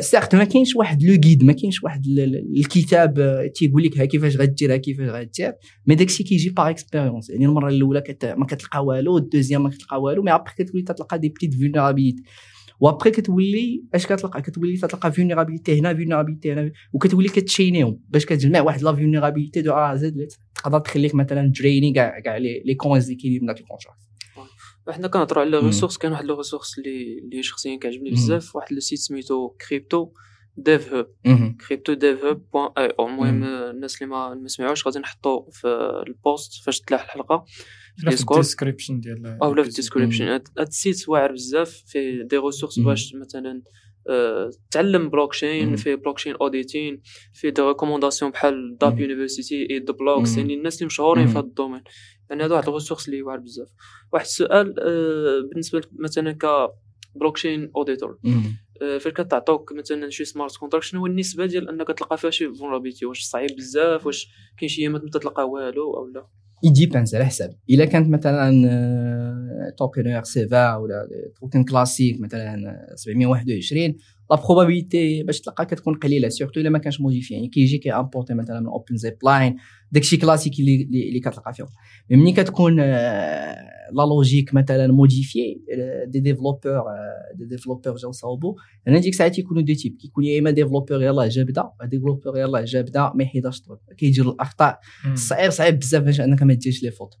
surtout 0.00 0.34
ما 0.34 0.44
كاينش 0.44 0.76
واحد 0.76 1.02
le 1.02 1.12
guide 1.24 1.44
ما 1.44 1.52
كاينش 1.52 1.82
واحد 1.82 2.02
الكتاب 2.56 3.14
تيقول 3.54 3.82
لك 3.82 3.98
ها 3.98 4.04
كيفاش 4.04 4.36
غدير 4.36 4.74
ها 4.74 4.76
كيفاش 4.76 5.08
غدير 5.08 5.52
mais 5.86 5.94
داكشي 5.94 6.24
كيجي 6.24 6.50
par 6.50 6.70
expérience 6.70 7.30
يعني 7.30 7.44
المرة 7.44 7.68
الأولى 7.68 8.02
ما 8.24 8.46
كتلقى 8.46 8.84
والو 8.84 9.18
ال 9.18 9.23
deuxième 9.23 9.62
ما 9.62 9.70
كتلقى 9.70 10.02
والو 10.02 10.22
mais 10.22 10.34
après 10.34 10.64
كتولي 10.64 10.82
تلقى 10.82 11.18
des 11.18 11.28
petites 11.28 11.54
vulnérabilités 11.54 12.22
و 12.80 12.85
après 12.85 13.10
كتولي 13.10 13.84
اش 13.94 14.06
كتلقى؟ 14.06 14.42
كتولي 14.42 14.76
تلقى 14.76 15.12
vulnérabilité 15.12 15.78
هنا 15.78 15.94
vulnérabilité 15.94 16.52
هنا 16.52 16.72
وكتولي 16.92 17.28
كتشينيهم 17.28 18.00
باش 18.08 18.26
كتجمع 18.26 18.60
واحد 18.60 18.82
la 18.82 18.94
vulnérabilité 18.94 19.62
de 19.62 19.72
A 19.72 19.94
à 19.94 20.11
Z 20.11 20.28
تقدر 20.54 20.78
تخليك 20.78 21.14
مثلا 21.14 21.52
تريني 21.56 21.92
كاع 21.92 22.20
كاع 22.20 22.36
les 22.36 22.74
coins 22.74 23.04
اللي 23.04 23.16
كاينين 23.16 23.40
من 23.40 23.46
داك 23.46 23.60
ال 23.60 23.65
contract 23.65 24.07
وحنا 24.88 25.08
كنهضروا 25.08 25.42
على 25.44 25.58
ressource 25.58 25.98
كان 25.98 26.12
واحد 26.12 26.30
ressource 26.30 26.78
اللي 26.78 27.18
اللي 27.18 27.42
شخصيا 27.42 27.78
كيعجبني 27.78 28.10
بزاف 28.10 28.56
واحد 28.56 28.72
le 28.72 28.80
site 28.80 28.98
سميتو 28.98 29.48
كريبتو 29.48 30.12
ديف 30.56 30.94
هوب 30.94 31.06
كريبتو 31.68 31.92
ديف 31.92 32.24
هوب 32.24 32.50
بوان 32.52 32.70
اي 32.78 32.86
أو 32.98 33.08
المهم 33.08 33.44
الناس 33.44 34.02
اللي 34.02 34.14
ما 34.14 34.34
ما 34.34 34.48
سمعوش 34.48 34.86
غادي 34.86 34.98
نحطو 34.98 35.50
في 35.50 35.68
ال 36.06 36.18
post 36.18 36.64
فاش 36.64 36.80
تلاح 36.80 37.04
الحلقة 37.04 37.44
في 37.96 38.08
ال 38.36 38.41
description 38.41 39.00
ديال 39.00 39.38
أو 39.42 39.54
في 39.54 39.60
ال 39.60 39.65
description 39.65 40.24
هاد 40.24 40.48
ال 40.58 40.68
site 40.68 41.08
واعر 41.08 41.32
بزاف 41.32 41.82
فيه 41.86 42.22
des 42.22 42.36
ressources 42.36 42.78
باش 42.78 43.14
مثلا 43.14 43.62
تعلم 44.70 45.08
بلوكشين 45.10 45.76
في 45.76 45.96
blockchain 45.96 46.34
auditing 46.34 47.00
في 47.32 47.50
des 47.50 47.62
recommandations 47.62 48.30
بحال 48.30 48.76
Dapp 48.80 49.00
University 49.00 49.70
Eat 49.70 49.78
The 49.78 49.92
Blocks 49.92 50.36
يعني 50.36 50.54
الناس 50.54 50.76
اللي 50.76 50.86
مشهورين 50.86 51.26
في 51.26 51.32
هذا 51.32 51.40
ال 51.40 51.45
domaine. 51.45 51.82
يعني 52.30 52.44
هادو 52.44 52.54
واحد 52.54 52.68
ال 52.68 52.72
ressource 52.72 53.08
اللي 53.08 53.22
واعر 53.22 53.38
بزاف. 53.38 53.68
واحد 54.12 54.24
السؤال 54.24 54.74
بالنسبة 55.50 55.82
مثلا 55.98 56.32
ك 56.32 56.46
blockchain 57.14 57.70
auditor 57.76 58.18
فاش 59.00 59.12
كتعطوك 59.12 59.72
مثلا 59.72 60.10
شي 60.10 60.24
smart 60.24 60.56
contract 60.56 60.86
شنو 60.86 61.00
هو 61.00 61.06
النسبة 61.06 61.46
ديال 61.46 61.68
أنك 61.68 61.88
تلقى 61.88 62.18
فيها 62.18 62.30
شي 62.30 62.54
vulnérabilité 62.54 63.06
واش 63.06 63.22
صعيب 63.22 63.50
بزاف 63.56 64.06
واش 64.06 64.28
كاين 64.58 64.68
شي 64.68 64.82
ايامات 64.82 65.04
ما 65.04 65.10
تلقى 65.10 65.48
والو 65.48 65.96
أو 65.96 66.06
لا؟ 66.06 66.26
it 66.64 66.75
depends 66.75 67.14
على 67.14 67.24
حساب. 67.24 67.50
إلا 67.70 67.84
كانت 67.84 68.08
مثلا 68.08 68.50
token 69.78 70.06
ERC 70.06 70.44
20 70.44 70.82
ولا 70.82 71.08
token 71.40 71.64
classique 71.64 72.20
مثلا 72.20 72.56
721 72.94 73.96
la 74.30 74.36
probabilité 74.36 75.22
باش 75.22 75.40
تلقى 75.40 75.66
كتكون 75.66 75.94
قليلة. 75.94 76.28
surtout 76.28 76.60
إلا 76.60 76.70
ما 76.70 76.78
كانش 76.78 77.00
modifié 77.00 77.34
يعني 77.34 77.48
كيجي 77.48 77.78
كيامبورتي 77.78 78.34
مثلا 78.34 78.60
من 78.60 78.66
OpenZeppelin 78.66 79.56
داكشي 79.92 80.16
كلاسيك 80.16 80.60
اللي 80.60 80.82
اللي 81.08 81.20
كتلقى 81.20 81.54
فيهم. 81.54 81.68
ملي 82.10 82.32
كتكون 82.32 82.76
la 82.76 84.02
logique 84.08 84.54
مثلا 84.54 84.86
modifiée 84.86 85.60
des 86.06 86.20
développeurs 86.20 86.82
des 87.34 87.44
développeurs 87.44 87.96
جاو 87.96 88.12
صاوبو. 88.12 88.56
أنا 88.88 88.98
ديك 88.98 89.12
الساعات 89.12 89.38
يكونوا 89.38 89.62
des 89.62 89.74
types 89.74 89.96
كيكون 89.96 90.24
يا 90.24 90.38
إما 90.38 90.50
développeur 90.50 91.02
يلاه 91.02 91.28
جا 91.28 91.42
بدا 91.42 91.70
développeur 91.84 92.38
يلاه 92.38 92.64
جا 92.64 92.80
بدا 92.80 93.12
ما 93.14 93.22
يحيدهاش 93.24 93.60
طول 93.60 93.78
كيجيو 93.98 94.30
الأخطاء. 94.30 94.78
صعيب 95.14 95.50
صعيب 95.50 95.78
بزاف 95.78 96.02
باش 96.02 96.20
أنك 96.20 96.42
ما 96.42 96.54
ديرش 96.54 96.82
les 96.82 96.90
fautes 96.90 97.14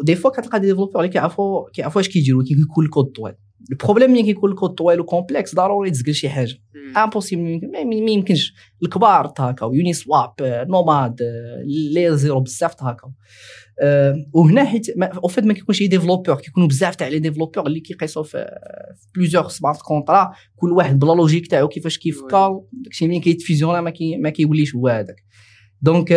و 0.00 0.04
des 0.04 0.14
fois 0.14 0.30
كتلقى 0.30 0.60
des 0.60 0.66
développeurs 0.66 1.00
اللي 1.00 1.08
كيعرفوا 1.08 1.70
كيعرفوا 1.70 2.00
اش 2.00 2.08
كيديروا 2.08 2.42
كيكون 2.42 2.84
الكود 2.84 3.04
طوال 3.04 3.34
ال 3.70 3.74
problème 3.74 4.10
ملي 4.10 4.22
كيكون 4.22 4.50
الكود 4.50 4.70
طويل 4.70 5.00
و 5.00 5.06
complexe 5.06 5.54
ضروري 5.54 5.90
تزقل 5.90 6.14
شي 6.14 6.28
حاجة 6.28 6.54
impossible 6.96 7.60
ما 7.72 8.12
يمكنش 8.12 8.54
الكبار 8.82 9.26
تهكاو 9.26 9.74
Uniswap 9.74 10.32
Nomad 10.40 11.20
LayerZero 11.94 12.40
بزاف 12.40 12.74
تهكاو 12.74 13.10
أه 13.82 14.26
وهنا 14.32 14.64
حيت 14.64 14.86
en 14.98 15.13
fait 15.13 15.44
ما 15.44 15.52
كيكونش 15.54 15.82
développeur 15.82 16.36
كيكونوا 16.36 16.68
بزاف 16.68 16.96
تاع 16.96 17.08
les 17.08 17.18
développeurs 17.18 17.66
اللي 17.66 17.80
كيقيسوا 17.80 18.22
في 18.22 18.46
plusieurs 19.14 19.48
smart 19.48 19.82
contracts 19.82 20.32
كل 20.56 20.72
واحد 20.72 20.98
ب 20.98 21.03
la 21.03 21.12
logique 21.12 21.46
تاعو 21.46 21.68
كيفاش 21.68 21.98
كيفكر 21.98 22.60
داكشي 22.72 23.08
ملي 23.08 23.20
كيتفيزيونا 23.20 23.80
ما, 23.80 23.90
كي 23.90 24.16
ما 24.16 24.30
كيوليش 24.30 24.74
هو 24.74 24.88
هذاك 24.88 25.24
donc 25.82 26.08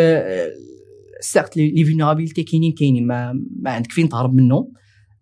certes 1.20 1.58
les 1.58 1.86
vulnérabilités 1.86 2.44
كاينين 2.44 2.72
كاينين 2.72 3.08
ما, 3.08 3.40
ما 3.60 3.72
عندك 3.72 3.92
فين 3.92 4.10
تهرب 4.10 4.34
منهم 4.34 4.72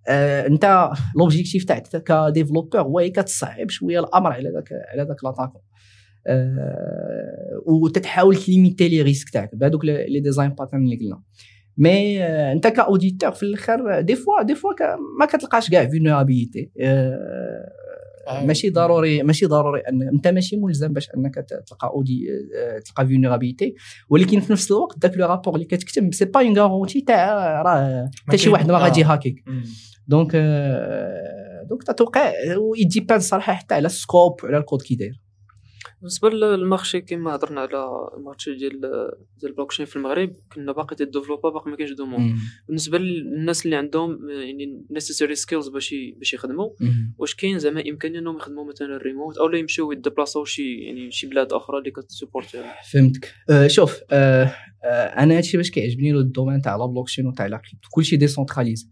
آه 0.07 0.47
انت 0.47 0.89
l'objectif 1.17 1.63
تاعك 1.63 1.87
ك 2.03 2.10
développeur 2.10 2.81
هو 2.81 3.09
كتصعب 3.15 3.69
شوية 3.69 3.99
الأمر 3.99 4.31
على 4.31 4.49
ذاك 4.49 4.69
على 4.93 5.03
ذاك 5.07 5.23
l'attaquant 5.23 5.61
آه 6.27 7.61
وتتحاول 7.65 8.35
ت 8.35 8.42
limiter 8.42 8.89
les 8.89 9.01
risques 9.01 9.29
تاعك. 9.29 9.55
بهذوك 9.55 9.85
les 9.85 10.19
design 10.19 10.49
patterns 10.49 10.83
اللي 10.83 10.95
قلنا. 10.95 11.21
mais 11.77 12.23
آه 12.23 12.51
انت 12.51 12.67
ك 12.67 12.74
auditeur 12.74 13.31
في 13.31 13.43
الأخر 13.43 14.01
des 14.01 14.15
fois 14.15 14.41
des 14.43 14.55
fois 14.55 14.71
ما 15.19 15.25
كتلقاش 15.25 15.69
كاع 15.69 15.85
vulnérabilité 15.87 16.71
آه 16.81 17.69
ماشي 18.39 18.69
ضروري 18.69 19.23
ماشي 19.23 19.45
ضروري 19.45 19.81
أن 19.81 20.01
أنت 20.01 20.27
ماشي 20.27 20.57
ملزم 20.57 20.93
باش 20.93 21.09
أنك 21.17 21.35
تلقى 21.67 21.87
اودي 21.87 22.27
تلقى 22.85 23.07
vulnérabilité 23.07 23.75
ولكن 24.09 24.39
في 24.39 24.53
نفس 24.53 24.71
الوقت 24.71 24.99
داك 24.99 25.17
le 25.17 25.27
rapport 25.27 25.55
اللي 25.55 25.65
كتكتب 25.65 26.13
c'est 26.13 26.25
pas 26.25 26.41
une 26.41 26.59
garantie 26.59 27.01
تاع 27.01 27.61
راه 27.61 28.09
حتى 28.27 28.37
شي 28.37 28.49
واحد 28.49 28.71
ما 28.71 28.77
غادي 28.77 29.03
hack 29.03 29.30
يك 29.30 29.43
donc 30.07 30.35
donc 31.69 31.83
تتوقع 31.83 32.31
و 32.57 32.64
ça 32.64 32.78
dépend 32.78 33.19
صراحة 33.19 33.53
حتى 33.53 33.75
على 33.75 33.85
ال 33.85 33.95
scope 33.95 34.43
وعلى 34.43 34.57
الكود 34.57 34.81
كي 34.81 34.95
داير. 34.95 35.20
بالنسبة 36.01 36.29
لل 36.29 36.47
marché 36.47 37.01
كما 37.01 37.35
هضرنا 37.35 37.61
على 37.61 38.09
ال 38.17 38.23
marché 38.23 38.55
ديال 38.55 38.81
ديال 39.39 39.51
البلوكشين 39.51 39.85
في 39.85 39.95
المغرب 39.95 40.33
كنا 40.55 40.71
باقي 40.71 40.95
ت 40.95 41.01
développa 41.01 41.49
باقي 41.49 41.69
ما 41.69 41.77
كاينش 41.77 41.91
demande 41.91 42.39
بالنسبة 42.67 42.97
للناس 42.97 43.65
اللي 43.65 43.75
عندهم 43.75 44.29
يعني 44.29 44.85
necessary 44.91 45.35
skills 45.35 45.67
باش 45.67 45.95
باش 46.17 46.33
يخدموا 46.33 46.69
واش 47.17 47.35
كاين 47.35 47.59
زعما 47.59 47.83
إمكانية 47.89 48.19
إنهم 48.19 48.37
يخدموا 48.37 48.65
مثلا 48.65 48.97
ريموت 48.97 49.37
أو 49.37 49.47
لا 49.47 49.57
يمشيو 49.57 49.91
ي 49.91 49.97
déplaçaو 49.97 50.45
شي 50.45 50.75
يعني 50.75 51.11
شي 51.11 51.27
بلاد 51.27 51.53
أخرى 51.53 51.77
اللي 51.77 51.91
كت 51.91 52.05
support 52.05 52.55
فهمتك. 52.91 53.33
أه 53.49 53.67
شوف 53.67 54.01
أه 54.11 54.43
أه 54.83 54.87
أنا 54.87 55.37
هادشي 55.37 55.57
باش 55.57 55.71
كيعجبني 55.71 56.11
ال 56.11 56.18
domaine 56.18 56.61
تاع 56.61 56.75
la 56.75 56.85
blockchain 56.85 57.27
وتاع 57.27 57.45
la 57.45 57.57
crypto 57.57 57.89
كلشي 57.91 58.17
décentralisé 58.17 58.89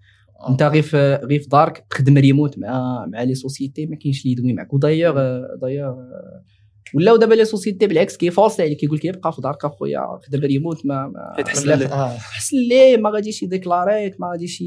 أنت 0.49 0.63
غير 0.63 0.81
في 0.81 1.19
غير 1.23 1.39
في 1.39 1.47
دارك 1.47 1.85
تخدم 1.89 2.17
ريموت 2.17 2.59
مع 2.59 3.05
مع 3.05 3.23
les 3.23 3.35
sociétés 3.35 3.85
ما 3.85 3.95
كاينش 3.95 4.21
اللي 4.21 4.31
يدوي 4.31 4.53
معك 4.53 4.73
ودايوغ 4.73 5.15
دايوغ 5.61 5.95
ولاو 6.93 7.15
دابا 7.15 7.33
les 7.33 7.45
sociétés 7.45 7.87
بالعكس 7.87 8.17
كيفاصل 8.17 8.63
عليك 8.63 8.77
كيقول 8.77 8.97
لك 8.97 9.05
يبقى 9.05 9.33
في 9.33 9.41
دارك 9.41 9.65
أخويا 9.65 10.19
خدم 10.27 10.39
ريموت 10.39 10.85
ما 10.85 11.07
ما 11.37 11.43
تحسن 11.43 11.69
ليه 11.75 11.87
حسن 12.17 12.57
ليه 12.69 12.97
ما 12.97 13.09
غاديش 13.09 13.43
يديكلاريك 13.43 14.21
ما 14.21 14.27
غاديش 14.31 14.63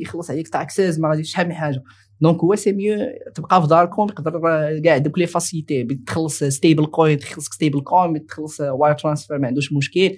يخلص 0.00 0.30
عليك 0.30 0.48
taxes 0.48 1.00
ما 1.00 1.08
غاديش 1.08 1.30
شحال 1.32 1.46
من 1.48 1.54
حاجة. 1.54 1.82
donc 2.20 2.40
هو 2.40 2.54
c'est 2.54 2.72
mieux 2.72 2.98
تبقى 3.34 3.62
في 3.62 3.68
داركم 3.68 4.02
يقدر 4.02 4.40
كاع 4.84 4.98
دوك 4.98 5.18
les 5.18 5.26
facilités 5.26 5.84
تخلص 6.06 6.44
stablecoin 6.44 7.18
تخلصك 7.18 7.52
stablecoin 7.52 8.26
تخلص 8.26 8.60
wire 8.60 8.94
transfer 8.94 9.38
ما 9.38 9.46
عندوش 9.46 9.72
مشكل. 9.72 10.16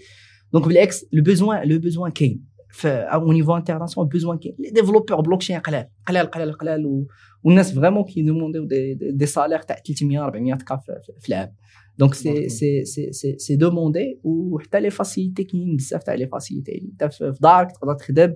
donc 0.52 0.68
بالعكس 0.68 1.04
le 1.12 1.22
besoin 1.22 1.68
le 1.68 1.78
besoin 1.78 2.10
كاين. 2.10 2.44
au 2.84 3.32
niveau 3.32 3.56
international 3.56 4.10
besoin 4.10 4.38
كاين 4.38 4.54
les 4.58 4.70
développeurs 4.70 5.20
blockchain 5.20 5.58
قلال. 5.58 5.88
قلال 6.06 6.30
قلال 6.30 6.58
قلال. 6.58 7.06
والناس 7.42 7.74
vraiment 7.74 8.04
كي 8.04 8.16
demander 8.16 8.64
يو 8.64 8.74
des, 8.74 8.94
des, 8.94 9.12
des 9.12 9.26
salaires 9.26 9.58
تاع 9.58 9.76
300 9.76 10.24
400 10.24 10.54
K 10.54 10.76
في 11.20 11.28
العام. 11.28 11.54
donc 11.98 12.14
c'est 12.14 12.48
c'est 12.48 12.84
c'est 12.84 13.12
c'est 13.12 13.38
c'est 13.38 13.56
demandé 13.56 14.20
وحتى 14.24 14.80
les 14.80 14.90
facilités 14.90 15.44
كاينين 15.44 15.76
بزاف 15.76 16.02
تاع 16.02 16.14
les 16.14 16.26
facilités 16.26 16.88
انت 16.92 17.12
في 17.12 17.34
دارك 17.40 17.72
تقدر 17.72 17.94
تخدم 17.94 18.34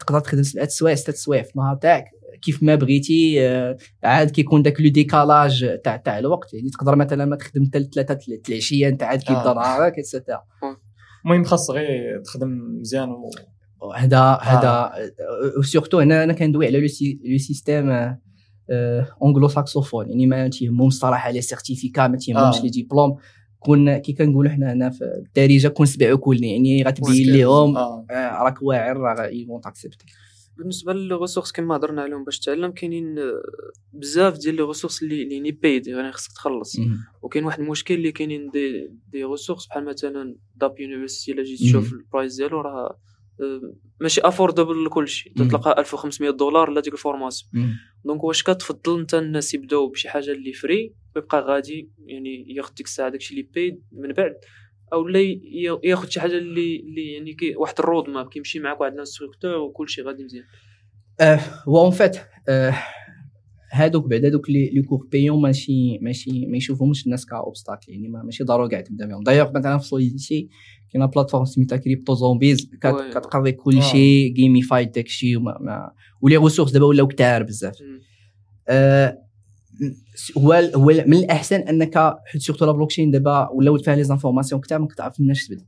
تقدر 0.00 0.20
تخدم 0.20 0.42
سبعة 0.42 0.68
سوايع 0.68 0.94
ستة 0.94 1.12
سوايع 1.12 1.42
في 1.42 1.56
النهار 1.56 1.76
تاعك. 1.76 2.04
كيف 2.42 2.62
ما 2.62 2.74
بغيتي 2.74 3.48
آه، 3.48 3.76
عاد 4.04 4.30
كيكون 4.30 4.62
داك 4.62 4.80
le 4.80 4.88
décalage 4.88 5.80
تاع 5.84 5.96
تاع 5.96 6.18
الوقت 6.18 6.54
يعني. 6.54 6.70
تقدر 6.70 6.96
مثلا 6.96 7.24
ما 7.24 7.36
تخدم 7.36 7.64
حتى 7.64 7.84
ثلاثة 7.94 8.18
العشيه 8.48 8.88
انت 8.88 9.02
عاد 9.02 9.18
كيبدا 9.18 9.50
آه. 9.50 9.54
نهارك 9.54 9.98
اتسيتيرا 9.98 10.42
المهم 11.24 11.44
خاص 11.44 11.70
غير 11.70 12.20
تخدم 12.24 12.78
مزيان 12.80 13.08
و... 13.10 13.30
هذا 13.96 14.38
هذا 14.42 14.92
وسورتو 15.58 16.00
هنا 16.00 16.24
أنا 16.24 16.32
كندوي 16.32 16.66
على 16.66 16.80
لو 16.80 16.88
سيستيم 17.38 18.16
اونغلو 19.22 19.48
ساكسوفون 19.48 20.08
يعني 20.08 20.26
ما 20.26 20.48
تيهمهمش 20.48 20.94
الصراحه 20.94 21.30
لي 21.30 21.40
سيرتيفيكا 21.40 22.08
ما 22.08 22.16
تيهمهمش 22.16 22.56
آه. 22.56 22.62
لي 22.62 22.68
ديبلوم 22.68 23.16
كون 23.58 23.96
كي 23.96 24.12
كنقولوا 24.12 24.50
حنا 24.50 24.72
هنا 24.72 24.90
في 24.90 25.04
الدارجه 25.04 25.68
كون 25.68 25.86
سبع 25.86 26.14
كل 26.14 26.44
يعني 26.44 26.82
غتبين 26.82 27.36
لهم 27.36 27.76
آه. 27.76 28.06
آه، 28.10 28.42
راك 28.42 28.62
واعر 28.62 28.96
راه 28.96 29.26
يفون 29.26 29.60
تاكسبتي 29.60 30.06
بالنسبة 30.58 30.92
للغوسورس 30.92 31.52
كما 31.52 31.76
هضرنا 31.76 32.02
عليهم 32.02 32.24
باش 32.24 32.38
تعلم 32.38 32.70
كاينين 32.70 33.18
آه، 33.18 33.42
بزاف 33.92 34.38
ديال 34.38 34.54
les 34.54 34.62
ressources 34.62 35.02
اللي 35.02 35.22
اللي 35.22 35.40
paid 35.40 35.86
يعني 35.86 36.12
خصك 36.12 36.32
تخلص. 36.32 36.78
وكاين 37.22 37.44
واحد 37.44 37.60
المشكل 37.60 37.94
اللي 37.94 38.12
كاينين 38.12 38.50
des 38.50 38.90
des 39.12 39.24
ressources 39.24 39.66
بحال 39.66 39.84
مثلا 39.84 40.36
DApp 40.56 40.80
University 40.80 41.32
إلا 41.32 41.42
جيت 41.42 41.58
تشوف 41.60 41.92
ال 41.92 41.99
price 41.99 42.36
ديالو 42.36 42.60
راه 42.60 42.98
آه، 43.40 43.74
ماشي 44.00 44.20
affordable 44.20 44.84
لكلشي. 44.84 45.30
تلقى 45.50 45.80
1500 45.80 46.30
دولار 46.30 46.70
لا 46.70 46.80
ديك 46.80 46.92
ال 46.92 46.97
formation. 46.97 47.50
donc 48.04 48.24
واش 48.24 48.42
كتفضل 48.42 49.00
انت 49.00 49.14
الناس 49.14 49.54
يبداو 49.54 49.88
بشي 49.88 50.08
حاجة 50.08 50.30
اللي 50.32 50.52
free 50.52 50.94
ويبقى 51.16 51.40
غادي 51.40 51.90
يعني 52.06 52.54
ياخذ 52.56 52.74
ديك 52.74 52.86
الساعة 52.86 53.08
داكشي 53.08 53.34
اللي 53.34 53.48
paid 53.54 53.82
من 53.92 54.12
بعد 54.12 54.34
أو 54.92 55.08
لا 55.08 55.20
ياخذ 55.84 56.08
شي 56.08 56.20
حاجة 56.20 56.38
اللي 56.38 56.76
اللي 56.80 57.12
يعني 57.12 57.32
كي 57.34 57.56
واحد 57.56 57.74
ال 57.78 58.08
roadmap 58.08 58.28
كيمشي 58.28 58.58
معاك 58.58 58.80
واحد 58.80 58.92
ال 58.92 58.98
instructor 58.98 59.54
وكلشي 59.56 60.02
غادي 60.02 60.24
مزيان 60.24 60.44
هو 61.68 61.80
en 61.84 61.90
fait 61.90 62.16
هادوك 63.72 64.06
بعدا 64.08 64.28
دوك 64.28 64.50
les 64.50 64.70
les 64.70 64.82
cours 64.82 65.06
payants 65.12 65.42
ماشي 65.42 65.98
ماشي 65.98 66.46
ما 66.46 66.56
يشوفهمش 66.56 67.06
الناس 67.06 67.26
ك 67.26 67.33
obstacle 67.33 67.92
يعني 67.92 68.08
ما- 68.08 68.22
ماشي 68.22 68.44
ضروري 68.44 68.68
كاع 68.68 68.80
تبدا 68.80 69.06
بهم 69.06 69.22
دايوغ 69.22 69.50
مثلا 69.54 69.78
في 69.78 69.84
Solidity 69.86 70.48
كاينة 70.92 71.06
plateforme 71.06 71.44
سميتها 71.44 71.76
CryptoZombies. 71.76 72.70
كتقضي 73.10 73.52
كلشي 73.52 74.28
gamified 74.28 74.92
داكشي 74.92 75.36
وما 75.36 75.58
ما 75.60 75.92
و 76.20 76.24
les 76.24 76.36
ressources 76.36 76.72
دابا 76.72 76.86
ولاو 76.86 77.06
كتار 77.06 77.42
بزاف. 77.42 77.74
هو 80.38 80.52
هو 80.52 80.86
من 80.86 81.14
الأحسن 81.14 81.60
أنك 81.60 82.14
حيت 82.26 82.42
surtout 82.42 82.66
la 82.66 82.72
blockchain 82.72 83.10
دابا 83.10 83.48
ولاو 83.52 83.78
فيها 83.78 83.96
les 83.96 84.04
informations 84.04 84.60
كتار 84.60 84.78
ما 84.78 84.86
كتعرف 84.86 85.20
مناش 85.20 85.46
تبدا 85.46 85.64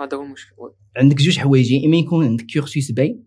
هذا 0.00 0.16
هو 0.16 0.22
المشكل. 0.22 0.52
عندك 0.96 1.16
جوج 1.16 1.38
حوايج 1.38 1.70
يا 1.72 1.86
إما 1.86 1.96
يكون 1.96 2.26
عندك 2.26 2.44
courses 2.54 2.90
payants 2.90 3.24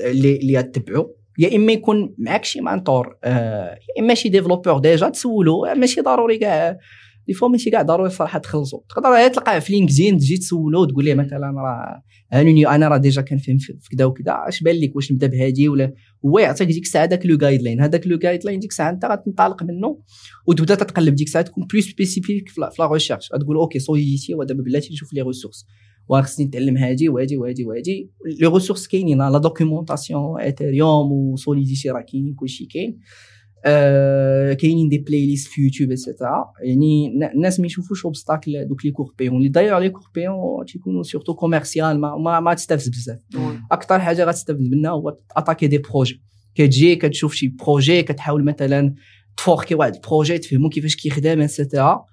اللي 0.00 0.36
اللي 0.36 0.58
غتبعو 0.58 1.16
يا 1.38 1.56
إما 1.56 1.72
يكون 1.72 2.14
معاك 2.18 2.44
شي 2.44 2.60
mentor 2.60 3.18
آه 3.24 3.78
يا 3.96 4.02
إما 4.02 4.14
شي 4.14 4.28
développeur 4.28 4.78
déjà 4.78 5.08
تسولو 5.08 5.74
ماشي 5.76 6.00
ضروري 6.00 6.38
كاع 6.38 6.78
des 7.26 7.32
fois 7.34 7.48
ماشي 7.48 7.70
كاع 7.70 7.82
ضروري 7.82 8.06
الصراحة 8.08 8.38
تخلصوا 8.38 8.80
تقدر 8.88 9.28
تلقاه 9.28 9.58
في 9.58 9.72
LinkedIn 9.72 10.18
تجي 10.18 10.36
تسولو 10.36 10.84
تقول 10.84 11.04
ليه 11.04 11.14
مثلا 11.14 11.46
راه 11.56 12.02
هانوني 12.32 12.66
أنا 12.68 12.88
راه 12.88 12.96
déjà 12.96 13.22
كنفهم 13.22 13.58
في 13.58 13.72
كذا 13.96 14.04
وكذا 14.04 14.32
اش 14.48 14.62
بان 14.62 14.76
لك 14.76 14.96
واش 14.96 15.12
نبدأ 15.12 15.26
بهادي؟ 15.26 15.68
ولا 15.68 15.92
هو 16.26 16.38
يعطيك 16.38 16.68
ديك 16.68 16.82
الساعة 16.82 17.06
داك 17.06 17.26
le 17.26 17.36
guideline 17.36 17.80
هذاك 17.80 18.06
le 18.06 18.18
guideline 18.18 18.58
ديك 18.60 18.70
الساعة 18.70 18.90
أنت 18.90 19.04
غتنطلق 19.04 19.62
منه 19.62 19.98
وتبدأ 20.46 20.74
تتقلب. 20.74 21.14
ديك 21.14 21.26
الساعة 21.26 21.44
تكون 21.44 21.66
plus 21.72 21.84
spécifique 21.84 22.48
في 22.48 22.60
la- 22.60 22.86
recherche 22.92 23.28
تقول 23.28 23.56
OK 23.56 23.78
Solidity 23.78 24.34
ودابا 24.34 24.62
بلاتي 24.62 24.92
نشوف 24.92 25.12
les 25.12 25.22
ressources 25.22 25.66
وخصني 26.08 26.46
نتعلم 26.46 26.76
هادي 26.76 27.08
وهادي 27.08 27.36
وهادي 27.36 27.64
وهادي. 27.64 28.10
les 28.40 28.46
ressources 28.46 28.86
كاينين 28.86 29.18
la 29.18 29.38
documentation 29.38 30.40
Ethereum 30.40 31.12
و 31.12 31.21
Solidity 31.21 31.90
راه 31.90 32.00
كاينين 32.12 32.34
كلشي 32.34 32.64
كاين. 32.66 32.98
كاينين 34.54 34.88
des 34.88 34.98
playlists 34.98 35.48
في 35.48 35.62
YouTube 35.62 35.90
et 35.90 36.05
cetera 36.05 36.52
يعني 36.62 37.06
الناس 37.34 37.60
ما 37.60 37.66
يشوفوش 37.66 38.04
obstacle 38.04 38.68
دوك 38.68 38.84
les 38.84 38.90
cours 38.90 39.14
payants 39.18 39.36
اللي 39.36 39.48
d'ailleurs 39.48 39.78
les 39.78 39.90
cours 39.90 40.10
payants 40.14 40.64
تيكونوا 40.66 41.02
surtout 41.02 41.34
commercial 41.34 42.00
ما 42.00 42.16
ما, 42.16 42.40
ما 42.40 42.54
تستافد 42.54 42.90
بزاف 42.90 43.18
oui. 43.36 43.58
أكثر 43.72 43.98
حاجة 43.98 44.24
غتستافد 44.24 44.60
منها 44.60 44.90
هو 44.90 45.16
attaquer 45.36 45.66
des 45.66 45.78
projets 45.78 46.22
كتجي 46.54 46.96
كتشوف 46.96 47.34
شي 47.34 47.48
projet 47.48 48.02
كتحاول 48.02 48.44
مثلا 48.44 48.94
ت 49.36 49.41
forker 49.41 49.74
واحد 49.74 49.94
ال 49.94 50.00
projet 50.00 50.38
تفهمو 50.38 50.68
كيفاش 50.68 50.96
كيخدم 50.96 51.40
et 51.40 51.56
cetera 51.56 52.04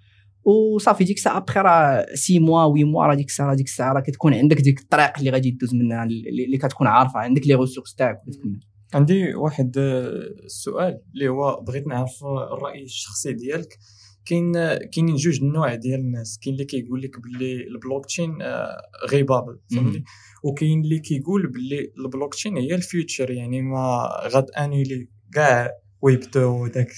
وصافي 0.44 1.04
ديك 1.04 1.18
الساعة 1.18 1.38
ابخي 1.38 1.60
راه 1.60 2.06
6 2.14 2.40
موا 2.40 2.70
8 2.70 2.84
موا 2.86 3.06
راه 3.06 3.16
ديك 3.16 3.28
الساعة 3.28 3.48
راه 3.48 3.56
ديك 3.56 3.66
الساعة 3.68 3.94
راه 3.94 4.02
كتكون 4.02 4.34
عندك 4.34 4.62
ديك 4.62 4.80
الطريق 4.80 5.18
اللي 5.20 5.30
غادي 5.30 5.52
دوز 5.52 5.76
منها 5.76 6.04
اللي 6.04 6.46
اللي 6.46 6.58
كتكون 6.58 6.88
عارفه 6.88 7.20
عندك 7.20 7.48
لي 7.48 7.56
ريسورس 7.56 7.96
تاعك 7.96 8.22
وكتكمل. 8.28 8.60
عندي 8.94 9.36
واحد 9.36 9.78
آه، 9.78 10.10
السؤال 10.46 11.02
اللي 11.14 11.28
هو 11.30 11.62
بغيت 11.62 11.88
نعرف 11.88 12.24
الرأي 12.24 12.84
الشخصي 12.84 13.34
ديالك. 13.34 13.78
كاين 14.26 14.54
كاينين 14.76 15.16
جوج 15.16 15.40
النوع 15.44 15.76
ديال 15.76 16.00
الناس. 16.00 16.40
كاين 16.42 16.54
اللي 16.54 16.66
كيقول 16.66 17.02
لك 17.02 17.20
باللي 17.20 17.68
البلوك 17.68 18.06
تشين 18.06 18.42
آه، 18.42 18.82
غي 19.10 19.24
بابل 19.24 19.60
فهمتي؟ 19.76 20.04
وكاين 20.44 20.82
اللي 20.82 21.00
كيقول 21.00 21.48
باللي 21.48 21.92
البلوك 21.98 22.34
تشين 22.36 22.58
هي 22.58 22.76
الفيوتشر 22.76 23.32
يعني 23.32 23.62
ما 23.62 24.10
غاد 24.34 24.46
أنيلي 24.52 25.10
كاع 25.34 25.72
ويب 26.02 26.20
2 26.20 26.46
وداك. 26.46 26.92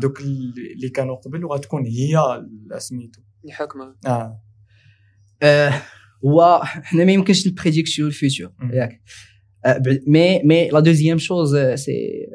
دوك 0.00 0.20
اللي 0.20 0.88
كانوا 0.94 1.16
قبل 1.16 1.44
وغتكون 1.44 1.86
هي 1.86 2.44
سميتو. 2.78 3.20
اللي 3.42 3.52
حاكمه 3.52 3.96
آه. 4.06 4.42
آه، 5.42 5.82
هو 6.24 6.60
حنا 6.64 7.04
ما 7.04 7.12
يمكنش 7.12 7.46
ن 7.48 7.55
predict 7.55 8.06
يو 8.06 8.15
ال 8.15 8.20
future. 8.20 8.52
ياك. 8.72 8.92
آه، 8.92 8.98
mais 10.06 10.42
mais 10.42 10.68
la 10.68 10.80
deuxième 10.80 11.18
chose 11.18 11.56
c'est 11.56 12.26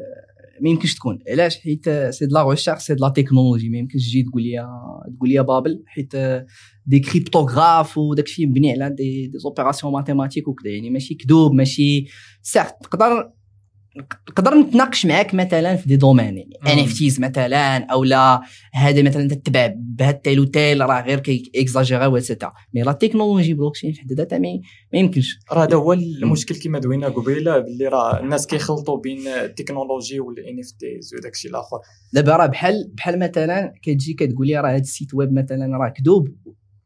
ما 0.61 0.69
يمكنش 0.69 0.95
تكون 0.95 1.19
علاش 1.29 1.59
حيت 1.59 1.89
c'est 1.89 2.25
de 2.25 2.35
la 2.35 2.49
recherche 2.49 2.81
c'est 2.81 2.95
de 2.95 3.05
la 3.05 3.11
technologie 3.11 3.69
ما 3.69 3.77
يمكنش 3.77 4.07
تجي 4.07 4.23
تقول 4.23 4.43
لي 4.43 4.67
تقول 5.17 5.29
لي 5.29 5.43
bubble 5.43 5.83
حيت 5.85 6.15
des 6.85 6.99
cryptographes 6.99 7.97
وداك 7.97 8.25
الشيء 8.25 8.47
مبني 8.47 8.71
على 8.71 8.95
des 8.95 9.31
opérations 9.45 9.93
mathématiques 9.93 10.47
وكذا 10.47 10.71
يعني 10.71 10.89
ماشي 10.89 11.15
كذوب 11.15 11.53
ماشي 11.53 12.05
سيرت 12.41 12.75
نقدر 12.83 13.31
نقدر 14.29 14.55
نتناقش 14.55 15.05
معاك 15.05 15.33
مثلا 15.33 15.75
في 15.75 15.87
دي 15.87 15.95
دومين 15.95 16.25
يعني. 16.25 16.49
ان 16.67 16.79
اف 16.79 16.93
تيز 16.93 17.19
مثلا 17.19 17.77
أو 17.77 18.03
لا 18.03 18.41
هذا 18.73 19.01
مثلا 19.01 19.27
تتبع 19.27 19.73
بهاد 19.75 20.15
التيل 20.15 20.39
وتيل 20.39 20.81
راه 20.81 21.01
غير 21.01 21.19
كي 21.19 21.51
اكزاجيرا 21.55 22.05
واتسيتيرا 22.05 22.53
مي 22.73 22.81
لا 22.81 22.91
تكنولوجي 22.91 23.53
بلوكشين 23.53 23.93
في 23.93 24.01
حد 24.01 24.13
ذاتها 24.13 24.39
ما 24.39 24.59
ما 24.93 24.99
يمكنش. 24.99 25.39
راه 25.51 25.63
هذا 25.63 25.75
هو 25.75 25.93
المشكل 25.93 26.55
كما 26.55 26.79
دوينا 26.79 27.07
قبيلة 27.07 27.59
باللي 27.59 27.87
راه 27.87 28.19
الناس 28.19 28.47
كيخلطوا 28.47 28.97
بين 28.97 29.27
التكنولوجي 29.27 30.19
والان 30.19 30.59
اف 30.59 30.71
تيز 30.71 31.13
وداك 31.17 31.33
الشيء 31.33 31.51
الآخر. 31.51 31.77
دابا 32.13 32.35
راه 32.35 32.45
بحال 32.45 32.91
بحال 32.93 33.19
مثلا 33.19 33.73
كتجي 33.81 34.13
كتقول 34.13 34.47
لي 34.47 34.59
راه 34.59 34.69
هذا 34.69 34.77
السيت 34.77 35.13
ويب 35.13 35.33
مثلا 35.33 35.77
راه 35.77 35.89
كذوب. 35.89 36.27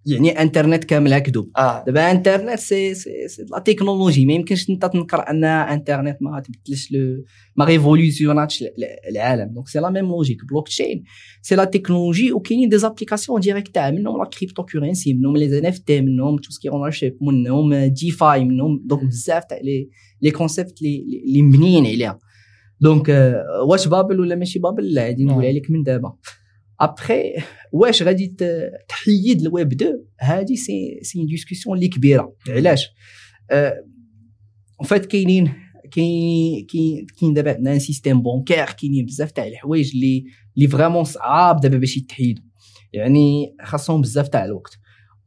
يعني 0.07 0.41
انترنت 0.41 0.83
كاملها 0.83 1.19
كذوب 1.19 1.51
آه. 1.57 1.83
دابا 1.85 2.11
انترنت 2.11 2.59
سي 2.59 2.93
سي 2.93 3.27
سي 3.27 3.45
لا 3.51 3.59
تكنولوجي 3.59 4.25
ما 4.25 4.33
يمكنش 4.33 4.69
انت 4.69 4.85
تنكر 4.85 5.29
أن 5.29 5.43
انترنت 5.43 6.17
ما 6.21 6.39
تبدلش 6.39 6.91
لو 6.91 7.23
ما 7.55 7.65
révolutionnat 7.65 8.50
ش 8.50 8.63
العالم. 9.09 9.53
donc 9.53 9.67
c'est 9.67 9.79
la 9.79 9.89
même 9.89 10.05
logique 10.05 10.38
blockchain 10.51 11.03
c'est 11.41 11.55
la 11.55 11.63
technologie 11.63 12.33
وكاينين 12.33 12.69
des 12.69 12.77
applications 12.77 13.39
directes 13.39 13.75
تاع 13.75 13.91
منهم 13.91 14.17
la 14.23 14.29
cryptocurrency 14.29 15.13
منهم 15.13 15.37
les 15.38 15.59
NFT 15.59 16.01
منهم 16.01 16.37
tout 16.38 16.51
ce 16.51 16.59
qui 16.59 16.69
ownership 16.69 17.17
منهم 17.21 17.73
DeFi 17.75 18.45
منهم 18.45 18.81
donc 18.85 19.03
بزاف 19.03 19.43
تاع 19.45 19.57
les 19.63 19.89
les 20.21 20.31
concepts 20.31 20.81
اللي 20.81 21.41
مبنيين 21.41 21.85
عليها. 21.85 22.19
donc 22.81 23.09
آه، 23.09 23.43
واش 23.69 23.87
bubble 23.88 24.19
ولا 24.19 24.35
ماشي 24.35 24.59
bubble؟ 24.59 24.93
لا 24.93 25.03
غادي 25.03 25.25
نقولها 25.25 25.51
لك 25.51 25.71
من 25.71 25.83
دابا. 25.83 26.13
ابخي 26.80 27.34
واش 27.71 28.03
غادي 28.03 28.36
تحيد 28.89 29.41
الويب 29.41 29.73
2 29.73 30.05
هذه 30.19 30.55
c'est 30.55 30.99
c'est 31.01 31.25
discussion 31.25 31.75
اللي 31.75 31.88
كبيرة. 31.88 32.36
علاش؟ 32.49 32.88
en 33.51 34.88
fait 34.88 35.05
كاينين 35.05 35.53
كاين 35.91 36.65
كاين 37.19 37.34
دابا 37.34 37.53
عندنا 37.53 37.73
un 37.73 37.79
système 37.79 38.21
bancaire 38.21 38.65
كاينين 38.65 39.05
بزاف 39.05 39.32
تاع 39.32 39.47
الحوايج 39.47 39.91
اللي 39.95 40.25
اللي 40.57 40.67
vraiment 40.67 41.03
صعاب 41.03 41.59
دابا 41.59 41.78
باش 41.78 41.97
يتحيدوا. 41.97 42.43
يعني 42.93 43.55
خاصهم 43.63 44.01
بزاف 44.01 44.28
تاع 44.28 44.45
الوقت. 44.45 44.78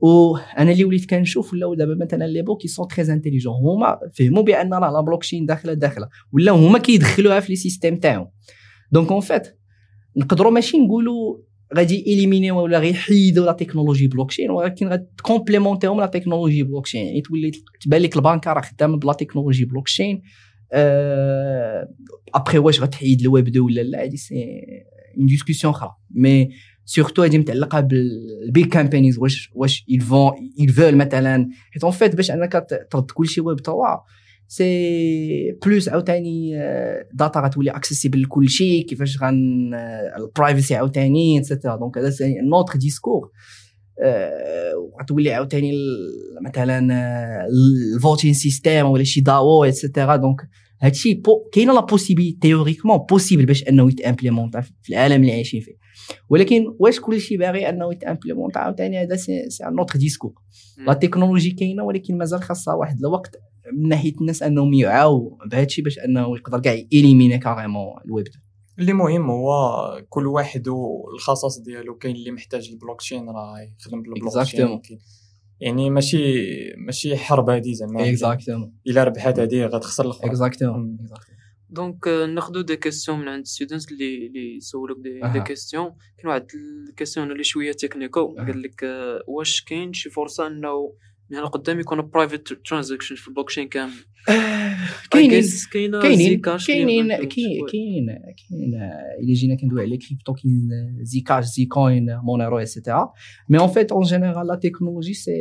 وأنا 0.00 0.72
اللي 0.72 0.84
وليت 0.84 1.10
كنشوف 1.10 1.52
ولاو 1.52 1.74
دابا 1.74 2.04
مثلا 2.04 2.26
les 2.26 2.42
banques 2.42 2.66
sont 2.66 2.88
très 2.88 3.12
intelligentes 3.12 3.54
هما 3.54 3.98
فهموا 4.14 4.42
بان 4.42 4.74
راه 4.74 4.90
la 4.90 5.00
blockchain 5.00 5.46
داخلة 5.46 5.72
داخلة. 5.72 6.08
ولاو 6.32 6.56
هما 6.56 6.78
كيدخلوها 6.78 7.40
في 7.40 7.52
les 7.52 7.56
systèmes 7.56 7.96
تاعهم. 7.96 8.30
donc 8.92 9.12
en 9.12 9.20
fait 9.20 9.59
نقدروا 10.20 10.52
ماشي 10.52 10.78
نقولوا 10.78 11.36
غادي 11.76 12.06
éliminer 12.06 12.56
و 12.56 12.62
ولا 12.62 12.78
غيحيدوا 12.78 13.46
la 13.46 13.52
technologie 13.52 14.08
blockchain 14.08 14.50
ولكن 14.50 14.88
غادي 14.88 15.06
ت 15.18 15.24
complémenter 15.24 15.89
هم 15.89 16.00
la 16.00 16.06
technologie 16.06 16.62
blockchain. 16.62 17.06
يعني 17.06 17.20
تولي 17.20 17.50
تبان 17.80 18.02
لك 18.02 18.16
البنكة 18.16 18.52
راه 18.52 18.60
خدامة 18.60 18.96
ب 18.96 19.02
la 19.02 19.12
technologie 19.12 19.64
blockchain. 19.64 20.22
après 22.34 22.58
واش 22.58 22.80
غتحيد 22.80 23.20
الويب 23.20 23.48
2 23.48 23.64
ولا 23.64 23.80
لا 23.80 24.02
هادي 24.02 24.16
c'est 24.16 24.44
une 25.18 25.26
discussion 25.26 25.72
أخرى. 25.72 25.90
mais 26.10 26.50
surtout 26.84 27.22
هادي 27.22 27.38
متعلقة 27.38 27.80
بال 27.80 28.15
big 28.15 28.66
companies 28.66 29.18
واش 29.18 29.50
واش 29.54 29.84
vont 30.00 30.62
ils 30.62 30.70
veulent 30.70 30.94
مثلا. 30.94 31.48
حيت 31.72 31.84
en 31.84 31.92
fait 31.92 32.16
باش 32.16 32.30
أنك 32.30 32.66
ترد 32.90 33.10
كلشي 33.10 33.40
ويب 33.40 33.60
3 33.60 34.00
c'est 34.50 35.52
plus 35.66 35.88
عاوتاني 35.88 36.52
data 37.12 37.40
غتولي 37.40 37.70
accessible 37.70 38.22
لكل 38.22 38.48
شيء 38.48 38.86
كيفاش 38.86 39.22
غن 39.22 39.74
ال 40.18 40.25
privacy 40.25 40.74
عاوتاني 40.74 41.38
et 41.38 41.48
cetera 41.48 41.76
donc 41.76 41.98
هذا 41.98 42.10
un 42.50 42.58
autre 42.58 42.78
discours 42.78 43.30
غتولي 45.00 45.32
عاوتاني 45.32 45.72
مثلا 46.46 46.78
ال 47.96 48.02
voting 48.02 48.34
system 48.34 48.86
ولا 48.86 49.04
شي 49.04 49.20
DAO 49.20 49.64
et 49.64 49.77
cetera 49.77 50.16
donc 50.16 50.40
هادشي 50.82 51.22
كاينة 51.52 51.74
la 51.74 51.80
possibilité 51.80 52.38
théoriquement 52.40 52.98
possible 52.98 53.46
باش 53.46 53.68
أنه 53.68 53.88
يت 53.88 54.00
implémenta 54.00 54.56
في 54.82 54.90
العالم 54.90 55.20
اللي 55.20 55.32
عايشين 55.32 55.60
فيه. 55.60 55.72
ولكن 56.28 56.64
واش 56.78 57.00
كلشي 57.00 57.36
باغي 57.36 57.68
أنه 57.68 57.92
يت 57.92 58.03
implémenta 58.03 58.56
عاوتاني 58.56 59.02
هذا 59.02 59.16
c'est 59.16 59.32
un 59.68 59.78
autre 59.78 59.98
discours 59.98 60.32
la 60.86 60.92
technologie 60.92 61.50
كاينة 61.50 61.84
ولكن 61.84 62.18
مازال 62.18 62.42
خاصها 62.42 62.74
واحد 62.74 62.98
الوقت 62.98 63.36
من 63.72 63.88
ناحية 63.88 64.14
الناس 64.20 64.42
أنهم 64.42 64.74
يعاو 64.74 65.38
بهذا 65.46 65.64
الشيء 65.64 65.84
باش 65.84 65.98
أنه 65.98 66.36
يقدر 66.36 66.60
كاع 66.60 66.82
éliminer 66.92 67.38
carrément 67.38 68.00
ال 68.04 68.09
web. 68.09 68.26
اللي 68.78 68.92
مهم 68.92 69.30
هو 69.30 70.02
كل 70.08 70.26
واحد 70.26 70.68
والخصائص 70.68 71.58
ديالو 71.58 71.98
كاين 71.98 72.16
اللي 72.16 72.30
محتاج 72.30 72.68
البلوك 72.72 73.00
تشين 73.00 73.28
راه 73.28 73.54
يخدم 73.80 74.02
بالبلوك 74.02 74.42
تشين 74.42 74.80
يعني 75.60 75.90
ماشي 75.90 76.18
ماشي 76.76 77.16
حرب 77.16 77.50
هذه 77.50 77.72
زعما. 77.72 78.08
exactement 78.08 78.72
إلا 78.86 79.04
ربحات 79.04 79.40
هذه 79.40 79.66
غتخسر 79.66 80.04
الاخرى 80.04 80.30
exactement 80.30 80.98
donc 81.70 82.08
ناخذ 82.08 82.62
des 82.62 82.76
questions 82.76 83.18
من 83.20 83.28
عند 83.28 83.46
students 83.46 83.92
اللي 83.92 84.26
اللي 84.26 84.60
سولوك 84.60 84.98
دي, 85.00 85.20
دي 85.32 85.40
كيسيون 85.40 85.84
كاين 86.18 86.28
واحد 86.28 86.46
ال 86.88 86.93
question 86.93 87.32
اللي 87.32 87.44
شوية 87.44 87.72
تكنيكو 87.72 88.34
قال 88.36 88.62
لك 88.62 88.84
واش 89.28 89.62
كاين 89.62 89.92
شي 89.92 90.10
فرصة 90.10 90.46
إنه 90.46 90.92
يعني 91.30 91.46
قدام 91.46 91.80
يكون 91.80 92.10
private 92.10 92.52
transaction 92.52 93.14
في 93.14 93.28
ال 93.28 93.32
block 93.32 93.52
كامل 93.52 93.92
كاينين 95.10 95.42
كاينين 95.72 96.40
كاينين 96.40 97.08
كاينين 97.26 97.26
كاين 97.66 98.10
الا 99.20 99.34
جينا 99.34 99.56
كندوي 99.56 99.82
على 99.82 99.96
كريبتو 99.96 100.34
كاين 100.34 100.68
Zcash 101.02 101.44
Zcoin 101.44 102.16
Monero 102.16 102.58
et 102.58 102.72
cetera 102.72 103.12
mais 103.48 103.58
en 103.58 103.68
fait 103.68 103.92
en 103.92 104.02
général 104.02 104.46
la 104.46 104.54
technologie 104.54 105.14
c'est 105.14 105.32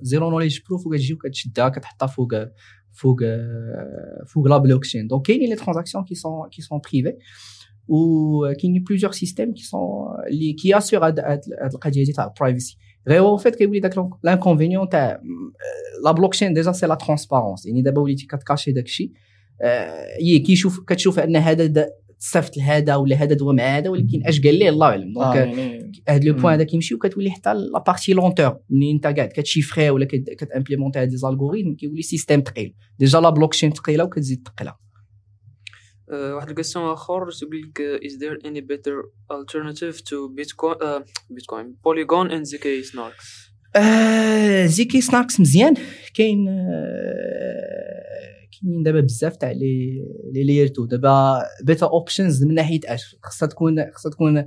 zero 0.00 0.30
knowledge 0.30 0.60
proof 0.68 0.86
وكتجي 0.86 1.14
وكتشدها 1.14 1.68
كتحطها 1.68 2.06
فوق 2.06 2.34
فوق 2.92 3.20
فوق 4.26 4.48
la 4.48 4.58
blockchain 4.58 5.06
donc 5.06 5.26
كاينين 5.26 5.50
les 5.50 5.56
transactions 5.56 6.04
qui 6.04 6.14
sont 6.14 6.48
qui 6.48 6.62
sont 6.62 6.80
privées 6.92 7.16
وكاينين 7.88 8.82
plusieurs 8.82 9.12
systèmes 9.12 9.52
qui 9.52 9.62
sont 9.62 9.80
اللي 10.30 10.52
كي 10.52 10.78
assurer 10.78 11.06
هاد 11.06 11.18
القضية 11.74 12.04
ديال 12.04 12.14
تاع 12.14 12.26
ال 12.26 12.32
privacy 12.32 12.76
غير 13.08 13.20
هو 13.20 13.36
fait 13.36 13.56
كيولي 13.56 13.80
داك 13.80 13.94
l'inconvénient 14.22 14.88
تاع 14.88 15.20
la 16.04 16.12
blockchain 16.12 16.54
déjà 16.54 16.72
c'est 16.72 16.86
la 16.86 16.94
transparence 16.94 17.66
يعني 17.66 17.82
دابا 17.82 18.00
وليتي 18.00 18.26
كت 18.26 18.38
cacher 18.38 18.72
داك 18.72 18.84
الشيء 18.84 19.12
هي 20.20 20.38
كيشوف 20.38 20.80
كتشوف 20.80 21.18
ان 21.18 21.36
هذا 21.36 21.90
تصيفط 22.20 22.56
لهذا 22.56 22.96
ولا 22.96 23.16
هذا 23.16 23.34
دوا 23.34 23.52
مع 23.52 23.62
هذا 23.62 23.90
ولكن 23.90 24.26
اش 24.26 24.40
قال 24.40 24.54
ليه 24.54 24.68
الله 24.68 24.86
اعلم 24.86 25.12
donc 25.12 26.02
هذا 26.08 26.24
le 26.24 26.34
point 26.34 26.54
هذا 26.54 26.64
كيمشي 26.64 26.94
وكتولي 26.94 27.30
حتى 27.30 27.54
la 27.54 27.78
partie 27.86 28.12
lenteur 28.12 28.56
منين 28.70 28.94
انت 28.94 29.06
قاعد 29.06 29.28
ك 29.28 29.35
chiffrer 29.35 29.90
ولا 29.90 30.04
كت 30.10 30.24
implémenter 30.24 30.98
هاد 30.98 31.08
les 31.08 31.22
algorithmes 31.22 31.74
كيولي 31.74 32.02
système 32.02 32.40
ثقيل 32.40 32.74
déjà 32.98 33.20
la 33.20 33.30
blockchain 33.30 33.70
ثقيله 33.70 34.04
وكتزيد 34.04 34.48
ثقيله 34.48 34.74
واحد 36.12 36.48
ال 36.48 36.52
question 36.52 36.84
اخر 36.92 37.28
يقول 37.42 37.62
لك 37.62 38.00
is 38.02 38.12
there 38.12 38.46
any 38.46 38.60
better 38.60 38.96
alternative 39.30 39.96
to 39.96 40.16
bitcoin 40.38 40.76
uh, 40.82 41.00
bitcoin 41.34 41.66
Polygon 41.84 42.30
and 42.30 42.44
zk-SNARKs 42.46 43.50
zk-SNARKs 44.64 45.40
مزيان 45.40 45.74
كاين 46.14 46.46
كاينين 48.62 48.82
دابا 48.82 49.00
بزاف 49.00 49.36
تاع 49.36 49.50
les 49.50 50.04
les 50.32 50.44
layer 50.44 50.66
two. 50.66 50.84
دابا 50.84 51.42
better 51.64 51.86
options 51.86 52.44
من 52.44 52.54
ناحية 52.54 52.80
اش 52.84 53.16
خاصها 53.22 53.46
تكون 53.46 53.90
خاصها 53.92 54.10
تكون 54.10 54.44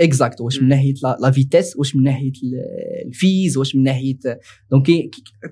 exacte 0.00 0.40
واش 0.40 0.62
من 0.62 0.68
ناحية 0.68 0.94
la 1.20 1.30
vitesse 1.30 1.76
واش 1.76 1.96
من 1.96 2.02
ناحية 2.02 2.32
ال 3.06 3.16
fees 3.16 3.56
واش 3.56 3.76
من 3.76 3.82
ناحيه 3.82 4.18
donc 4.70 4.86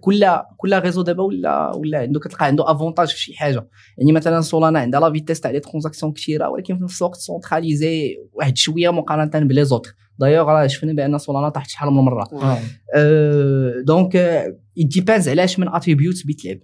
كل 0.00 0.26
كل 0.56 0.78
réseau 0.78 1.02
دابا 1.02 1.22
ولا 1.22 1.76
ولا 1.76 1.98
عنده 1.98 2.20
كتلقى 2.20 2.46
عنده 2.46 2.70
avantage 2.70 3.08
في 3.08 3.20
شي 3.20 3.34
حاجة. 3.36 3.68
يعني 3.98 4.12
مثلا 4.12 4.40
سولانا 4.40 4.78
عندها 4.78 5.00
la 5.00 5.12
vitesse 5.12 5.40
تاع 5.40 5.50
les 5.50 5.60
transactions 5.60 6.12
كثيره 6.12 6.48
ولكن 6.48 6.76
في 6.76 6.84
نفس 6.84 7.02
الوقت 7.02 7.16
centralisée 7.16 8.16
واحد 8.32 8.56
شوية 8.56 8.90
مقارنة 8.90 9.46
ب 9.46 9.64
les 9.64 9.74
autres 9.74 9.94
d'ailleurs 10.18 10.46
راه 10.46 10.66
شفنا 10.66 10.92
بأن 10.92 11.18
سولانا 11.18 11.48
طاحت 11.48 11.70
شحال 11.70 11.90
من 11.90 12.02
مره 12.02 12.28
donc 13.86 14.44
dépend 14.76 15.28
علاش 15.28 15.58
من 15.58 15.68
attribut 15.68 16.26
بيتلعب. 16.26 16.58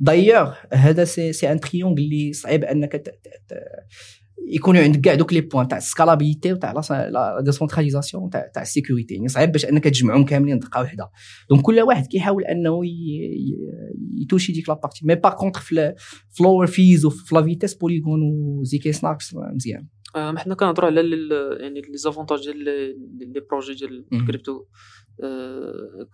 دايوغ 0.00 0.54
هذا 0.72 1.04
c'est 1.04 1.32
c'est 1.32 1.52
un 1.52 1.60
triangle 1.60 1.92
اللي 1.92 2.32
صعيب 2.32 2.64
أنك 2.64 3.14
يكونوا 4.48 4.82
عندك 4.82 5.00
كاع 5.00 5.14
دوك 5.14 5.32
les 5.32 5.40
points 5.40 5.68
تاع 5.68 5.78
ال 5.78 5.84
scalabilité 5.84 6.52
وتاع 6.52 6.72
la 6.90 7.40
décentralisation 7.40 8.30
تاع 8.30 8.50
تاع 8.54 8.62
ال 8.62 8.68
sécurité 8.68 9.14
يعني 9.14 9.28
صعيب 9.28 9.52
باش 9.52 9.64
أنك 9.64 9.84
تجمعهم 9.84 10.24
كاملين 10.24 10.58
دقة 10.58 10.80
واحدة. 10.80 11.10
donc 11.50 11.62
كل 11.62 11.80
واحد 11.80 12.06
كيحاول 12.06 12.44
أنه 12.44 12.80
ي 14.22 14.26
toucher 14.26 14.52
ديك 14.52 14.68
la 14.68 14.78
partie 14.78 15.06
mais 15.06 15.14
par 15.14 15.32
contre 15.32 15.60
في 15.60 15.94
fleur 16.30 16.66
fees 16.66 17.04
وفي 17.04 17.34
la 17.34 17.42
vitesse 17.42 17.74
بوليغون 17.74 18.20
و 18.22 18.92
zk-SNARKs 18.92 19.34
مزيان 19.54 19.86
حنا 20.14 20.54
كنهضروا 20.54 20.90
على 20.90 21.00
يعني 21.60 21.80
les 21.80 21.96
avantages 21.96 22.50
ديال 22.50 22.64
les 23.32 23.40
projets 23.50 23.74
ديال 23.74 24.04
الكريبتو 24.12 24.64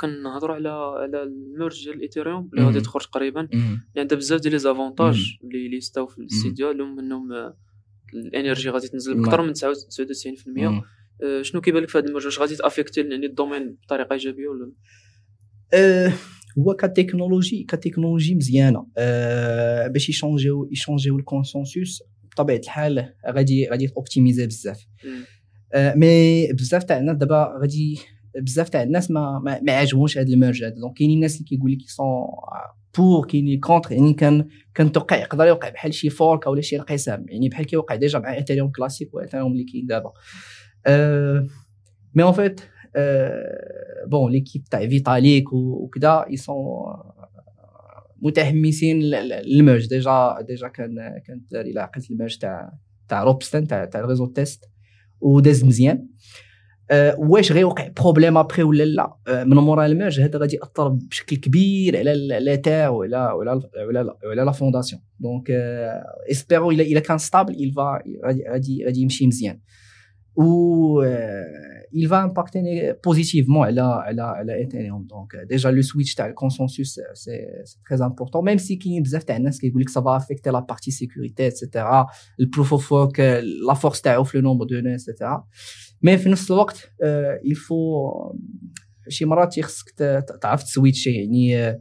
كنهضروا 0.00 0.54
على 0.54 0.68
على 0.68 1.22
ال 1.22 1.33
merge 1.33 1.84
ديال 1.84 1.96
الايثيريوم 1.96 2.50
اللي 2.52 2.66
غادي 2.66 2.80
تخرج 2.80 3.06
قريبا. 3.06 3.48
يعني 3.52 3.78
عندها 3.96 4.18
بزاف 4.18 4.40
ديال 4.40 4.52
les 4.52 4.58
avantages 4.58 5.36
اللي 5.44 5.66
اللي 5.66 5.80
ستاو 5.80 6.06
في 6.06 6.18
ال 6.18 6.25
site 6.25 6.52
ديالهم 6.52 6.96
منهم 6.96 7.52
ال 8.14 8.21
énergie 8.21 8.70
غادي 8.70 8.88
تنزل 8.88 9.22
بأكثر 9.22 9.42
من 9.42 9.52
99% 9.54 10.84
آه 11.22 11.42
شنو 11.42 11.60
كيبان 11.60 11.82
لك 11.82 11.88
في 11.88 11.98
هذا 11.98 12.06
ال 12.06 12.09
merge؟ 12.09 12.24
واش 12.26 12.38
غادي 12.38 12.56
ت 12.56 12.61
affecter 12.61 13.00
يعني 13.00 13.26
ال 13.26 13.32
domaine 13.33 13.76
بطريقة 13.82 14.12
إيجابية 14.12 14.48
ولا 14.48 14.72
هو 16.58 16.74
كتكنولوجي 16.74 17.64
كتكنولوجي 17.68 18.34
مزيانة. 18.34 18.86
أه 18.98 19.86
باش 19.86 20.08
يشونجيو 20.08 20.68
يشونجيو 20.72 21.18
الكونسنسوس 21.18 22.02
بطبيعة 22.32 22.58
الحال 22.58 23.14
غادي 23.26 23.68
غادي 23.68 23.88
optimiser 23.96 24.46
بزاف. 24.46 24.86
أه 25.72 25.94
mais 25.94 26.52
بزاف 26.52 26.84
تاع 26.84 26.98
الناس 26.98 27.16
دابا 27.16 27.58
غادي 27.60 27.98
بزاف 28.36 28.68
تاع 28.68 28.82
الناس 28.82 29.10
ما 29.10 29.38
ما, 29.38 29.60
ما 29.62 29.80
هذا 29.80 30.22
ال 30.22 30.29
merge 30.29 30.64
هذا 30.64 30.74
donc 30.74 30.96
كاينين 30.96 31.16
الناس 31.16 31.34
اللي 31.34 31.44
كيقول 31.44 31.72
لك 31.72 31.78
sont 31.86 32.06
pour 32.98 33.26
كاينين 33.26 33.60
contre 33.60 33.92
يعني 33.92 34.14
كان 34.14 34.48
كان 34.74 34.92
توقع 34.92 35.16
يقدر 35.16 35.46
يوقع 35.46 35.68
بحال 35.68 35.94
شي 35.94 36.10
fork 36.10 36.46
أو 36.46 36.60
شي 36.60 36.76
انقسام 36.76 37.26
يعني 37.28 37.48
بحال 37.48 37.66
كيوقع 37.66 37.94
déjà 37.94 38.18
مع 38.18 38.34
ايثيريوم 38.34 38.70
كلاسيك 38.70 39.14
وايثيريوم 39.14 39.52
اللي 39.52 39.64
كاين 39.64 39.86
دابا. 39.86 40.12
أه 40.86 41.46
mais 42.14 42.22
en 42.22 42.32
fait 42.32 42.60
bon 44.06 44.32
l'équipe 44.32 44.64
تاع 44.64 44.88
فيتاليك 44.88 45.52
وكذا 45.52 46.24
ils 46.30 46.41
sont 46.41 46.56
متحمسين 48.22 49.00
لل 49.00 49.22
merge. 49.22 49.88
déjà 49.88 50.36
déjà 50.48 50.68
كان 50.68 51.20
كانت 51.26 51.54
إلى 51.54 51.80
عقلت 51.80 52.10
ال 52.10 52.15
merge 52.15 52.38
تاع 52.38 52.72
تاع 53.08 53.22
روبستن 53.22 53.66
تاع 53.66 53.84
تاع 53.84 54.00
ال 54.00 54.04
réseau 54.04 54.26
test 54.26 54.64
وداز 55.20 55.64
مزيان. 55.64 55.96
أه 55.96 56.49
واش 57.18 57.52
غيوقع 57.52 57.88
problème 57.88 58.38
après 58.38 58.62
ولا 58.62 58.82
لا؟ 58.82 59.16
أه 59.28 59.44
من 59.44 59.56
مورا 59.56 59.86
ال 59.86 59.92
merge 59.92 60.20
هذا 60.20 60.38
غادي 60.38 60.56
يأثر 60.56 60.88
بشكل 60.88 61.36
كبير 61.36 61.96
على 61.96 62.14
لا 62.14 62.88
ولا 62.88 63.32
ولا 63.32 63.60
ولا 63.88 64.16
ولا 64.24 64.44
la 64.44 64.52
fondation. 64.52 65.02
donc 65.20 65.50
espérons 66.30 66.70
الا 66.70 66.82
إلا 66.82 67.00
كان 67.00 67.18
stable 67.18 67.54
il 67.54 67.74
va 67.74 68.08
غادي 68.50 68.84
غادي 68.84 69.00
يمشي 69.00 69.26
مزيان. 69.26 69.60
و 70.36 71.04
il 71.92 72.08
va 72.08 72.22
impacter 72.28 72.94
positivement 73.08 73.64
على 73.64 73.80
على 73.80 74.22
على 74.22 74.54
ايثيريوم 74.54 75.06
donc 75.06 75.36
déjà 75.48 75.70
le 75.70 75.82
switch 75.82 76.14
تاع 76.14 76.26
ال 76.26 76.34
consensus 76.34 77.00
c'est 77.14 77.30
très 77.90 78.06
important 78.06 78.44
même 78.44 78.58
si 78.58 78.76
كاين 78.76 79.02
بزاف 79.02 79.22
تاع 79.24 79.36
الناس 79.36 79.60
كيقول 79.60 79.82
لك 79.82 79.88
ça 79.88 80.02
va 80.02 80.16
affecter 80.16 80.50
la 80.50 80.60
partie 80.60 80.90
sécurité 80.90 81.46
et 81.46 81.61
cetera 81.61 82.06
ال 82.40 82.46
proof 82.46 82.72
of 82.72 82.92
work 82.92 83.20
la 83.68 83.74
force 83.74 84.00
تاعو 84.00 84.24
في 84.24 84.38
le 84.38 84.42
nombre 84.42 84.66
de 84.66 84.80
nœuds 84.80 84.94
et 84.94 85.07
cetera 85.07 85.44
mais 86.02 86.18
في 86.18 86.28
نفس 86.28 86.50
الوقت 86.50 86.92
il 87.50 87.70
faut 87.70 88.10
شي 89.08 89.24
مرات 89.24 89.60
خصك 89.60 89.90
تعرف 90.42 90.62
تسويتشي 90.62 91.10
يعني 91.10 91.76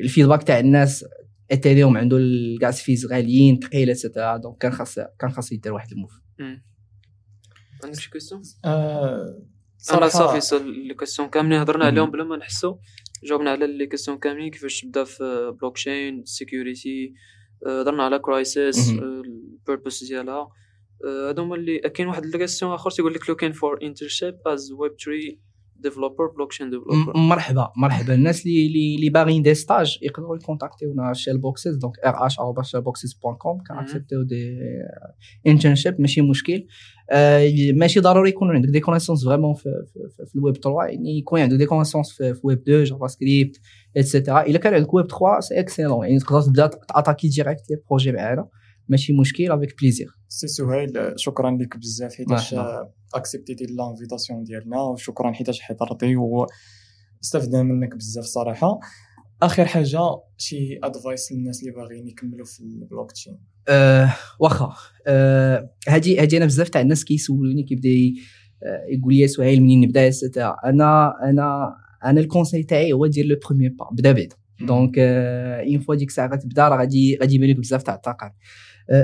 ال 0.00 0.05
feedback 0.05 0.42
تاع 0.42 0.58
الناس 0.58 1.04
Ethereum 1.52 1.96
عنده 1.96 2.16
ال 2.16 2.32
gas 2.32 2.80
fees 2.80 3.06
غاليين 3.06 3.60
ثقيل 3.60 3.90
et 3.90 4.02
cetera 4.02 4.36
donc 4.36 4.58
كان 4.58 4.72
خاص 4.72 4.94
كان 4.94 5.30
خاص 5.30 5.52
يدير 5.52 5.72
واحد 5.72 5.92
ال 5.92 5.97
move. 5.97 6.20
عندك 7.84 7.98
شي 7.98 8.10
question؟ 8.10 8.42
أنا 9.92 10.08
صافي 10.08 10.58
les 10.64 10.94
questions 10.94 11.28
كاملين 11.28 11.60
هضرنا 11.60 11.84
عليهم 11.84 12.10
بلا 12.10 12.24
ما 12.24 12.36
نحسو. 12.36 12.78
جاوبنا 13.24 13.50
على 13.50 13.66
les 13.66 13.86
questions 13.86 14.18
كاملين 14.18 14.50
كيفاش 14.50 14.80
تبدا 14.80 15.04
في 15.04 15.52
blockchain 15.60 16.24
security 16.24 17.14
هضرنا 17.66 18.02
على 18.02 18.18
crisis 18.18 18.90
ال 18.90 19.04
purpose 19.04 20.04
ديالها. 20.04 20.48
هادو 21.28 21.42
هما 21.42 21.54
اللي 21.56 21.78
كاين 21.78 22.08
واحد 22.08 22.24
ال 22.24 22.29
question 22.29 22.72
آخر 22.72 22.90
تيقول 22.90 23.14
لك 23.14 23.28
looking 23.28 23.52
for 23.52 23.78
internship 23.82 24.34
as 24.46 24.72
web 24.72 24.92
3 25.04 25.38
developer 25.76 26.26
blockchain 26.26 26.70
developer 26.70 27.12
مرحبا 27.16 27.72
مرحبا. 27.76 28.14
الناس 28.14 28.46
اللي 28.46 28.94
اللي 28.96 29.10
باغيين 29.10 29.42
des 29.42 29.54
stages 29.54 29.98
يقدروا 30.02 30.36
يكونتاكتيونا 30.36 31.12
Shellboxes 31.12 31.76
donc 31.76 31.98
RH 31.98 32.26
at 32.26 32.38
Shellboxes 32.38 33.12
point 33.12 33.34
com 33.34 33.62
كنعكسبتيو 33.68 34.22
des 34.22 34.58
internships 35.46 36.00
ماشي 36.00 36.20
مشكل. 36.20 36.66
آه 37.10 37.52
ماشي 37.74 38.00
ضروري 38.00 38.28
يكون 38.28 38.50
عندك 38.50 38.68
des 38.68 38.80
connaissances 38.80 39.24
vraiment 39.24 39.54
في, 39.54 39.62
في, 40.16 40.26
في 40.26 40.34
الويب 40.34 40.56
3 40.56 40.78
يعني 40.84 41.18
يكون 41.18 41.40
عندك 41.40 41.56
des 41.56 41.66
connaissances 41.66 42.12
في, 42.12 42.34
في 42.34 42.40
ويب 42.44 42.58
2 42.58 42.84
JavaScript 42.84 43.06
et 43.06 43.60
cetera 43.96 44.42
إلا 44.42 44.58
كان 44.58 44.74
عندك 44.74 44.94
ويب 44.94 45.06
3 45.06 45.40
c'est 45.40 45.60
excellent 45.60 46.06
يعني 46.06 46.18
تقدر 46.18 46.42
تبدا 46.42 46.66
تأتاكي 46.66 47.28
direct 47.28 47.70
les 47.70 47.76
projets 47.90 48.12
معانا 48.12 48.48
ماشي 48.88 49.12
مشكل 49.12 49.52
avec 49.52 49.80
plaisir 49.80 50.08
سي 50.28 50.46
سهيل 50.46 51.12
شكرا 51.16 51.50
لك 51.50 51.76
بزاف 51.76 52.14
حيتاش 52.14 52.54
اكسبتيتي 53.14 53.64
l'invitation 53.64 54.44
ديالنا 54.44 54.80
وشكرا 54.80 55.32
حيتاش 55.32 55.60
حضرتي 55.60 56.16
واستفدنا 56.16 57.62
منك 57.62 57.96
بزاف 57.96 58.24
صراحة. 58.24 58.80
آخر 59.42 59.64
حاجة 59.64 60.20
شي 60.36 60.78
advice 60.82 61.32
للناس 61.32 61.60
اللي 61.60 61.72
باغيين 61.72 62.08
يكملوا 62.08 62.46
في 62.46 62.60
البلوك 62.60 63.12
تشين 63.12 63.38
أه 63.68 64.14
واخا. 64.40 64.72
أه 65.06 65.70
هادي 65.88 66.20
هادي 66.20 66.36
أنا 66.36 66.46
بزاف 66.46 66.68
تاع 66.68 66.80
الناس 66.80 67.04
كيسولوني 67.04 67.62
كيبدا 67.62 67.88
يقول 68.88 69.14
لي 69.14 69.28
سهيل 69.28 69.62
منين 69.62 69.80
نبدا 69.80 70.10
أنا 70.64 71.14
أنا 71.22 71.76
أنا 72.04 72.20
ال 72.20 72.25
conseil 72.25 72.62
تاعي 72.62 72.92
هو 72.92 73.06
دير 73.06 73.26
le 73.26 73.36
premier 73.46 73.74
pas 73.78 73.88
بدا 73.92 74.12
بعدا 74.12 74.36
donc 74.60 74.98
une 74.98 75.78
fois 75.78 75.94
ديك 75.94 76.08
الساعة 76.08 76.28
غتبدا 76.32 76.68
راه 76.68 76.78
غادي 76.78 77.18
غادي 77.20 77.34
يبان 77.34 77.50
لك 77.50 77.56
بزاف 77.56 77.82
تاع 77.82 77.94
الطاقات 77.94 78.32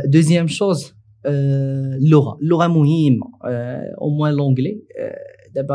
deuxième 0.04 0.46
chose 0.46 0.94
اللغة 1.26 2.38
اللغة 2.42 2.66
مهمه 2.66 3.26
au 4.00 4.08
moins 4.10 4.32
l'anglais 4.32 4.82
دابا 5.54 5.74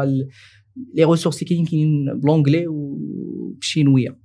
les 0.95 1.05
ressources 1.05 1.43
كاينين 1.43 1.65
كاينين 1.65 2.19
ب 2.19 2.24
l'anglais 2.24 2.67
وبال 2.67 3.12
chinois 3.12 4.17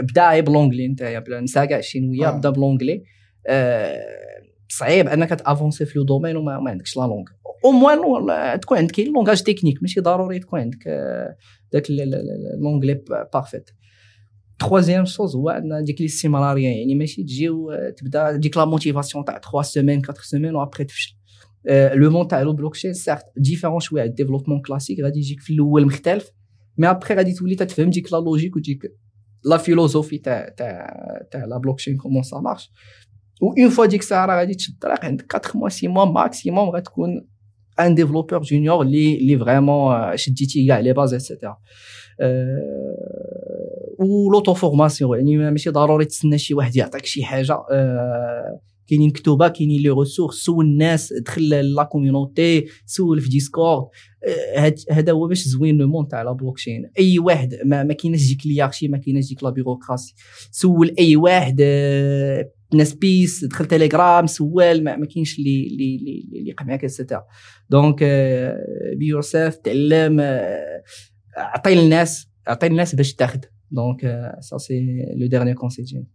بدا 0.00 0.30
غير 0.30 0.44
ب 0.44 0.48
l'anglais 0.48 0.88
نتايا 0.88 1.18
بلا 1.18 1.40
نسى 1.40 1.66
كاع 1.66 1.78
ال 1.78 1.84
chinois 1.84 2.30
بدا 2.30 2.50
ب 2.50 2.55
l'anglais 2.55 3.02
صعيب 4.68 5.08
انك 5.08 5.28
تافونسي 5.30 5.86
في 5.86 5.98
le 5.98 6.04
domaine 6.04 6.36
وما 6.36 6.58
ما 6.60 6.70
عندكش 6.70 6.96
la 6.96 7.02
langue 7.02 7.24
au 7.64 7.70
moins 7.70 8.60
تكون 8.60 8.78
عندك 8.78 9.00
langage 9.00 9.42
technique 9.42 9.82
ماشي 9.82 10.00
ضروري 10.00 10.38
تكون 10.38 10.60
عندك 10.60 10.88
داك 11.72 11.86
l'anglais 12.60 13.04
parfait 13.32 13.70
troisième 14.58 15.04
chose 15.04 15.36
هو 15.36 15.50
ان 15.50 15.84
ديك 15.84 16.00
الاستمراريه 16.00 16.68
يعني 16.68 16.94
ماشي 16.94 17.22
تجي 17.22 17.50
وتبدا 17.50 18.36
ديك 18.36 18.56
la 18.56 18.64
motivation 18.64 19.24
تاع 19.24 19.40
3 19.40 19.62
semaines 19.62 20.02
4 20.08 20.22
semaines 20.22 20.54
و 20.54 20.59
après 20.59 20.84
تفشل 20.84 21.16
le 21.94 22.10
monde 22.10 22.28
تاع 22.28 22.42
le 22.42 22.52
blockchain 22.52 22.92
c'est 22.92 23.24
différent 23.36 23.80
شوية 23.80 24.00
على 24.00 24.10
ال 24.10 24.14
développement 24.14 24.60
classique 24.60 25.00
غادي 25.00 25.18
يجيك 25.18 25.40
في 25.40 25.52
الأول 25.52 25.86
مختلف 25.86 26.30
mais 26.78 26.90
après 26.90 27.14
غادي 27.14 27.32
تولي 27.32 27.54
تفهم 27.54 27.90
ديك 27.90 28.12
la 28.12 28.18
logique 28.18 28.56
وديك 28.56 28.82
la 29.44 29.56
philosophie 29.56 30.18
تاع 30.18 30.48
تاع 30.48 30.96
تاع 31.30 31.44
la 31.44 31.58
blockchain 31.58 31.96
comment 31.96 32.22
ça 32.22 32.36
marche 32.36 32.70
و 33.42 33.52
une 33.62 33.70
fois 33.70 33.86
ديك 33.86 34.00
الساعة 34.00 34.26
راه 34.26 34.36
غادي 34.36 34.54
تشد 34.54 34.72
الطريق 34.72 35.04
عندك 35.04 35.34
4 35.34 35.50
mois 35.54 35.68
6 35.68 35.88
mois 35.88 36.04
maximum 36.04 36.70
غتكون 36.70 37.26
un 37.80 37.94
développeur 37.94 38.42
junior 38.42 38.82
اللي 38.82 39.18
اللي 39.18 39.38
vraiment 39.38 40.16
شديتي 40.16 40.66
كاع 40.66 40.78
les 40.78 40.92
bases 40.92 41.14
et 41.14 41.23
cetera 41.23 41.51
و 41.51 41.56
l'auto-formation 43.98 45.18
يعني 45.18 45.50
ماشي 45.50 45.70
ضروري 45.70 46.04
تسنى 46.04 46.38
شي 46.38 46.54
واحد 46.54 46.76
يعطيك 46.76 47.06
شي 47.06 47.24
حاجة. 47.24 47.52
آه 47.70 48.60
كاينين 48.88 49.10
كتوبة 49.10 49.48
كاينين 49.48 49.82
les 49.82 49.90
ressources 49.90 50.34
سول 50.34 50.64
الناس 50.64 51.12
دخل 51.12 51.48
la 51.48 51.82
community 51.82 52.66
سول 52.86 53.20
في 53.20 53.28
Discord 53.28 53.84
هذا 54.90 55.12
هو 55.12 55.28
باش 55.28 55.42
زوين 55.48 55.76
le 55.76 55.88
monde 55.88 56.08
تاع 56.08 56.22
la 56.22 56.32
blockchain. 56.32 56.90
أي 56.98 57.18
واحد 57.18 57.54
ما, 57.64 57.82
ما 57.82 57.94
كايناش 57.94 58.28
ديك 58.28 58.46
la 58.46 58.53
hiérarchie 58.53 58.88
ما 58.88 58.98
كايناش 58.98 59.28
ديك 59.28 59.44
la 59.44 59.50
bureaucratie 59.50 60.14
سول 60.50 60.94
أي 60.98 61.16
واحد 61.16 61.60
ناس 62.74 62.94
بيس 62.94 63.44
دخل 63.44 63.66
تيليجرام 63.66 64.26
سوال 64.26 64.84
ما, 64.84 64.96
ما 64.96 65.06
كاينش 65.06 65.38
اللي 65.38 65.66
اللي 65.66 65.96
اللي 65.96 66.50
يقع 66.50 66.66
معاك 66.66 66.84
et 66.84 67.24
cetera 67.70 68.04
donc 68.96 69.06
be 69.06 69.20
yourself 69.20 69.56
تعلم 69.56 70.20
عطي 71.36 71.74
للناس 71.74 72.28
عطي 72.46 72.68
للناس 72.68 72.94
باش 72.94 73.14
تاخذ. 73.14 73.40
donc 73.70 74.30
ça 74.40 74.58
c'est 74.58 75.06
le 75.16 75.26
dernier 75.26 75.54
conseil 75.54 75.82
ديالي 75.82 76.06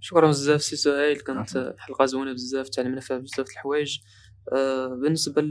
شكرا 0.00 0.28
بزاف 0.28 0.62
سي 0.62 0.76
سهيل. 0.76 1.20
كانت 1.20 1.74
حلقه 1.78 2.04
زوينة 2.04 2.32
بزاف 2.32 2.68
تعلمنا 2.68 3.00
فيها 3.00 3.18
بزاف 3.18 3.50
الحوايج. 3.50 3.98
آه 4.52 4.86
بالنسبة 4.86 5.42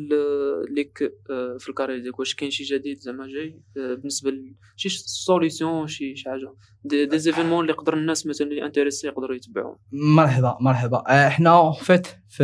ليك 0.70 1.14
آه 1.30 1.58
في 1.60 1.70
ال 1.70 1.74
career 1.74 2.00
ديالك 2.00 2.20
واش 2.20 2.36
كاين 2.36 2.52
شي 2.52 2.64
جديد 2.64 3.00
زعما 3.00 3.28
جاي؟ 3.28 3.62
آه 3.78 3.94
بالنسبة 3.94 4.32
لشي 4.78 4.90
سوليسيون 4.90 5.88
شي 5.88 6.16
شي 6.16 6.30
حاجة. 6.30 6.54
دي, 6.84 7.06
دي 7.06 7.20
زيفينمون 7.20 7.62
اللي 7.62 7.74
يقدر 7.74 7.94
الناس 7.94 8.28
مثلا 8.28 8.48
اللي 8.48 8.66
انتريسي 8.66 9.08
يقدروا 9.08 9.36
يتبعوهم. 9.36 9.78
مرحبا 9.92 10.58
مرحبا. 10.62 11.30
حنا 11.30 11.72
فيت 11.72 12.08
في 12.28 12.44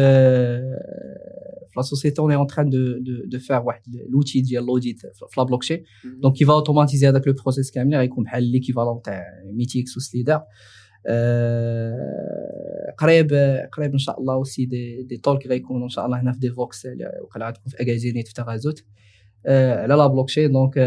في 1.73 1.79
لا 1.79 1.81
سوسيتي 1.81 2.21
اون 2.21 2.31
اون 2.31 2.47
تران 2.47 2.69
دو 2.69 2.77
دو 2.77 3.25
دو 3.25 3.39
فار 3.39 3.63
واحد 3.63 3.81
لوتي 4.09 4.41
ديال 4.41 4.65
لوديت 4.65 4.99
في 4.99 5.25
لا 5.37 5.43
بلوكشين 5.43 5.83
دونك 6.21 6.35
كيفا 6.35 6.53
اوتوماتيزي 6.53 7.07
هذاك 7.09 7.27
لو 7.27 7.33
بروسيس 7.33 7.71
كامل 7.71 7.95
غيكون 7.95 8.23
بحال 8.23 8.43
ليكيفالون 8.43 9.01
تاع 9.01 9.23
ميتيكس 9.53 9.97
وسليدر 9.97 10.41
قريب 12.97 13.33
قريب 13.71 13.91
ان 13.91 13.97
شاء 13.97 14.19
الله 14.19 14.37
وسي 14.37 14.65
دي 14.65 15.03
دي 15.03 15.17
تولك 15.17 15.47
غيكونوا 15.47 15.83
ان 15.83 15.89
شاء 15.89 16.05
الله 16.05 16.21
هنا 16.21 16.31
في 16.31 16.39
ديفوكس 16.39 16.87
وقع 17.23 17.45
عندكم 17.45 17.69
في 17.69 17.81
اكازينيت 17.81 18.27
في 18.27 18.33
تغازوت 18.33 18.83
على 19.47 19.93
لا 19.93 20.07
بلوكشين 20.07 20.51
دونك 20.51 20.77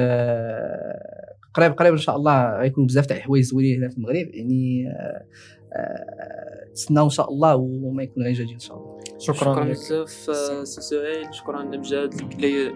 قريب 1.55 1.73
قريب 1.73 1.93
ان 1.93 1.99
شاء 1.99 2.17
الله 2.17 2.59
غيكون 2.61 2.87
بزاف 2.87 3.07
تاع 3.07 3.17
الحوايج 3.17 3.45
زوينين 3.45 3.79
هنا 3.79 3.89
في 3.89 3.97
المغرب. 3.97 4.29
يعني 4.35 4.85
تسناو 6.75 7.05
ان 7.05 7.11
شاء 7.11 7.29
الله 7.31 7.57
وما 7.57 8.03
يكون 8.03 8.23
غير 8.23 8.35
جديد 8.35 8.51
ان 8.53 8.59
شاء 8.59 8.77
الله 8.77 8.96
شكرا 9.19 9.35
شكرا 9.37 9.65
بزاف 9.65 10.11
سي 10.69 10.81
سهيل 10.81 11.35
شكرا 11.35 11.63
لمجاد 11.63 12.15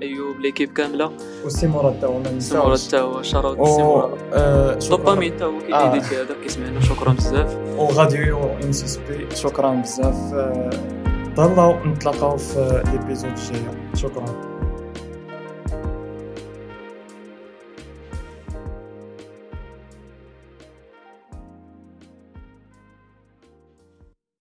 أيوب 0.03 0.41
ليكيب 0.41 0.73
كاملة. 0.73 1.13
وسي 1.45 1.67
مراد 1.67 2.01
تا 2.01 2.07
هو 2.07 2.23
سي 2.39 2.57
مراد 2.59 2.79
تا 2.79 3.01
هو 3.01 3.23
شراوت 3.23 3.69
سي 3.69 3.83
مراد 3.83 4.79
دوبامين 4.91 5.37
تا 5.37 5.45
هو 5.45 5.59
كيديتي 5.59 6.23
هذا 6.23 6.35
كيسمعنا 6.43 6.81
شكرا 6.81 7.13
بزاف. 7.13 7.57
وغاديو 7.79 8.39
ام 8.65 8.73
سي 8.73 9.01
بي 9.09 9.37
شكرا 9.37 9.71
بزاف. 9.71 10.35
تهلاو 11.37 11.85
نتلاقاو 11.85 12.37
في 12.37 12.83
ليبيزود 12.93 13.31
الجاية. 13.31 13.91
شكرا. 13.95 14.50